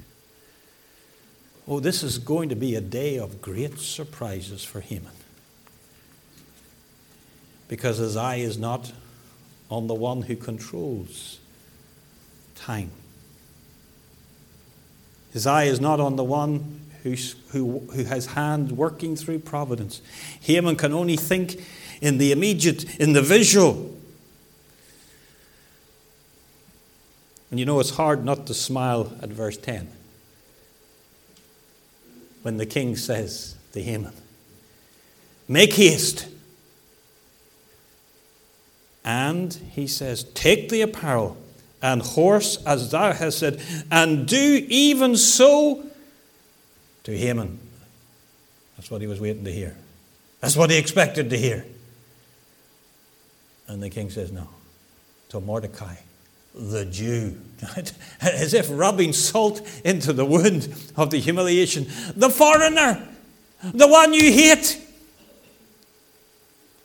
Oh, 1.68 1.80
this 1.80 2.04
is 2.04 2.20
going 2.20 2.50
to 2.50 2.56
be 2.56 2.76
a 2.76 2.82
day 2.82 3.18
of 3.18 3.42
great 3.42 3.80
surprises 3.80 4.64
for 4.64 4.80
Haman 4.80 5.12
because 7.72 8.00
his 8.00 8.18
eye 8.18 8.36
is 8.36 8.58
not 8.58 8.92
on 9.70 9.88
the 9.88 9.94
one 9.94 10.24
who 10.24 10.36
controls 10.36 11.40
time. 12.54 12.92
His 15.32 15.48
eye 15.48 15.64
is 15.64 15.80
not 15.80 16.02
on 16.02 16.18
the 16.18 16.24
one 16.26 16.82
who, 17.04 17.16
who, 17.52 17.80
who 17.94 18.04
has 18.04 18.26
hand 18.26 18.74
working 18.74 19.16
through 19.16 19.40
providence. 19.40 20.02
Haman 20.42 20.76
can 20.76 20.92
only 20.92 21.16
think 21.16 21.64
in 22.02 22.18
the 22.18 22.34
immediate, 22.34 23.00
in 23.00 23.14
the 23.14 23.22
visual. 23.22 23.98
And 27.52 27.58
you 27.58 27.66
know, 27.66 27.80
it's 27.80 27.92
hard 27.92 28.26
not 28.26 28.48
to 28.48 28.54
smile 28.54 29.14
at 29.22 29.30
verse 29.30 29.56
10 29.56 29.88
when 32.42 32.58
the 32.58 32.66
king 32.66 32.98
says 32.98 33.56
to 33.72 33.82
Haman, 33.82 34.14
Make 35.48 35.76
haste 35.76 36.28
and 39.04 39.54
he 39.54 39.88
says, 39.88 40.24
Take 40.34 40.70
the 40.70 40.82
apparel 40.82 41.38
and 41.82 42.02
horse 42.02 42.64
as 42.66 42.92
thou 42.92 43.14
hast 43.14 43.40
said, 43.40 43.62
and 43.90 44.28
do 44.28 44.66
even 44.70 45.18
so 45.18 45.84
to 47.04 47.18
Haman. 47.18 47.60
That's 48.78 48.92
what 48.92 49.02
he 49.02 49.08
was 49.08 49.20
waiting 49.20 49.44
to 49.46 49.52
hear. 49.52 49.76
That's 50.40 50.56
what 50.56 50.70
he 50.70 50.78
expected 50.78 51.30
to 51.32 51.38
hear. 51.38 51.66
And 53.68 53.82
the 53.82 53.90
king 53.90 54.10
says, 54.10 54.32
No, 54.32 54.48
to 55.30 55.40
Mordecai, 55.40 55.96
the 56.54 56.86
Jew. 56.86 57.40
As 58.22 58.54
if 58.54 58.68
rubbing 58.72 59.14
salt 59.14 59.62
into 59.86 60.14
the 60.14 60.26
wound 60.26 60.68
of 60.98 61.12
the 61.12 61.20
humiliation. 61.20 61.88
The 62.16 62.30
foreigner, 62.30 63.08
the 63.64 63.88
one 63.88 64.14
you 64.14 64.32
hate 64.32 64.80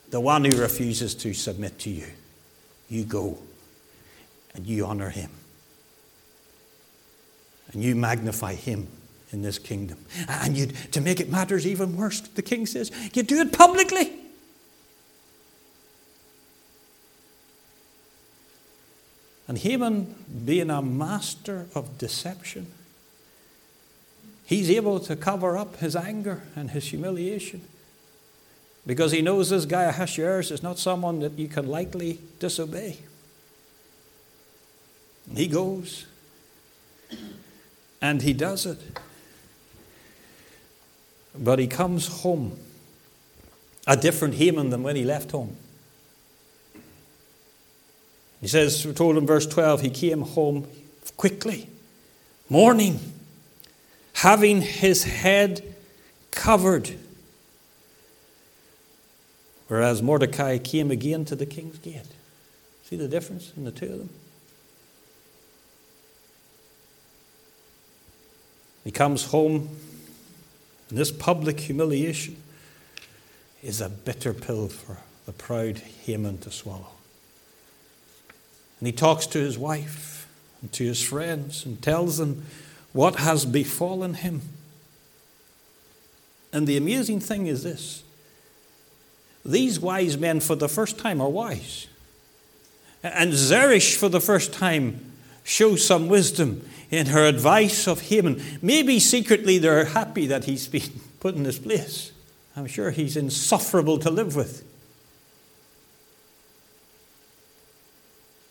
the 0.09 0.19
one 0.19 0.45
who 0.45 0.55
refuses 0.57 1.13
to 1.15 1.33
submit 1.33 1.79
to 1.79 1.89
you. 1.89 2.07
You 2.89 3.03
go 3.03 3.37
and 4.53 4.65
you 4.65 4.85
honor 4.85 5.09
him. 5.09 5.29
And 7.73 7.83
you 7.83 7.95
magnify 7.95 8.53
him 8.53 8.87
in 9.31 9.41
this 9.41 9.59
kingdom. 9.59 9.97
And 10.27 10.57
you, 10.57 10.67
to 10.67 11.01
make 11.01 11.19
it 11.19 11.29
matters 11.29 11.67
even 11.67 11.97
worse, 11.97 12.21
the 12.21 12.41
king 12.41 12.65
says, 12.65 12.91
you 13.13 13.23
do 13.23 13.41
it 13.41 13.51
publicly. 13.51 14.13
And 19.49 19.57
Haman, 19.57 20.15
being 20.45 20.69
a 20.69 20.81
master 20.81 21.67
of 21.75 21.97
deception, 21.97 22.67
he's 24.45 24.69
able 24.69 24.99
to 25.01 25.15
cover 25.15 25.57
up 25.57 25.77
his 25.77 25.95
anger 25.95 26.43
and 26.55 26.71
his 26.71 26.85
humiliation 26.85 27.61
because 28.87 29.11
he 29.11 29.21
knows 29.21 29.49
this 29.49 29.65
guy 29.65 29.83
Ahasuerus 29.83 30.49
is 30.49 30.63
not 30.63 30.79
someone 30.79 31.19
that 31.19 31.37
you 31.37 31.49
can 31.49 31.67
lightly 31.67 32.19
disobey. 32.39 32.97
And 35.27 35.37
he 35.37 35.47
goes 35.47 36.05
and 38.01 38.21
he 38.21 38.31
does 38.31 38.65
it. 38.65 38.79
But 41.37 41.59
he 41.59 41.67
comes 41.67 42.07
home 42.21 42.57
a 43.85 43.97
different 43.97 44.35
Haman 44.35 44.69
than 44.69 44.83
when 44.83 44.95
he 44.95 45.03
left 45.03 45.31
home. 45.31 45.57
He 48.39 48.47
says, 48.47 48.85
we're 48.85 48.93
told 48.93 49.17
in 49.17 49.25
verse 49.25 49.45
12, 49.45 49.81
he 49.81 49.89
came 49.89 50.21
home 50.21 50.65
quickly, 51.17 51.67
mourning, 52.49 52.99
having 54.13 54.61
his 54.61 55.03
head 55.03 55.75
covered 56.31 56.95
Whereas 59.67 60.01
Mordecai 60.01 60.57
came 60.57 60.91
again 60.91 61.25
to 61.25 61.35
the 61.35 61.45
king's 61.45 61.77
gate. 61.79 62.01
See 62.83 62.95
the 62.95 63.07
difference 63.07 63.51
in 63.57 63.65
the 63.65 63.71
two 63.71 63.85
of 63.85 63.97
them? 63.99 64.09
He 68.83 68.91
comes 68.91 69.25
home, 69.25 69.67
and 70.89 70.97
this 70.97 71.11
public 71.11 71.59
humiliation 71.59 72.37
is 73.61 73.81
a 73.81 73.89
bitter 73.89 74.33
pill 74.33 74.69
for 74.69 74.97
the 75.25 75.33
proud 75.33 75.79
Haman 76.05 76.37
to 76.39 76.51
swallow. 76.51 76.91
And 78.79 78.87
he 78.87 78.93
talks 78.93 79.25
to 79.27 79.39
his 79.39 79.57
wife 79.57 80.29
and 80.61 80.71
to 80.71 80.85
his 80.85 81.03
friends 81.03 81.65
and 81.65 81.81
tells 81.81 82.17
them 82.17 82.45
what 82.93 83.17
has 83.17 83.45
befallen 83.45 84.13
him. 84.13 84.41
And 86.53 86.65
the 86.65 86.77
amazing 86.77 87.19
thing 87.19 87.47
is 87.47 87.63
this 87.63 88.03
these 89.47 89.79
wise 89.79 90.17
men, 90.17 90.39
for 90.39 90.55
the 90.55 90.67
first 90.67 90.99
time, 90.99 91.21
are 91.21 91.29
wise. 91.29 91.87
And 93.01 93.31
Zeresh, 93.31 93.95
for 93.95 94.09
the 94.09 94.19
first 94.19 94.53
time, 94.53 95.13
shows 95.43 95.85
some 95.85 96.09
wisdom 96.09 96.67
in 96.91 97.07
her 97.07 97.25
advice 97.25 97.87
of 97.87 98.01
Haman. 98.01 98.41
Maybe 98.61 98.99
secretly 98.99 99.57
they're 99.57 99.85
happy 99.85 100.27
that 100.27 100.43
he's 100.43 100.67
been 100.67 100.99
put 101.19 101.35
in 101.35 101.43
this 101.43 101.59
place. 101.59 102.11
I'm 102.55 102.67
sure 102.67 102.91
he's 102.91 103.15
insufferable 103.15 103.99
to 103.99 104.09
live 104.09 104.35
with. 104.35 104.63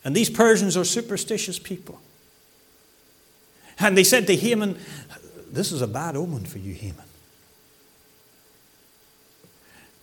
And 0.04 0.14
these 0.14 0.30
Persians 0.30 0.76
are 0.76 0.84
superstitious 0.84 1.58
people. 1.58 2.00
And 3.78 3.98
they 3.98 4.04
said 4.04 4.26
to 4.28 4.36
Haman, 4.36 4.78
This 5.50 5.72
is 5.72 5.82
a 5.82 5.86
bad 5.86 6.16
omen 6.16 6.44
for 6.44 6.58
you, 6.58 6.72
Haman. 6.74 7.04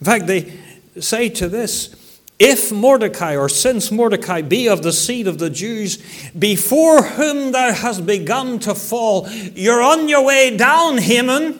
In 0.02 0.06
fact, 0.06 0.28
they, 0.28 0.60
say 1.00 1.30
to 1.30 1.48
this 1.50 1.96
if 2.40 2.72
Mordecai, 2.72 3.38
or 3.38 3.48
since 3.48 3.92
Mordecai 3.92 4.42
be 4.42 4.68
of 4.68 4.84
the 4.84 4.92
seed 4.92 5.28
of 5.28 5.38
the 5.38 5.50
Jews, 5.50 5.98
before 6.38 7.02
whom 7.02 7.52
thou 7.52 7.72
hast 7.72 8.06
begun 8.06 8.60
to 8.60 8.76
fall, 8.76 9.30
you're 9.30 9.82
on 9.82 10.10
your 10.10 10.26
way 10.26 10.58
down, 10.58 10.98
Haman. 10.98 11.60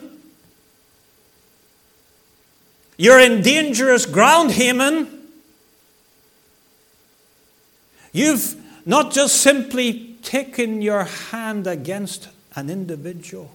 You're 2.96 3.20
in 3.20 3.42
dangerous 3.42 4.04
ground, 4.04 4.50
Haman. 4.52 5.08
You've 8.12 8.54
not 8.86 9.12
just 9.12 9.36
simply 9.36 10.16
taken 10.22 10.82
your 10.82 11.04
hand 11.04 11.66
against 11.66 12.28
an 12.56 12.68
individual 12.68 13.50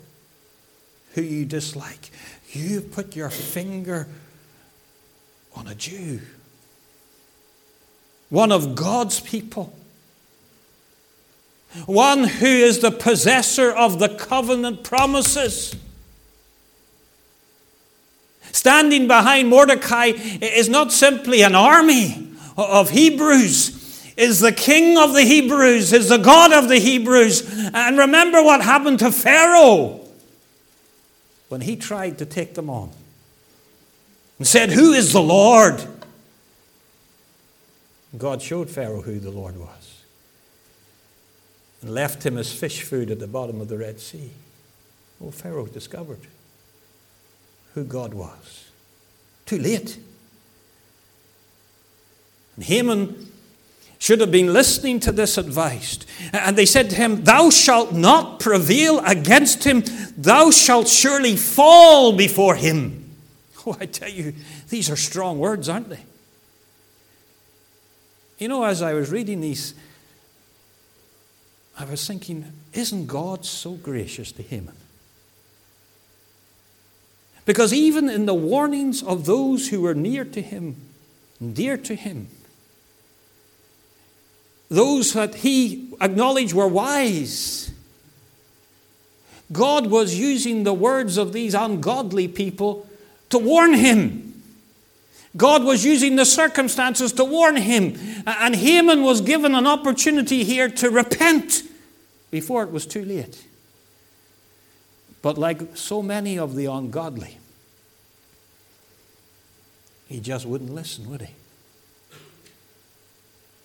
who 1.13 1.21
you 1.21 1.45
dislike, 1.45 2.11
you've 2.51 2.91
put 2.91 3.15
your 3.15 3.29
finger 3.29 4.07
on 5.59 5.67
a 5.67 5.75
Jew, 5.75 6.21
one 8.29 8.49
of 8.49 8.75
God's 8.75 9.19
people, 9.19 9.75
one 11.85 12.23
who 12.23 12.47
is 12.47 12.79
the 12.79 12.91
possessor 12.91 13.69
of 13.69 13.99
the 13.99 14.07
covenant 14.07 14.85
promises. 14.85 15.75
Standing 18.53 19.09
behind 19.09 19.49
Mordecai 19.49 20.13
is 20.41 20.69
not 20.69 20.93
simply 20.93 21.41
an 21.41 21.55
army 21.55 22.29
of 22.55 22.91
Hebrews, 22.91 24.13
is 24.15 24.39
the 24.39 24.53
king 24.53 24.97
of 24.97 25.13
the 25.13 25.23
Hebrews, 25.23 25.91
is 25.91 26.07
the 26.07 26.17
God 26.17 26.53
of 26.53 26.69
the 26.69 26.79
Hebrews. 26.79 27.69
And 27.73 27.97
remember 27.97 28.41
what 28.41 28.61
happened 28.61 28.99
to 28.99 29.11
Pharaoh 29.11 30.07
when 31.49 31.59
he 31.61 31.75
tried 31.75 32.17
to 32.19 32.25
take 32.25 32.53
them 32.53 32.69
on 32.69 32.91
and 34.39 34.47
said, 34.47 34.71
Who 34.71 34.93
is 34.93 35.13
the 35.13 35.21
Lord? 35.21 35.85
God 38.17 38.41
showed 38.41 38.69
Pharaoh 38.69 39.01
who 39.01 39.19
the 39.19 39.29
Lord 39.29 39.57
was 39.57 40.03
and 41.81 41.93
left 41.93 42.25
him 42.25 42.37
as 42.37 42.51
fish 42.51 42.81
food 42.81 43.11
at 43.11 43.19
the 43.19 43.27
bottom 43.27 43.61
of 43.61 43.67
the 43.67 43.77
Red 43.77 43.99
Sea. 43.99 44.31
Oh, 45.21 45.31
Pharaoh 45.31 45.67
discovered 45.67 46.19
who 47.73 47.83
God 47.83 48.13
was. 48.13 48.65
Too 49.45 49.59
late. 49.59 49.97
And 52.55 52.65
Haman 52.65 53.31
should 53.99 54.21
have 54.21 54.31
been 54.31 54.53
listening 54.53 54.99
to 55.01 55.11
this 55.11 55.37
advice. 55.37 55.99
And 56.33 56.57
they 56.57 56.65
said 56.65 56.89
to 56.89 56.95
him, 56.95 57.23
Thou 57.23 57.49
shalt 57.49 57.93
not 57.93 58.39
prevail 58.39 58.99
against 59.05 59.65
him, 59.65 59.83
thou 60.17 60.51
shalt 60.51 60.87
surely 60.87 61.35
fall 61.35 62.13
before 62.13 62.55
him. 62.55 63.08
Oh, 63.69 63.77
I 63.79 63.85
tell 63.85 64.09
you, 64.09 64.33
these 64.69 64.89
are 64.89 64.95
strong 64.95 65.39
words, 65.39 65.69
aren't 65.69 65.89
they? 65.89 66.03
You 68.39 68.47
know, 68.47 68.63
as 68.63 68.81
I 68.81 68.93
was 68.93 69.11
reading 69.11 69.41
these, 69.41 69.73
I 71.77 71.85
was 71.85 72.05
thinking, 72.07 72.51
isn't 72.73 73.07
God 73.07 73.45
so 73.45 73.73
gracious 73.73 74.31
to 74.33 74.43
Haman? 74.43 74.75
Because 77.45 77.73
even 77.73 78.09
in 78.09 78.25
the 78.25 78.33
warnings 78.33 79.01
of 79.03 79.25
those 79.25 79.69
who 79.69 79.81
were 79.81 79.95
near 79.95 80.23
to 80.23 80.41
him, 80.41 80.75
dear 81.53 81.77
to 81.77 81.95
him, 81.95 82.27
those 84.69 85.13
that 85.13 85.35
he 85.35 85.89
acknowledged 85.99 86.53
were 86.53 86.67
wise, 86.67 87.71
God 89.51 89.87
was 89.87 90.15
using 90.15 90.63
the 90.63 90.73
words 90.73 91.17
of 91.17 91.33
these 91.33 91.55
ungodly 91.55 92.27
people 92.27 92.88
to 93.29 93.37
warn 93.37 93.73
him. 93.73 94.41
God 95.37 95.63
was 95.63 95.85
using 95.85 96.15
the 96.15 96.25
circumstances 96.25 97.13
to 97.13 97.23
warn 97.23 97.55
him. 97.55 97.97
And 98.25 98.55
Haman 98.55 99.03
was 99.03 99.21
given 99.21 99.53
an 99.53 99.67
opportunity 99.67 100.43
here 100.43 100.69
to 100.69 100.89
repent 100.89 101.63
before 102.31 102.63
it 102.63 102.71
was 102.71 102.85
too 102.85 103.05
late. 103.05 103.45
But 105.21 105.37
like 105.37 105.75
so 105.75 106.01
many 106.01 106.39
of 106.39 106.55
the 106.55 106.65
ungodly, 106.65 107.37
he 110.07 110.19
just 110.19 110.45
wouldn't 110.45 110.73
listen, 110.73 111.09
would 111.09 111.21
he? 111.21 111.33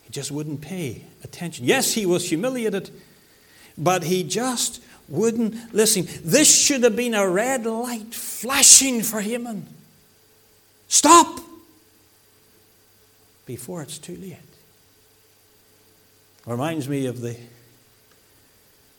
He 0.03 0.11
just 0.11 0.31
wouldn't 0.31 0.61
pay 0.61 1.05
attention. 1.23 1.65
Yes, 1.65 1.95
he 1.95 2.05
was 2.05 2.29
humiliated, 2.29 2.91
but 3.77 4.05
he 4.05 4.23
just 4.23 4.83
wouldn't 5.09 5.75
listen. 5.75 6.07
This 6.23 6.53
should 6.55 6.83
have 6.83 6.97
been 6.97 7.15
a 7.15 7.29
red 7.29 7.67
light 7.67 8.15
flashing 8.15 9.03
for 9.03 9.21
Haman. 9.21 9.67
Stop 10.89 11.41
before 13.47 13.83
it's 13.83 13.99
too 13.99 14.17
late. 14.17 14.39
Reminds 16.47 16.89
me 16.89 17.07
of 17.07 17.21
the 17.21 17.37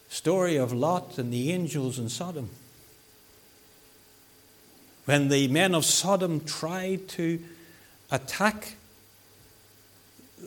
story 0.10 0.56
of 0.56 0.74
Lot 0.74 1.18
and 1.18 1.32
the 1.32 1.52
angels 1.52 2.00
in 2.00 2.10
Sodom. 2.10 2.50
When 5.06 5.30
the 5.30 5.48
men 5.48 5.76
of 5.76 5.86
Sodom 5.86 6.42
tried 6.42 7.08
to 7.10 7.40
attack 8.12 8.76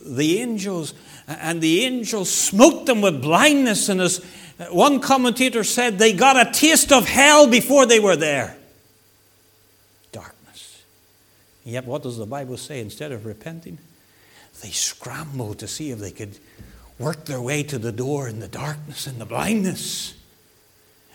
the 0.05 0.41
angels, 0.41 0.95
and 1.27 1.61
the 1.61 1.85
angels 1.85 2.31
smote 2.31 2.87
them 2.87 3.01
with 3.01 3.23
blindness, 3.23 3.89
and 3.89 4.01
as 4.01 4.25
one 4.71 5.01
commentator 5.01 5.63
said, 5.65 5.99
they 5.99 6.13
got 6.13 6.37
a 6.37 6.51
taste 6.51 6.93
of 6.93 7.07
hell 7.07 7.47
before 7.47 7.87
they 7.87 8.01
were 8.01 8.17
there. 8.17 8.57
Darkness. 10.11 10.83
yet, 11.65 11.85
what 11.85 12.03
does 12.03 12.17
the 12.17 12.27
Bible 12.27 12.57
say? 12.57 12.81
Instead 12.81 13.13
of 13.13 13.25
repenting, 13.25 13.79
they 14.63 14.71
scrambled 14.71 15.59
to 15.61 15.69
see 15.69 15.91
if 15.91 15.99
they 15.99 16.11
could 16.11 16.39
work 16.99 17.27
their 17.27 17.41
way 17.41 17.63
to 17.63 17.79
the 17.79 17.93
door 17.93 18.29
in 18.29 18.41
the 18.41 18.49
darkness 18.49 19.07
and 19.07 19.21
the 19.21 19.27
blindness. 19.27 20.15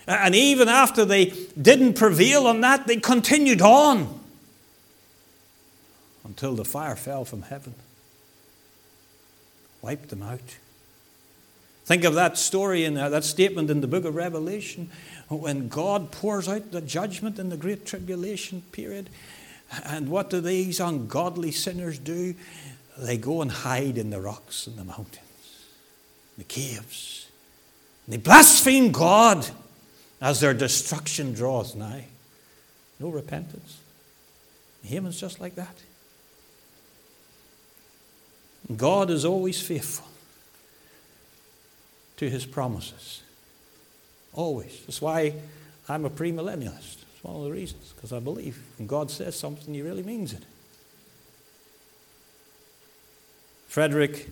And 0.07 0.35
even 0.35 0.67
after 0.67 1.05
they 1.05 1.33
didn't 1.61 1.93
prevail 1.93 2.47
on 2.47 2.61
that, 2.61 2.87
they 2.87 2.97
continued 2.97 3.61
on 3.61 4.19
until 6.25 6.55
the 6.55 6.65
fire 6.65 6.95
fell 6.95 7.25
from 7.25 7.43
heaven, 7.43 7.75
wiped 9.83 10.09
them 10.09 10.23
out. 10.23 10.57
Think 11.85 12.05
of 12.05 12.15
that 12.15 12.37
story 12.37 12.85
and 12.85 12.97
uh, 12.97 13.09
that 13.09 13.25
statement 13.25 13.69
in 13.69 13.81
the 13.81 13.87
book 13.87 14.05
of 14.05 14.15
Revelation 14.15 14.89
when 15.27 15.67
God 15.67 16.11
pours 16.11 16.47
out 16.47 16.71
the 16.71 16.81
judgment 16.81 17.37
in 17.37 17.49
the 17.49 17.57
great 17.57 17.85
tribulation 17.85 18.63
period. 18.71 19.09
And 19.83 20.07
what 20.07 20.29
do 20.29 20.39
these 20.39 20.79
ungodly 20.79 21.51
sinners 21.51 21.99
do? 21.99 22.35
They 22.97 23.17
go 23.17 23.41
and 23.41 23.51
hide 23.51 23.97
in 23.97 24.11
the 24.11 24.21
rocks 24.21 24.65
and 24.65 24.77
the 24.77 24.85
mountains, 24.85 25.67
the 26.37 26.43
caves. 26.45 27.27
They 28.07 28.17
blaspheme 28.17 28.91
God 28.91 29.49
as 30.21 30.39
their 30.39 30.53
destruction 30.53 31.33
draws 31.33 31.75
nigh. 31.75 32.05
No 32.99 33.09
repentance. 33.09 33.79
Haman's 34.83 35.19
just 35.19 35.41
like 35.41 35.55
that. 35.55 35.75
God 38.75 39.09
is 39.09 39.25
always 39.25 39.61
faithful 39.61 40.07
to 42.17 42.29
his 42.29 42.45
promises. 42.45 43.21
Always. 44.33 44.81
That's 44.85 45.01
why 45.01 45.33
I'm 45.89 46.05
a 46.05 46.09
premillennialist. 46.09 47.03
It's 47.03 47.23
one 47.23 47.35
of 47.35 47.43
the 47.43 47.51
reasons, 47.51 47.93
because 47.95 48.13
I 48.13 48.19
believe 48.19 48.61
when 48.77 48.87
God 48.87 49.11
says 49.11 49.37
something, 49.37 49.73
he 49.73 49.81
really 49.81 50.03
means 50.03 50.33
it. 50.33 50.43
Frederick 53.67 54.29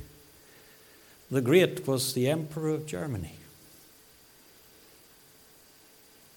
the 1.31 1.41
Great 1.41 1.87
was 1.87 2.13
the 2.13 2.27
Emperor 2.27 2.69
of 2.69 2.85
Germany. 2.85 3.35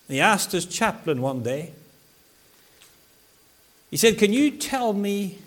He 0.06 0.20
asked 0.20 0.52
his 0.52 0.66
chaplain 0.66 1.20
one 1.20 1.42
day, 1.42 1.72
he 3.90 3.96
said, 3.96 4.18
Can 4.18 4.32
you 4.32 4.52
tell 4.52 4.92
me 4.92 5.38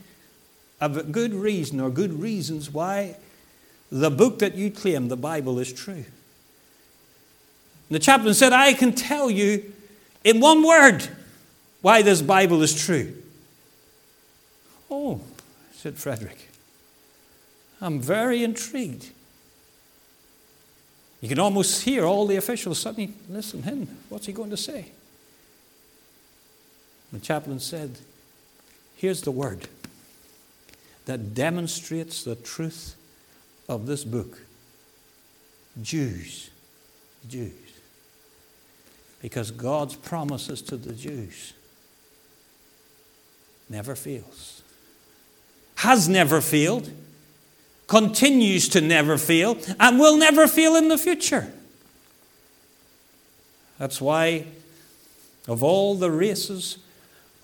of 0.80 0.97
a 0.97 1.03
good 1.03 1.34
reason 1.34 1.80
or 1.80 1.89
good 1.89 2.13
reasons 2.21 2.71
why 2.71 3.15
the 3.91 4.11
book 4.11 4.39
that 4.39 4.55
you 4.55 4.69
claim, 4.69 5.07
the 5.07 5.17
Bible, 5.17 5.59
is 5.59 5.71
true? 5.71 6.05
And 7.89 7.95
the 7.95 7.99
chaplain 7.99 8.34
said, 8.34 8.53
I 8.53 8.73
can 8.73 8.93
tell 8.93 9.30
you 9.30 9.73
in 10.23 10.39
one 10.39 10.65
word 10.65 11.07
why 11.82 12.01
this 12.01 12.21
Bible 12.21 12.61
is 12.61 12.73
true. 12.86 13.13
Oh, 14.91 15.21
said 15.73 15.97
Frederick, 15.97 16.49
I'm 17.82 17.99
very 18.01 18.43
intrigued. 18.43 19.11
You 21.21 21.30
can 21.30 21.39
almost 21.39 21.84
hear 21.84 22.05
all 22.05 22.28
the 22.28 22.36
officials 22.36 22.80
suddenly 22.80 23.13
listen 23.30 23.63
him. 23.63 23.88
What's 24.09 24.28
he 24.28 24.34
going 24.34 24.51
to 24.51 24.57
say? 24.57 24.91
The 27.11 27.19
chaplain 27.19 27.59
said, 27.59 27.97
Here's 28.95 29.21
the 29.21 29.32
word 29.32 29.67
that 31.08 31.34
demonstrates 31.34 32.24
the 32.24 32.36
truth 32.36 32.95
of 33.68 33.86
this 33.88 34.03
book 34.03 34.39
Jews. 35.82 36.49
Jews. 37.28 37.53
Because 39.22 39.51
God's 39.51 39.95
promises 39.95 40.62
to 40.64 40.78
the 40.78 40.93
Jews 40.93 41.53
never 43.70 43.95
fails. 43.95 44.62
has 45.78 46.10
never 46.10 46.41
failed, 46.41 46.89
continues 47.88 48.68
to 48.70 48.82
never 48.82 49.18
fail, 49.18 49.58
and 49.80 49.99
will 49.99 50.18
never 50.18 50.47
fail 50.47 50.76
in 50.76 50.88
the 50.88 50.97
future. 50.97 51.53
That's 53.78 54.01
why, 54.01 54.45
of 55.47 55.64
all 55.64 55.95
the 55.95 56.10
races 56.10 56.80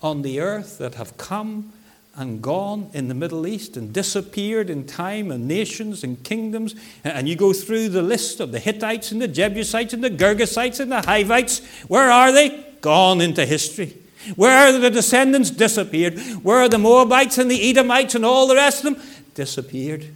on 0.02 0.22
the 0.22 0.40
earth 0.40 0.78
that 0.78 0.96
have 0.96 1.16
come 1.16 1.72
and 2.16 2.40
gone 2.40 2.90
in 2.92 3.08
the 3.08 3.14
Middle 3.14 3.46
East 3.46 3.76
and 3.76 3.92
disappeared 3.92 4.70
in 4.70 4.86
time 4.86 5.30
and 5.30 5.48
nations 5.48 6.04
and 6.04 6.22
kingdoms. 6.22 6.74
And 7.02 7.28
you 7.28 7.36
go 7.36 7.52
through 7.52 7.88
the 7.88 8.02
list 8.02 8.40
of 8.40 8.52
the 8.52 8.58
Hittites 8.58 9.10
and 9.12 9.20
the 9.20 9.28
Jebusites 9.28 9.92
and 9.92 10.02
the 10.02 10.10
Girgasites 10.10 10.80
and 10.80 10.92
the 10.92 11.02
Hivites. 11.02 11.60
Where 11.88 12.10
are 12.10 12.32
they? 12.32 12.64
Gone 12.80 13.20
into 13.20 13.44
history. 13.44 13.96
Where 14.36 14.68
are 14.68 14.78
the 14.78 14.90
descendants? 14.90 15.50
Disappeared. 15.50 16.18
Where 16.42 16.58
are 16.58 16.68
the 16.68 16.78
Moabites 16.78 17.38
and 17.38 17.50
the 17.50 17.70
Edomites 17.70 18.14
and 18.14 18.24
all 18.24 18.46
the 18.46 18.54
rest 18.54 18.84
of 18.84 18.94
them? 18.94 19.02
Disappeared. 19.34 20.06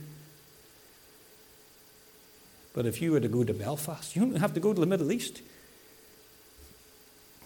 But 2.75 2.87
if 2.87 3.03
you 3.03 3.13
were 3.13 3.21
to 3.21 3.29
go 3.29 3.43
to 3.43 3.53
Belfast, 3.53 4.15
you 4.15 4.23
don't 4.23 4.37
have 4.37 4.55
to 4.55 4.61
go 4.61 4.73
to 4.73 4.81
the 4.81 4.87
Middle 4.87 5.11
East. 5.11 5.43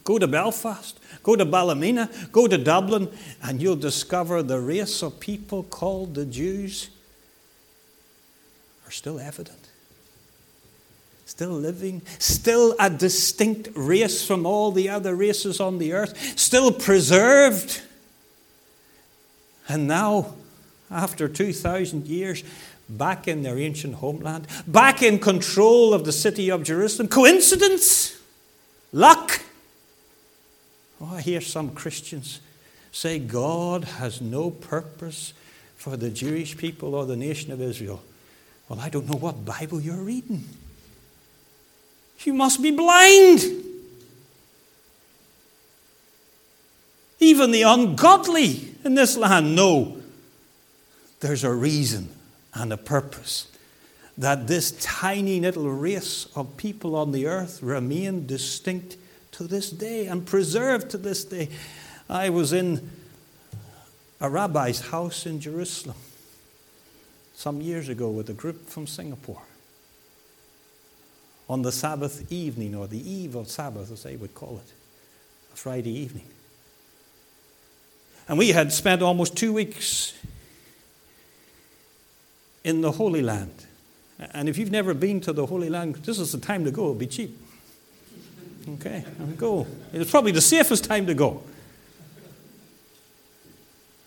Go 0.05 0.19
to 0.19 0.27
Belfast, 0.27 0.99
go 1.23 1.37
to 1.37 1.45
Ballymena, 1.45 2.11
go 2.33 2.49
to 2.49 2.59
Dublin, 2.59 3.09
and 3.43 3.63
you'll 3.63 3.77
discover 3.77 4.43
the 4.43 4.61
race 4.61 5.03
of 5.03 5.21
people 5.21 5.63
called 5.63 6.15
the 6.15 6.25
Jews 6.25 6.91
are 8.87 8.91
still 8.91 9.19
evident. 9.19 9.59
Still 11.25 11.53
living, 11.53 12.03
still 12.19 12.75
a 12.79 12.91
distinct 12.91 13.71
race 13.75 14.27
from 14.27 14.45
all 14.45 14.71
the 14.71 14.91
other 14.91 15.15
races 15.15 15.61
on 15.61 15.79
the 15.79 15.95
earth, 15.95 16.39
still 16.39 16.71
preserved. 16.71 17.81
And 19.67 19.89
now, 19.89 20.35
after 20.91 21.29
2,000 21.29 22.07
years, 22.07 22.45
back 22.87 23.27
in 23.27 23.43
their 23.43 23.59
ancient 23.59 23.95
homeland, 23.95 24.47
back 24.67 25.03
in 25.03 25.19
control 25.19 25.95
of 25.95 26.05
the 26.05 26.13
city 26.13 26.51
of 26.51 26.63
Jerusalem. 26.65 27.09
Coincidence? 27.09 28.21
Luck? 28.93 29.41
Oh, 31.03 31.17
I 31.17 31.21
hear 31.21 31.41
some 31.41 31.71
Christians 31.71 32.41
say 32.93 33.19
God 33.19 33.85
has 33.85 34.21
no 34.21 34.51
purpose 34.51 35.33
for 35.77 35.97
the 35.97 36.11
Jewish 36.11 36.57
people 36.57 36.95
or 36.95 37.07
the 37.07 37.17
nation 37.17 37.51
of 37.51 37.61
Israel. 37.61 38.03
Well, 38.69 38.79
I 38.79 38.89
don't 38.89 39.09
know 39.09 39.19
what 39.19 39.45
Bible 39.45 39.81
you're 39.81 39.97
reading. 39.97 40.45
You 42.21 42.35
must 42.35 42.63
be 42.63 42.71
blind. 42.71 43.41
Even 47.19 47.51
the 47.51 47.63
ungodly 47.63 48.75
in 48.85 48.95
this 48.95 49.17
land 49.17 49.57
know 49.57 49.97
there's 51.19 51.43
a 51.43 51.53
reason 51.53 52.11
and 52.55 52.73
a 52.73 52.77
purpose 52.77 53.49
that 54.17 54.47
this 54.47 54.73
tiny 54.81 55.41
little 55.41 55.69
race 55.69 56.29
of 56.37 56.57
people 56.57 56.95
on 56.95 57.11
the 57.11 57.27
earth 57.27 57.61
remain 57.61 58.27
distinct 58.27 58.97
to 59.33 59.45
this 59.45 59.70
day 59.70 60.07
and 60.07 60.26
preserved 60.26 60.91
to 60.91 60.99
this 60.99 61.24
day. 61.24 61.49
I 62.09 62.30
was 62.30 62.53
in 62.53 62.91
a 64.20 64.30
rabbi's 64.30 64.80
house 64.80 65.26
in 65.26 65.41
Jerusalem 65.41 65.97
some 67.35 67.61
years 67.61 67.89
ago 67.89 68.09
with 68.11 68.30
a 68.30 68.35
group 68.35 68.68
from 68.68 68.87
Singapore 68.87 69.43
on 71.49 71.62
the 71.62 71.72
Sabbath 71.72 72.30
evening, 72.33 72.74
or 72.74 72.87
the 72.87 73.11
eve 73.11 73.35
of 73.35 73.49
Sabbath, 73.49 73.91
as 73.91 74.05
they 74.05 74.16
would 74.16 74.35
call 74.35 74.61
it, 74.64 74.72
a 75.53 75.57
Friday 75.57 75.91
evening. 75.91 76.24
And 78.28 78.39
we 78.39 78.51
had 78.51 78.72
spent 78.72 79.03
almost 79.03 79.37
two 79.37 79.53
weeks 79.53 80.14
in 82.64 82.80
the 82.80 82.93
Holy 82.93 83.22
Land. 83.22 83.66
And 84.18 84.49
if 84.49 84.57
you've 84.57 84.70
never 84.70 84.95
been 84.95 85.20
to 85.22 85.33
the 85.33 85.47
Holy 85.47 85.68
Land, 85.68 85.97
this 85.97 86.18
is 86.18 86.33
the 86.33 86.39
time 86.39 86.64
to 86.64 86.70
go, 86.70 86.83
it'll 86.83 86.95
be 86.95 87.07
cheap. 87.07 87.41
Okay, 88.69 89.05
and 89.19 89.37
go. 89.37 89.67
It's 89.93 90.11
probably 90.11 90.33
the 90.33 90.41
safest 90.41 90.85
time 90.85 91.07
to 91.07 91.15
go. 91.15 91.43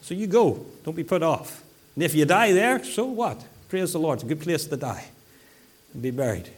So 0.02 0.14
you 0.14 0.28
go. 0.28 0.66
Don't 0.84 0.96
be 0.96 1.04
put 1.04 1.24
off. 1.24 1.64
And 1.96 2.04
if 2.04 2.14
you 2.14 2.26
die 2.26 2.52
there, 2.52 2.84
so 2.84 3.06
what? 3.06 3.44
Praise 3.70 3.94
the 3.94 4.00
Lord. 4.00 4.18
It's 4.18 4.24
a 4.24 4.28
good 4.28 4.42
place 4.42 4.66
to 4.66 4.78
die 4.78 5.06
and 5.94 6.02
be 6.02 6.12
buried. 6.12 6.50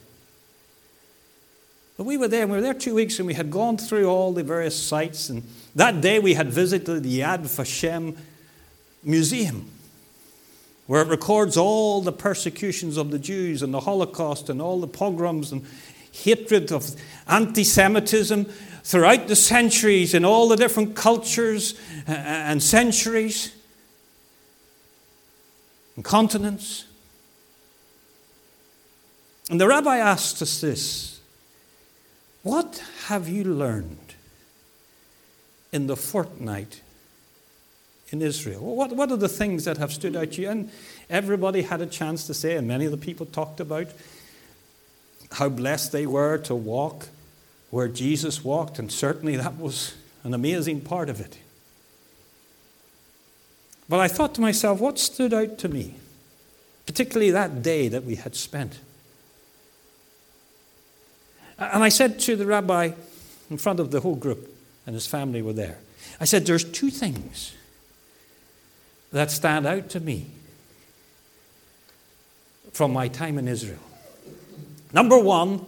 But 1.96 2.06
we 2.06 2.18
were 2.18 2.28
there, 2.28 2.44
and 2.44 2.52
we 2.52 2.58
were 2.58 2.62
there 2.62 2.76
two 2.76 2.94
weeks, 2.94 3.18
and 3.18 3.26
we 3.26 3.34
had 3.34 3.50
gone 3.50 3.78
through 3.78 4.08
all 4.08 4.32
the 4.32 4.44
various 4.44 4.78
sites. 4.78 5.30
And 5.30 5.44
that 5.76 6.02
day 6.02 6.20
we 6.20 6.36
had 6.36 6.50
visited 6.50 7.02
the 7.02 7.20
Yad 7.22 7.40
Vashem 7.40 8.18
Museum, 9.04 9.72
where 10.86 11.02
it 11.02 11.08
records 11.08 11.58
all 11.58 12.02
the 12.02 12.12
persecutions 12.12 12.98
of 12.98 13.10
the 13.10 13.18
Jews 13.18 13.64
and 13.64 13.74
the 13.74 13.80
Holocaust 13.80 14.50
and 14.50 14.62
all 14.62 14.80
the 14.80 14.88
pogroms 14.88 15.52
and 15.52 15.66
hatred 16.24 16.72
of 16.72 16.90
anti 17.28 17.64
Semitism 17.64 18.46
throughout 18.84 19.28
the 19.28 19.36
centuries 19.36 20.14
in 20.14 20.24
all 20.24 20.48
the 20.48 20.56
different 20.56 20.96
cultures 20.96 21.74
uh, 22.08 22.12
and 22.12 22.64
centuries 22.64 23.54
and 25.96 26.06
continents. 26.06 26.86
And 29.50 29.60
the 29.60 29.68
rabbi 29.68 29.98
asked 29.98 30.42
us 30.42 30.62
this 30.62 31.20
What 32.44 32.82
have 33.08 33.28
you 33.28 33.44
learned 33.44 34.16
in 35.72 35.88
the 35.88 35.98
fortnight 35.98 36.82
in 38.10 38.22
Israel? 38.22 38.62
What, 38.62 38.94
what 38.94 39.12
are 39.12 39.18
the 39.18 39.30
things 39.30 39.66
that 39.66 39.78
have 39.78 39.92
stood 39.92 40.16
out 40.16 40.34
to 40.34 40.42
you? 40.42 40.50
And 40.50 40.72
everybody 41.10 41.64
had 41.64 41.82
a 41.82 41.86
chance 41.86 42.26
to 42.28 42.34
say, 42.34 42.56
and 42.56 42.68
many 42.68 42.86
of 42.86 42.92
the 42.92 42.98
people 42.98 43.26
talked 43.26 43.60
about 43.60 43.88
how 45.34 45.50
blessed 45.50 45.92
they 45.92 46.06
were 46.06 46.38
to 46.40 46.56
walk 46.56 47.08
where 47.70 47.88
Jesus 47.88 48.44
walked, 48.44 48.80
and 48.80 48.92
certainly 48.92 49.36
that 49.36 49.58
was 49.58 49.94
an 50.24 50.34
amazing 50.34 50.82
part 50.82 51.10
of 51.10 51.20
it. 51.20 51.38
But 53.90 54.00
I 54.00 54.08
thought 54.08 54.36
to 54.36 54.42
myself, 54.42 54.80
what 54.80 55.00
stood 55.00 55.34
out 55.34 55.58
to 55.60 55.70
me, 55.70 55.96
particularly 56.86 57.32
that 57.32 57.62
day 57.62 57.88
that 57.88 58.04
we 58.04 58.16
had 58.16 58.36
spent? 58.36 58.80
And 61.58 61.84
I 61.84 61.90
said 61.90 62.20
to 62.22 62.36
the 62.36 62.46
rabbi 62.46 62.92
in 63.50 63.58
front 63.58 63.80
of 63.80 63.92
the 63.92 64.02
whole 64.02 64.16
group, 64.16 64.54
and 64.86 64.94
his 64.94 65.08
family 65.08 65.42
were 65.42 65.54
there, 65.54 65.80
I 66.20 66.26
said, 66.26 66.46
There's 66.46 66.64
two 66.64 66.90
things 66.90 67.54
that 69.12 69.32
stand 69.32 69.66
out 69.66 69.90
to 69.90 70.00
me 70.00 70.28
from 72.72 72.94
my 72.94 73.08
time 73.08 73.38
in 73.38 73.48
Israel. 73.48 73.80
Number 74.98 75.20
one, 75.20 75.64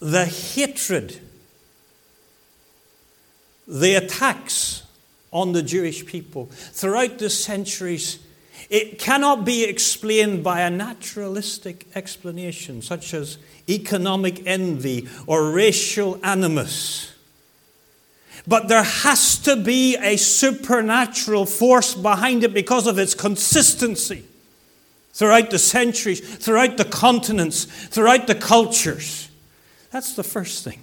the 0.00 0.24
hatred, 0.24 1.20
the 3.68 3.94
attacks 3.94 4.82
on 5.30 5.52
the 5.52 5.62
Jewish 5.62 6.04
people 6.04 6.46
throughout 6.46 7.18
the 7.18 7.30
centuries. 7.30 8.18
It 8.70 8.98
cannot 8.98 9.44
be 9.44 9.62
explained 9.62 10.42
by 10.42 10.62
a 10.62 10.68
naturalistic 10.68 11.86
explanation, 11.94 12.82
such 12.82 13.14
as 13.14 13.38
economic 13.68 14.44
envy 14.48 15.06
or 15.28 15.52
racial 15.52 16.18
animus. 16.24 17.12
But 18.48 18.66
there 18.66 18.82
has 18.82 19.38
to 19.42 19.54
be 19.54 19.96
a 19.96 20.16
supernatural 20.16 21.46
force 21.46 21.94
behind 21.94 22.42
it 22.42 22.52
because 22.52 22.88
of 22.88 22.98
its 22.98 23.14
consistency 23.14 24.24
throughout 25.16 25.48
the 25.48 25.58
centuries, 25.58 26.20
throughout 26.20 26.76
the 26.76 26.84
continents, 26.84 27.64
throughout 27.64 28.26
the 28.26 28.34
cultures. 28.34 29.30
That's 29.90 30.14
the 30.14 30.22
first 30.22 30.62
thing. 30.62 30.82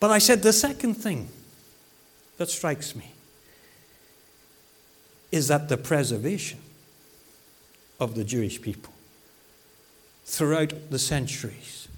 But 0.00 0.10
I 0.10 0.16
said 0.16 0.42
the 0.42 0.54
second 0.54 0.94
thing 0.94 1.28
that 2.38 2.48
strikes 2.48 2.96
me 2.96 3.12
is 5.30 5.48
that 5.48 5.68
the 5.68 5.76
preservation 5.76 6.60
of 8.00 8.14
the 8.14 8.24
Jewish 8.24 8.62
people 8.62 8.94
throughout 10.24 10.72
the 10.88 10.98
centuries 10.98 11.88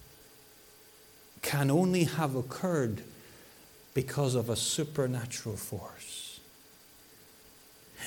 can 1.41 1.71
only 1.71 2.03
have 2.03 2.35
occurred 2.35 3.03
because 3.95 4.35
of 4.35 4.51
a 4.51 4.57
supernatural 4.57 5.57
force 5.57 6.12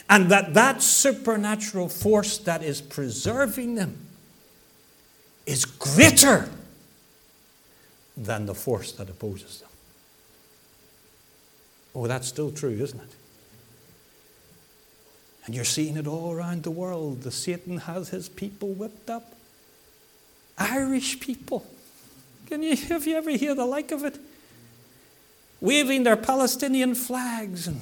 and 0.09 0.29
that 0.29 0.53
that 0.53 0.81
supernatural 0.81 1.89
force 1.89 2.37
that 2.39 2.63
is 2.63 2.81
preserving 2.81 3.75
them 3.75 3.97
is 5.45 5.65
greater 5.65 6.49
than 8.17 8.45
the 8.45 8.55
force 8.55 8.91
that 8.93 9.09
opposes 9.09 9.59
them. 9.59 9.69
Oh, 11.93 12.07
that's 12.07 12.27
still 12.27 12.51
true, 12.51 12.71
isn't 12.71 12.99
it? 12.99 13.15
And 15.45 15.53
you're 15.53 15.63
seeing 15.63 15.95
it 15.95 16.07
all 16.07 16.31
around 16.31 16.63
the 16.63 16.71
world. 16.71 17.21
The 17.21 17.31
Satan 17.31 17.77
has 17.77 18.09
his 18.09 18.27
people 18.29 18.69
whipped 18.69 19.09
up. 19.09 19.33
Irish 20.57 21.19
people. 21.19 21.65
Can 22.47 22.63
you 22.63 22.75
have 22.75 23.05
you 23.05 23.15
ever 23.15 23.31
hear 23.31 23.53
the 23.53 23.65
like 23.65 23.91
of 23.91 24.03
it? 24.03 24.19
Waving 25.61 26.03
their 26.03 26.17
Palestinian 26.17 26.95
flags 26.95 27.67
and 27.67 27.81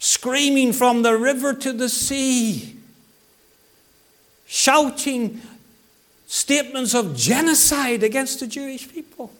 screaming 0.00 0.72
from 0.72 1.02
the 1.02 1.16
river 1.16 1.52
to 1.52 1.72
the 1.72 1.88
sea, 1.88 2.74
shouting 4.46 5.40
statements 6.26 6.94
of 6.94 7.14
genocide 7.14 8.02
against 8.02 8.40
the 8.40 8.46
Jewish 8.46 8.92
people. 8.92 9.30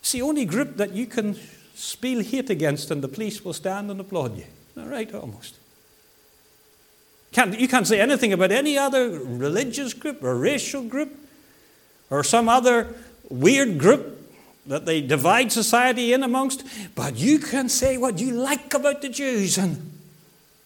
It's 0.00 0.12
the 0.12 0.22
only 0.22 0.44
group 0.44 0.76
that 0.76 0.92
you 0.92 1.06
can 1.06 1.38
spill 1.74 2.22
hate 2.22 2.50
against, 2.50 2.90
and 2.90 3.02
the 3.02 3.08
police 3.08 3.44
will 3.44 3.52
stand 3.52 3.90
and 3.90 4.00
applaud 4.00 4.36
you. 4.36 4.44
All 4.76 4.88
right, 4.88 5.12
almost. 5.14 5.54
Can't, 7.30 7.58
you 7.58 7.68
can't 7.68 7.86
say 7.86 8.00
anything 8.00 8.32
about 8.32 8.50
any 8.50 8.76
other 8.76 9.10
religious 9.10 9.94
group 9.94 10.24
or 10.24 10.34
racial 10.36 10.82
group 10.82 11.16
or 12.10 12.24
some 12.24 12.48
other 12.48 12.94
weird 13.28 13.78
group 13.78 14.17
that 14.68 14.84
they 14.86 15.00
divide 15.00 15.50
society 15.50 16.12
in 16.12 16.22
amongst, 16.22 16.64
but 16.94 17.16
you 17.16 17.38
can 17.38 17.68
say 17.68 17.96
what 17.96 18.18
you 18.20 18.32
like 18.32 18.72
about 18.74 19.02
the 19.02 19.08
Jews 19.08 19.58
and 19.58 19.98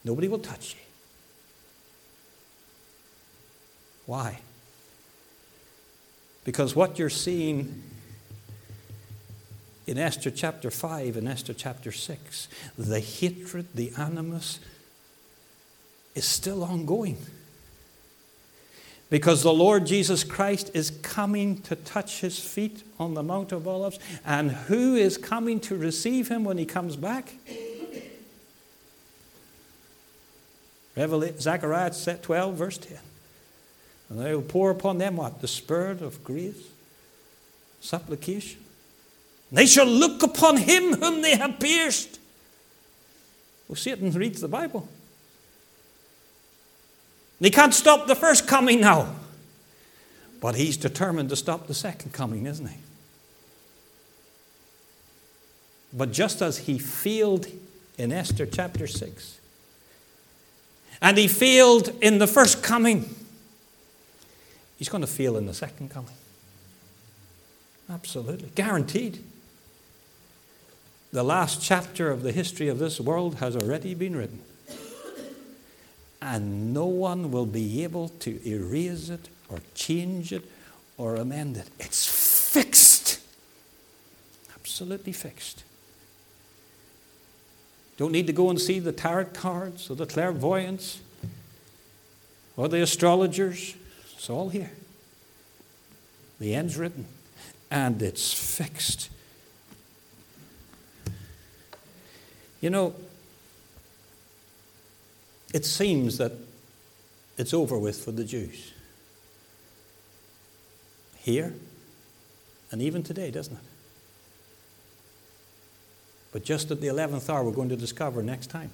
nobody 0.03 0.27
will 0.27 0.39
touch 0.39 0.75
you. 0.75 0.79
Why? 4.05 4.39
Because 6.43 6.75
what 6.75 6.99
you're 6.99 7.09
seeing 7.09 7.81
in 9.87 9.97
Esther 9.97 10.31
chapter 10.31 10.69
5 10.69 11.15
and 11.15 11.27
Esther 11.27 11.53
chapter 11.53 11.91
6, 11.91 12.47
the 12.77 12.99
hatred, 12.99 13.67
the 13.73 13.93
animus, 13.97 14.59
is 16.13 16.25
still 16.25 16.63
ongoing. 16.63 17.17
Because 19.13 19.43
the 19.43 19.53
Lord 19.53 19.85
Jesus 19.85 20.23
Christ 20.23 20.71
is 20.73 20.89
coming 20.89 21.61
to 21.61 21.75
touch 21.75 22.21
his 22.21 22.39
feet 22.39 22.81
on 22.99 23.13
the 23.13 23.21
Mount 23.21 23.51
of 23.51 23.67
Olives. 23.67 23.99
And 24.25 24.49
who 24.49 24.95
is 24.95 25.19
coming 25.19 25.59
to 25.59 25.75
receive 25.77 26.29
him 26.29 26.43
when 26.43 26.57
he 26.57 26.65
comes 26.65 26.95
back? 26.95 27.35
Revelation, 30.97 31.39
Zechariah 31.39 31.93
12, 32.23 32.55
verse 32.55 32.79
10. 32.79 32.97
And 34.09 34.19
they 34.19 34.33
will 34.33 34.41
pour 34.41 34.71
upon 34.71 34.97
them 34.97 35.17
what? 35.17 35.41
The 35.41 35.47
spirit 35.47 36.01
of 36.01 36.23
grace, 36.23 36.63
supplication. 37.81 38.61
They 39.51 39.67
shall 39.67 39.85
look 39.85 40.23
upon 40.23 40.57
him 40.57 40.95
whom 40.95 41.21
they 41.21 41.35
have 41.35 41.59
pierced. 41.59 42.17
Well, 43.67 43.75
Satan 43.75 44.09
reads 44.09 44.41
the 44.41 44.47
Bible. 44.47 44.89
He 47.43 47.51
can't 47.51 47.73
stop 47.73 48.07
the 48.07 48.15
first 48.15 48.47
coming 48.47 48.79
now. 48.79 49.13
But 50.39 50.55
he's 50.55 50.77
determined 50.77 51.29
to 51.29 51.35
stop 51.35 51.67
the 51.67 51.73
second 51.73 52.13
coming, 52.13 52.45
isn't 52.45 52.67
he? 52.67 52.77
But 55.91 56.13
just 56.13 56.41
as 56.41 56.59
he 56.59 56.79
failed 56.79 57.47
in 57.97 58.13
Esther 58.13 58.45
chapter 58.45 58.87
6, 58.87 59.39
and 61.01 61.17
he 61.17 61.27
failed 61.27 61.89
in 62.01 62.17
the 62.19 62.27
first 62.27 62.63
coming, 62.63 63.13
he's 64.77 64.87
going 64.87 65.01
to 65.01 65.07
fail 65.07 65.35
in 65.35 65.45
the 65.45 65.53
second 65.53 65.89
coming. 65.89 66.15
Absolutely. 67.89 68.51
Guaranteed. 68.55 69.21
The 71.11 71.23
last 71.23 71.61
chapter 71.61 72.09
of 72.09 72.23
the 72.23 72.31
history 72.31 72.69
of 72.69 72.79
this 72.79 73.01
world 73.01 73.35
has 73.35 73.55
already 73.57 73.93
been 73.93 74.15
written 74.15 74.41
and 76.23 76.73
no 76.73 76.85
one 76.85 77.31
will 77.31 77.45
be 77.45 77.83
able 77.83 78.07
to 78.07 78.39
erase 78.47 79.09
it 79.09 79.27
or 79.49 79.59
change 79.75 80.31
it 80.31 80.49
or 80.97 81.17
amend 81.17 81.57
it. 81.57 81.67
It's 81.79 82.05
fixed. 82.53 83.19
Absolutely 84.55 85.11
fixed. 85.11 85.65
Don't 87.97 88.13
need 88.13 88.27
to 88.27 88.33
go 88.33 88.49
and 88.49 88.59
see 88.59 88.79
the 88.79 88.93
tarot 88.93 89.25
cards 89.33 89.89
or 89.89 89.95
the 89.95 90.05
clairvoyants 90.05 91.01
or 92.55 92.69
the 92.69 92.81
astrologers. 92.81 93.75
It's 94.15 94.29
all 94.29 94.47
here. 94.47 94.71
The 96.39 96.55
end's 96.55 96.77
written 96.77 97.05
and 97.69 98.01
it's 98.01 98.33
fixed. 98.33 99.09
You 102.61 102.69
know, 102.69 102.95
it 105.53 105.65
seems 105.65 106.17
that 106.17 106.33
it's 107.37 107.53
over 107.53 107.77
with 107.77 108.03
for 108.03 108.11
the 108.11 108.23
Jews. 108.23 108.73
Here 111.17 111.53
and 112.71 112.81
even 112.81 113.03
today, 113.03 113.31
doesn't 113.31 113.53
it? 113.53 113.63
But 116.31 116.43
just 116.43 116.71
at 116.71 116.81
the 116.81 116.87
11th 116.87 117.29
hour, 117.29 117.43
we're 117.43 117.51
going 117.51 117.69
to 117.69 117.75
discover 117.75 118.23
next 118.23 118.47
time 118.47 118.71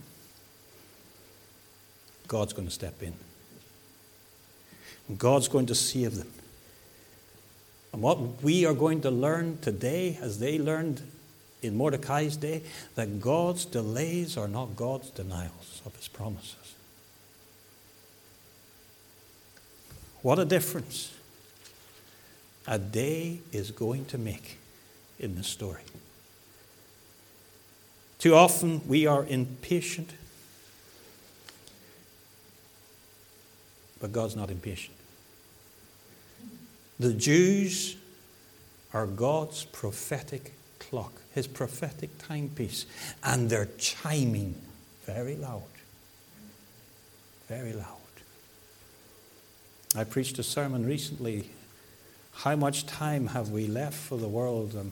God's 2.27 2.53
going 2.53 2.67
to 2.67 2.73
step 2.73 3.03
in. 3.03 3.13
And 5.09 5.19
God's 5.19 5.49
going 5.49 5.65
to 5.65 5.75
save 5.75 6.15
them. 6.15 6.31
And 7.91 8.01
what 8.01 8.41
we 8.41 8.65
are 8.65 8.73
going 8.73 9.01
to 9.01 9.11
learn 9.11 9.57
today, 9.59 10.17
as 10.21 10.39
they 10.39 10.57
learned 10.57 11.01
in 11.61 11.75
Mordecai's 11.75 12.37
day, 12.37 12.63
that 12.95 13.19
God's 13.19 13.65
delays 13.65 14.37
are 14.37 14.47
not 14.47 14.75
God's 14.75 15.09
denials 15.09 15.81
of 15.85 15.95
his 15.95 16.07
promises. 16.07 16.75
What 20.21 20.39
a 20.39 20.45
difference 20.45 21.13
a 22.67 22.77
day 22.77 23.39
is 23.51 23.71
going 23.71 24.05
to 24.05 24.17
make 24.17 24.57
in 25.19 25.35
this 25.35 25.47
story. 25.47 25.81
Too 28.19 28.35
often 28.35 28.81
we 28.87 29.07
are 29.07 29.25
impatient, 29.25 30.11
but 33.99 34.11
God's 34.11 34.35
not 34.35 34.51
impatient. 34.51 34.95
The 36.99 37.13
Jews 37.13 37.95
are 38.93 39.07
God's 39.07 39.63
prophetic 39.65 40.53
clock, 40.89 41.13
his 41.33 41.47
prophetic 41.47 42.09
timepiece, 42.17 42.85
and 43.23 43.49
they're 43.49 43.69
chiming 43.77 44.55
very 45.05 45.35
loud. 45.35 45.63
Very 47.47 47.73
loud. 47.73 47.95
I 49.95 50.03
preached 50.03 50.37
a 50.39 50.43
sermon 50.43 50.85
recently. 50.85 51.49
How 52.33 52.55
much 52.55 52.85
time 52.85 53.27
have 53.27 53.49
we 53.49 53.67
left 53.67 53.95
for 53.95 54.17
the 54.17 54.27
world? 54.27 54.75
And 54.75 54.91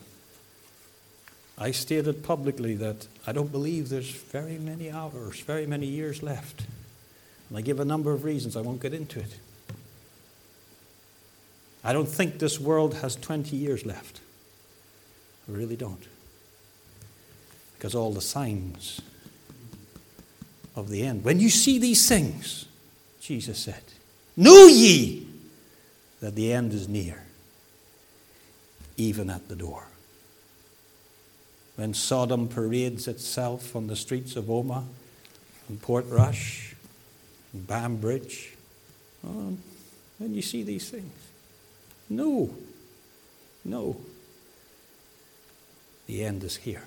I 1.57 1.71
stated 1.71 2.23
publicly 2.23 2.75
that 2.75 3.07
I 3.25 3.31
don't 3.31 3.51
believe 3.51 3.89
there's 3.89 4.09
very 4.09 4.57
many 4.57 4.89
hours, 4.89 5.39
very 5.41 5.67
many 5.67 5.85
years 5.85 6.23
left. 6.23 6.63
And 7.49 7.57
I 7.57 7.61
give 7.61 7.79
a 7.79 7.85
number 7.85 8.11
of 8.11 8.23
reasons. 8.23 8.55
I 8.57 8.61
won't 8.61 8.81
get 8.81 8.93
into 8.93 9.19
it. 9.19 9.39
I 11.83 11.93
don't 11.93 12.09
think 12.09 12.39
this 12.39 12.59
world 12.59 12.95
has 12.95 13.15
20 13.15 13.55
years 13.55 13.85
left. 13.85 14.19
I 15.47 15.51
really 15.51 15.75
don't. 15.75 16.03
Because 17.77 17.95
all 17.95 18.11
the 18.11 18.21
signs 18.21 19.01
of 20.77 20.89
the 20.89 21.03
end. 21.03 21.23
When 21.23 21.39
you 21.39 21.49
see 21.49 21.79
these 21.79 22.07
things, 22.07 22.65
Jesus 23.19 23.57
said, 23.57 23.81
Know 24.37 24.67
ye 24.67 25.27
that 26.21 26.35
the 26.35 26.53
end 26.53 26.71
is 26.71 26.87
near, 26.87 27.23
even 28.95 29.29
at 29.29 29.49
the 29.49 29.55
door. 29.55 29.87
When 31.75 31.93
Sodom 31.93 32.47
parades 32.47 33.07
itself 33.07 33.75
on 33.75 33.87
the 33.87 33.95
streets 33.95 34.35
of 34.35 34.45
Omagh 34.45 34.85
and 35.67 35.81
Portrush 35.81 36.73
and 37.53 37.67
Banbridge, 37.67 38.55
oh, 39.25 39.29
um, 39.29 39.57
when 40.19 40.33
you 40.33 40.41
see 40.41 40.63
these 40.63 40.89
things, 40.89 41.13
no, 42.09 42.49
no, 43.65 43.97
the 46.07 46.23
end 46.23 46.43
is 46.43 46.57
here. 46.57 46.83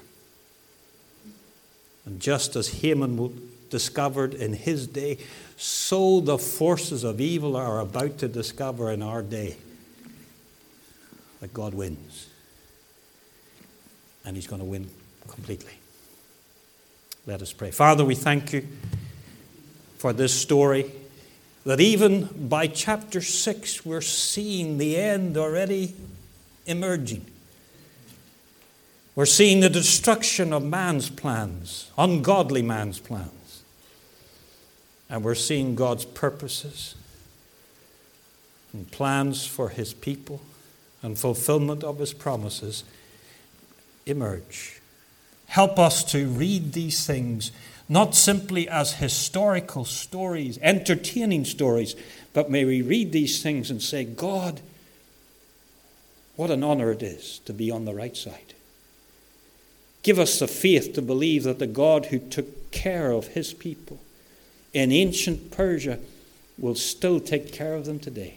And 2.04 2.20
just 2.20 2.56
as 2.56 2.80
Haman 2.80 3.50
discovered 3.70 4.34
in 4.34 4.52
his 4.54 4.86
day, 4.86 5.18
so 5.56 6.20
the 6.20 6.38
forces 6.38 7.04
of 7.04 7.20
evil 7.20 7.56
are 7.56 7.80
about 7.80 8.18
to 8.18 8.28
discover 8.28 8.90
in 8.90 9.02
our 9.02 9.22
day 9.22 9.56
that 11.40 11.52
God 11.52 11.74
wins. 11.74 12.28
And 14.24 14.36
He's 14.36 14.46
going 14.46 14.60
to 14.60 14.66
win 14.66 14.88
completely. 15.28 15.72
Let 17.26 17.42
us 17.42 17.52
pray. 17.52 17.70
Father, 17.70 18.04
we 18.04 18.14
thank 18.14 18.52
you 18.52 18.66
for 19.98 20.12
this 20.12 20.32
story. 20.32 20.90
That 21.64 21.80
even 21.80 22.48
by 22.48 22.66
chapter 22.68 23.20
6, 23.20 23.84
we're 23.84 24.00
seeing 24.00 24.78
the 24.78 24.96
end 24.96 25.36
already 25.36 25.94
emerging. 26.66 27.29
We're 29.20 29.26
seeing 29.26 29.60
the 29.60 29.68
destruction 29.68 30.50
of 30.50 30.64
man's 30.64 31.10
plans, 31.10 31.90
ungodly 31.98 32.62
man's 32.62 32.98
plans. 32.98 33.62
And 35.10 35.22
we're 35.22 35.34
seeing 35.34 35.74
God's 35.74 36.06
purposes 36.06 36.94
and 38.72 38.90
plans 38.90 39.46
for 39.46 39.68
his 39.68 39.92
people 39.92 40.40
and 41.02 41.18
fulfillment 41.18 41.84
of 41.84 41.98
his 41.98 42.14
promises 42.14 42.82
emerge. 44.06 44.80
Help 45.48 45.78
us 45.78 46.02
to 46.12 46.26
read 46.26 46.72
these 46.72 47.06
things 47.06 47.52
not 47.90 48.14
simply 48.14 48.70
as 48.70 48.94
historical 48.94 49.84
stories, 49.84 50.58
entertaining 50.62 51.44
stories, 51.44 51.94
but 52.32 52.50
may 52.50 52.64
we 52.64 52.80
read 52.80 53.12
these 53.12 53.42
things 53.42 53.70
and 53.70 53.82
say, 53.82 54.02
God, 54.02 54.62
what 56.36 56.50
an 56.50 56.64
honor 56.64 56.90
it 56.90 57.02
is 57.02 57.40
to 57.40 57.52
be 57.52 57.70
on 57.70 57.84
the 57.84 57.92
right 57.92 58.16
side. 58.16 58.49
Give 60.02 60.18
us 60.18 60.38
the 60.38 60.48
faith 60.48 60.94
to 60.94 61.02
believe 61.02 61.44
that 61.44 61.58
the 61.58 61.66
God 61.66 62.06
who 62.06 62.18
took 62.18 62.70
care 62.70 63.10
of 63.10 63.28
his 63.28 63.52
people 63.52 64.00
in 64.72 64.92
ancient 64.92 65.50
Persia 65.50 65.98
will 66.58 66.74
still 66.74 67.20
take 67.20 67.52
care 67.52 67.74
of 67.74 67.86
them 67.86 67.98
today. 67.98 68.34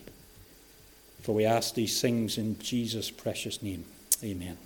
For 1.22 1.34
we 1.34 1.46
ask 1.46 1.74
these 1.74 2.02
things 2.02 2.38
in 2.38 2.60
Jesus' 2.60 3.10
precious 3.10 3.62
name. 3.62 3.86
Amen. 4.24 4.58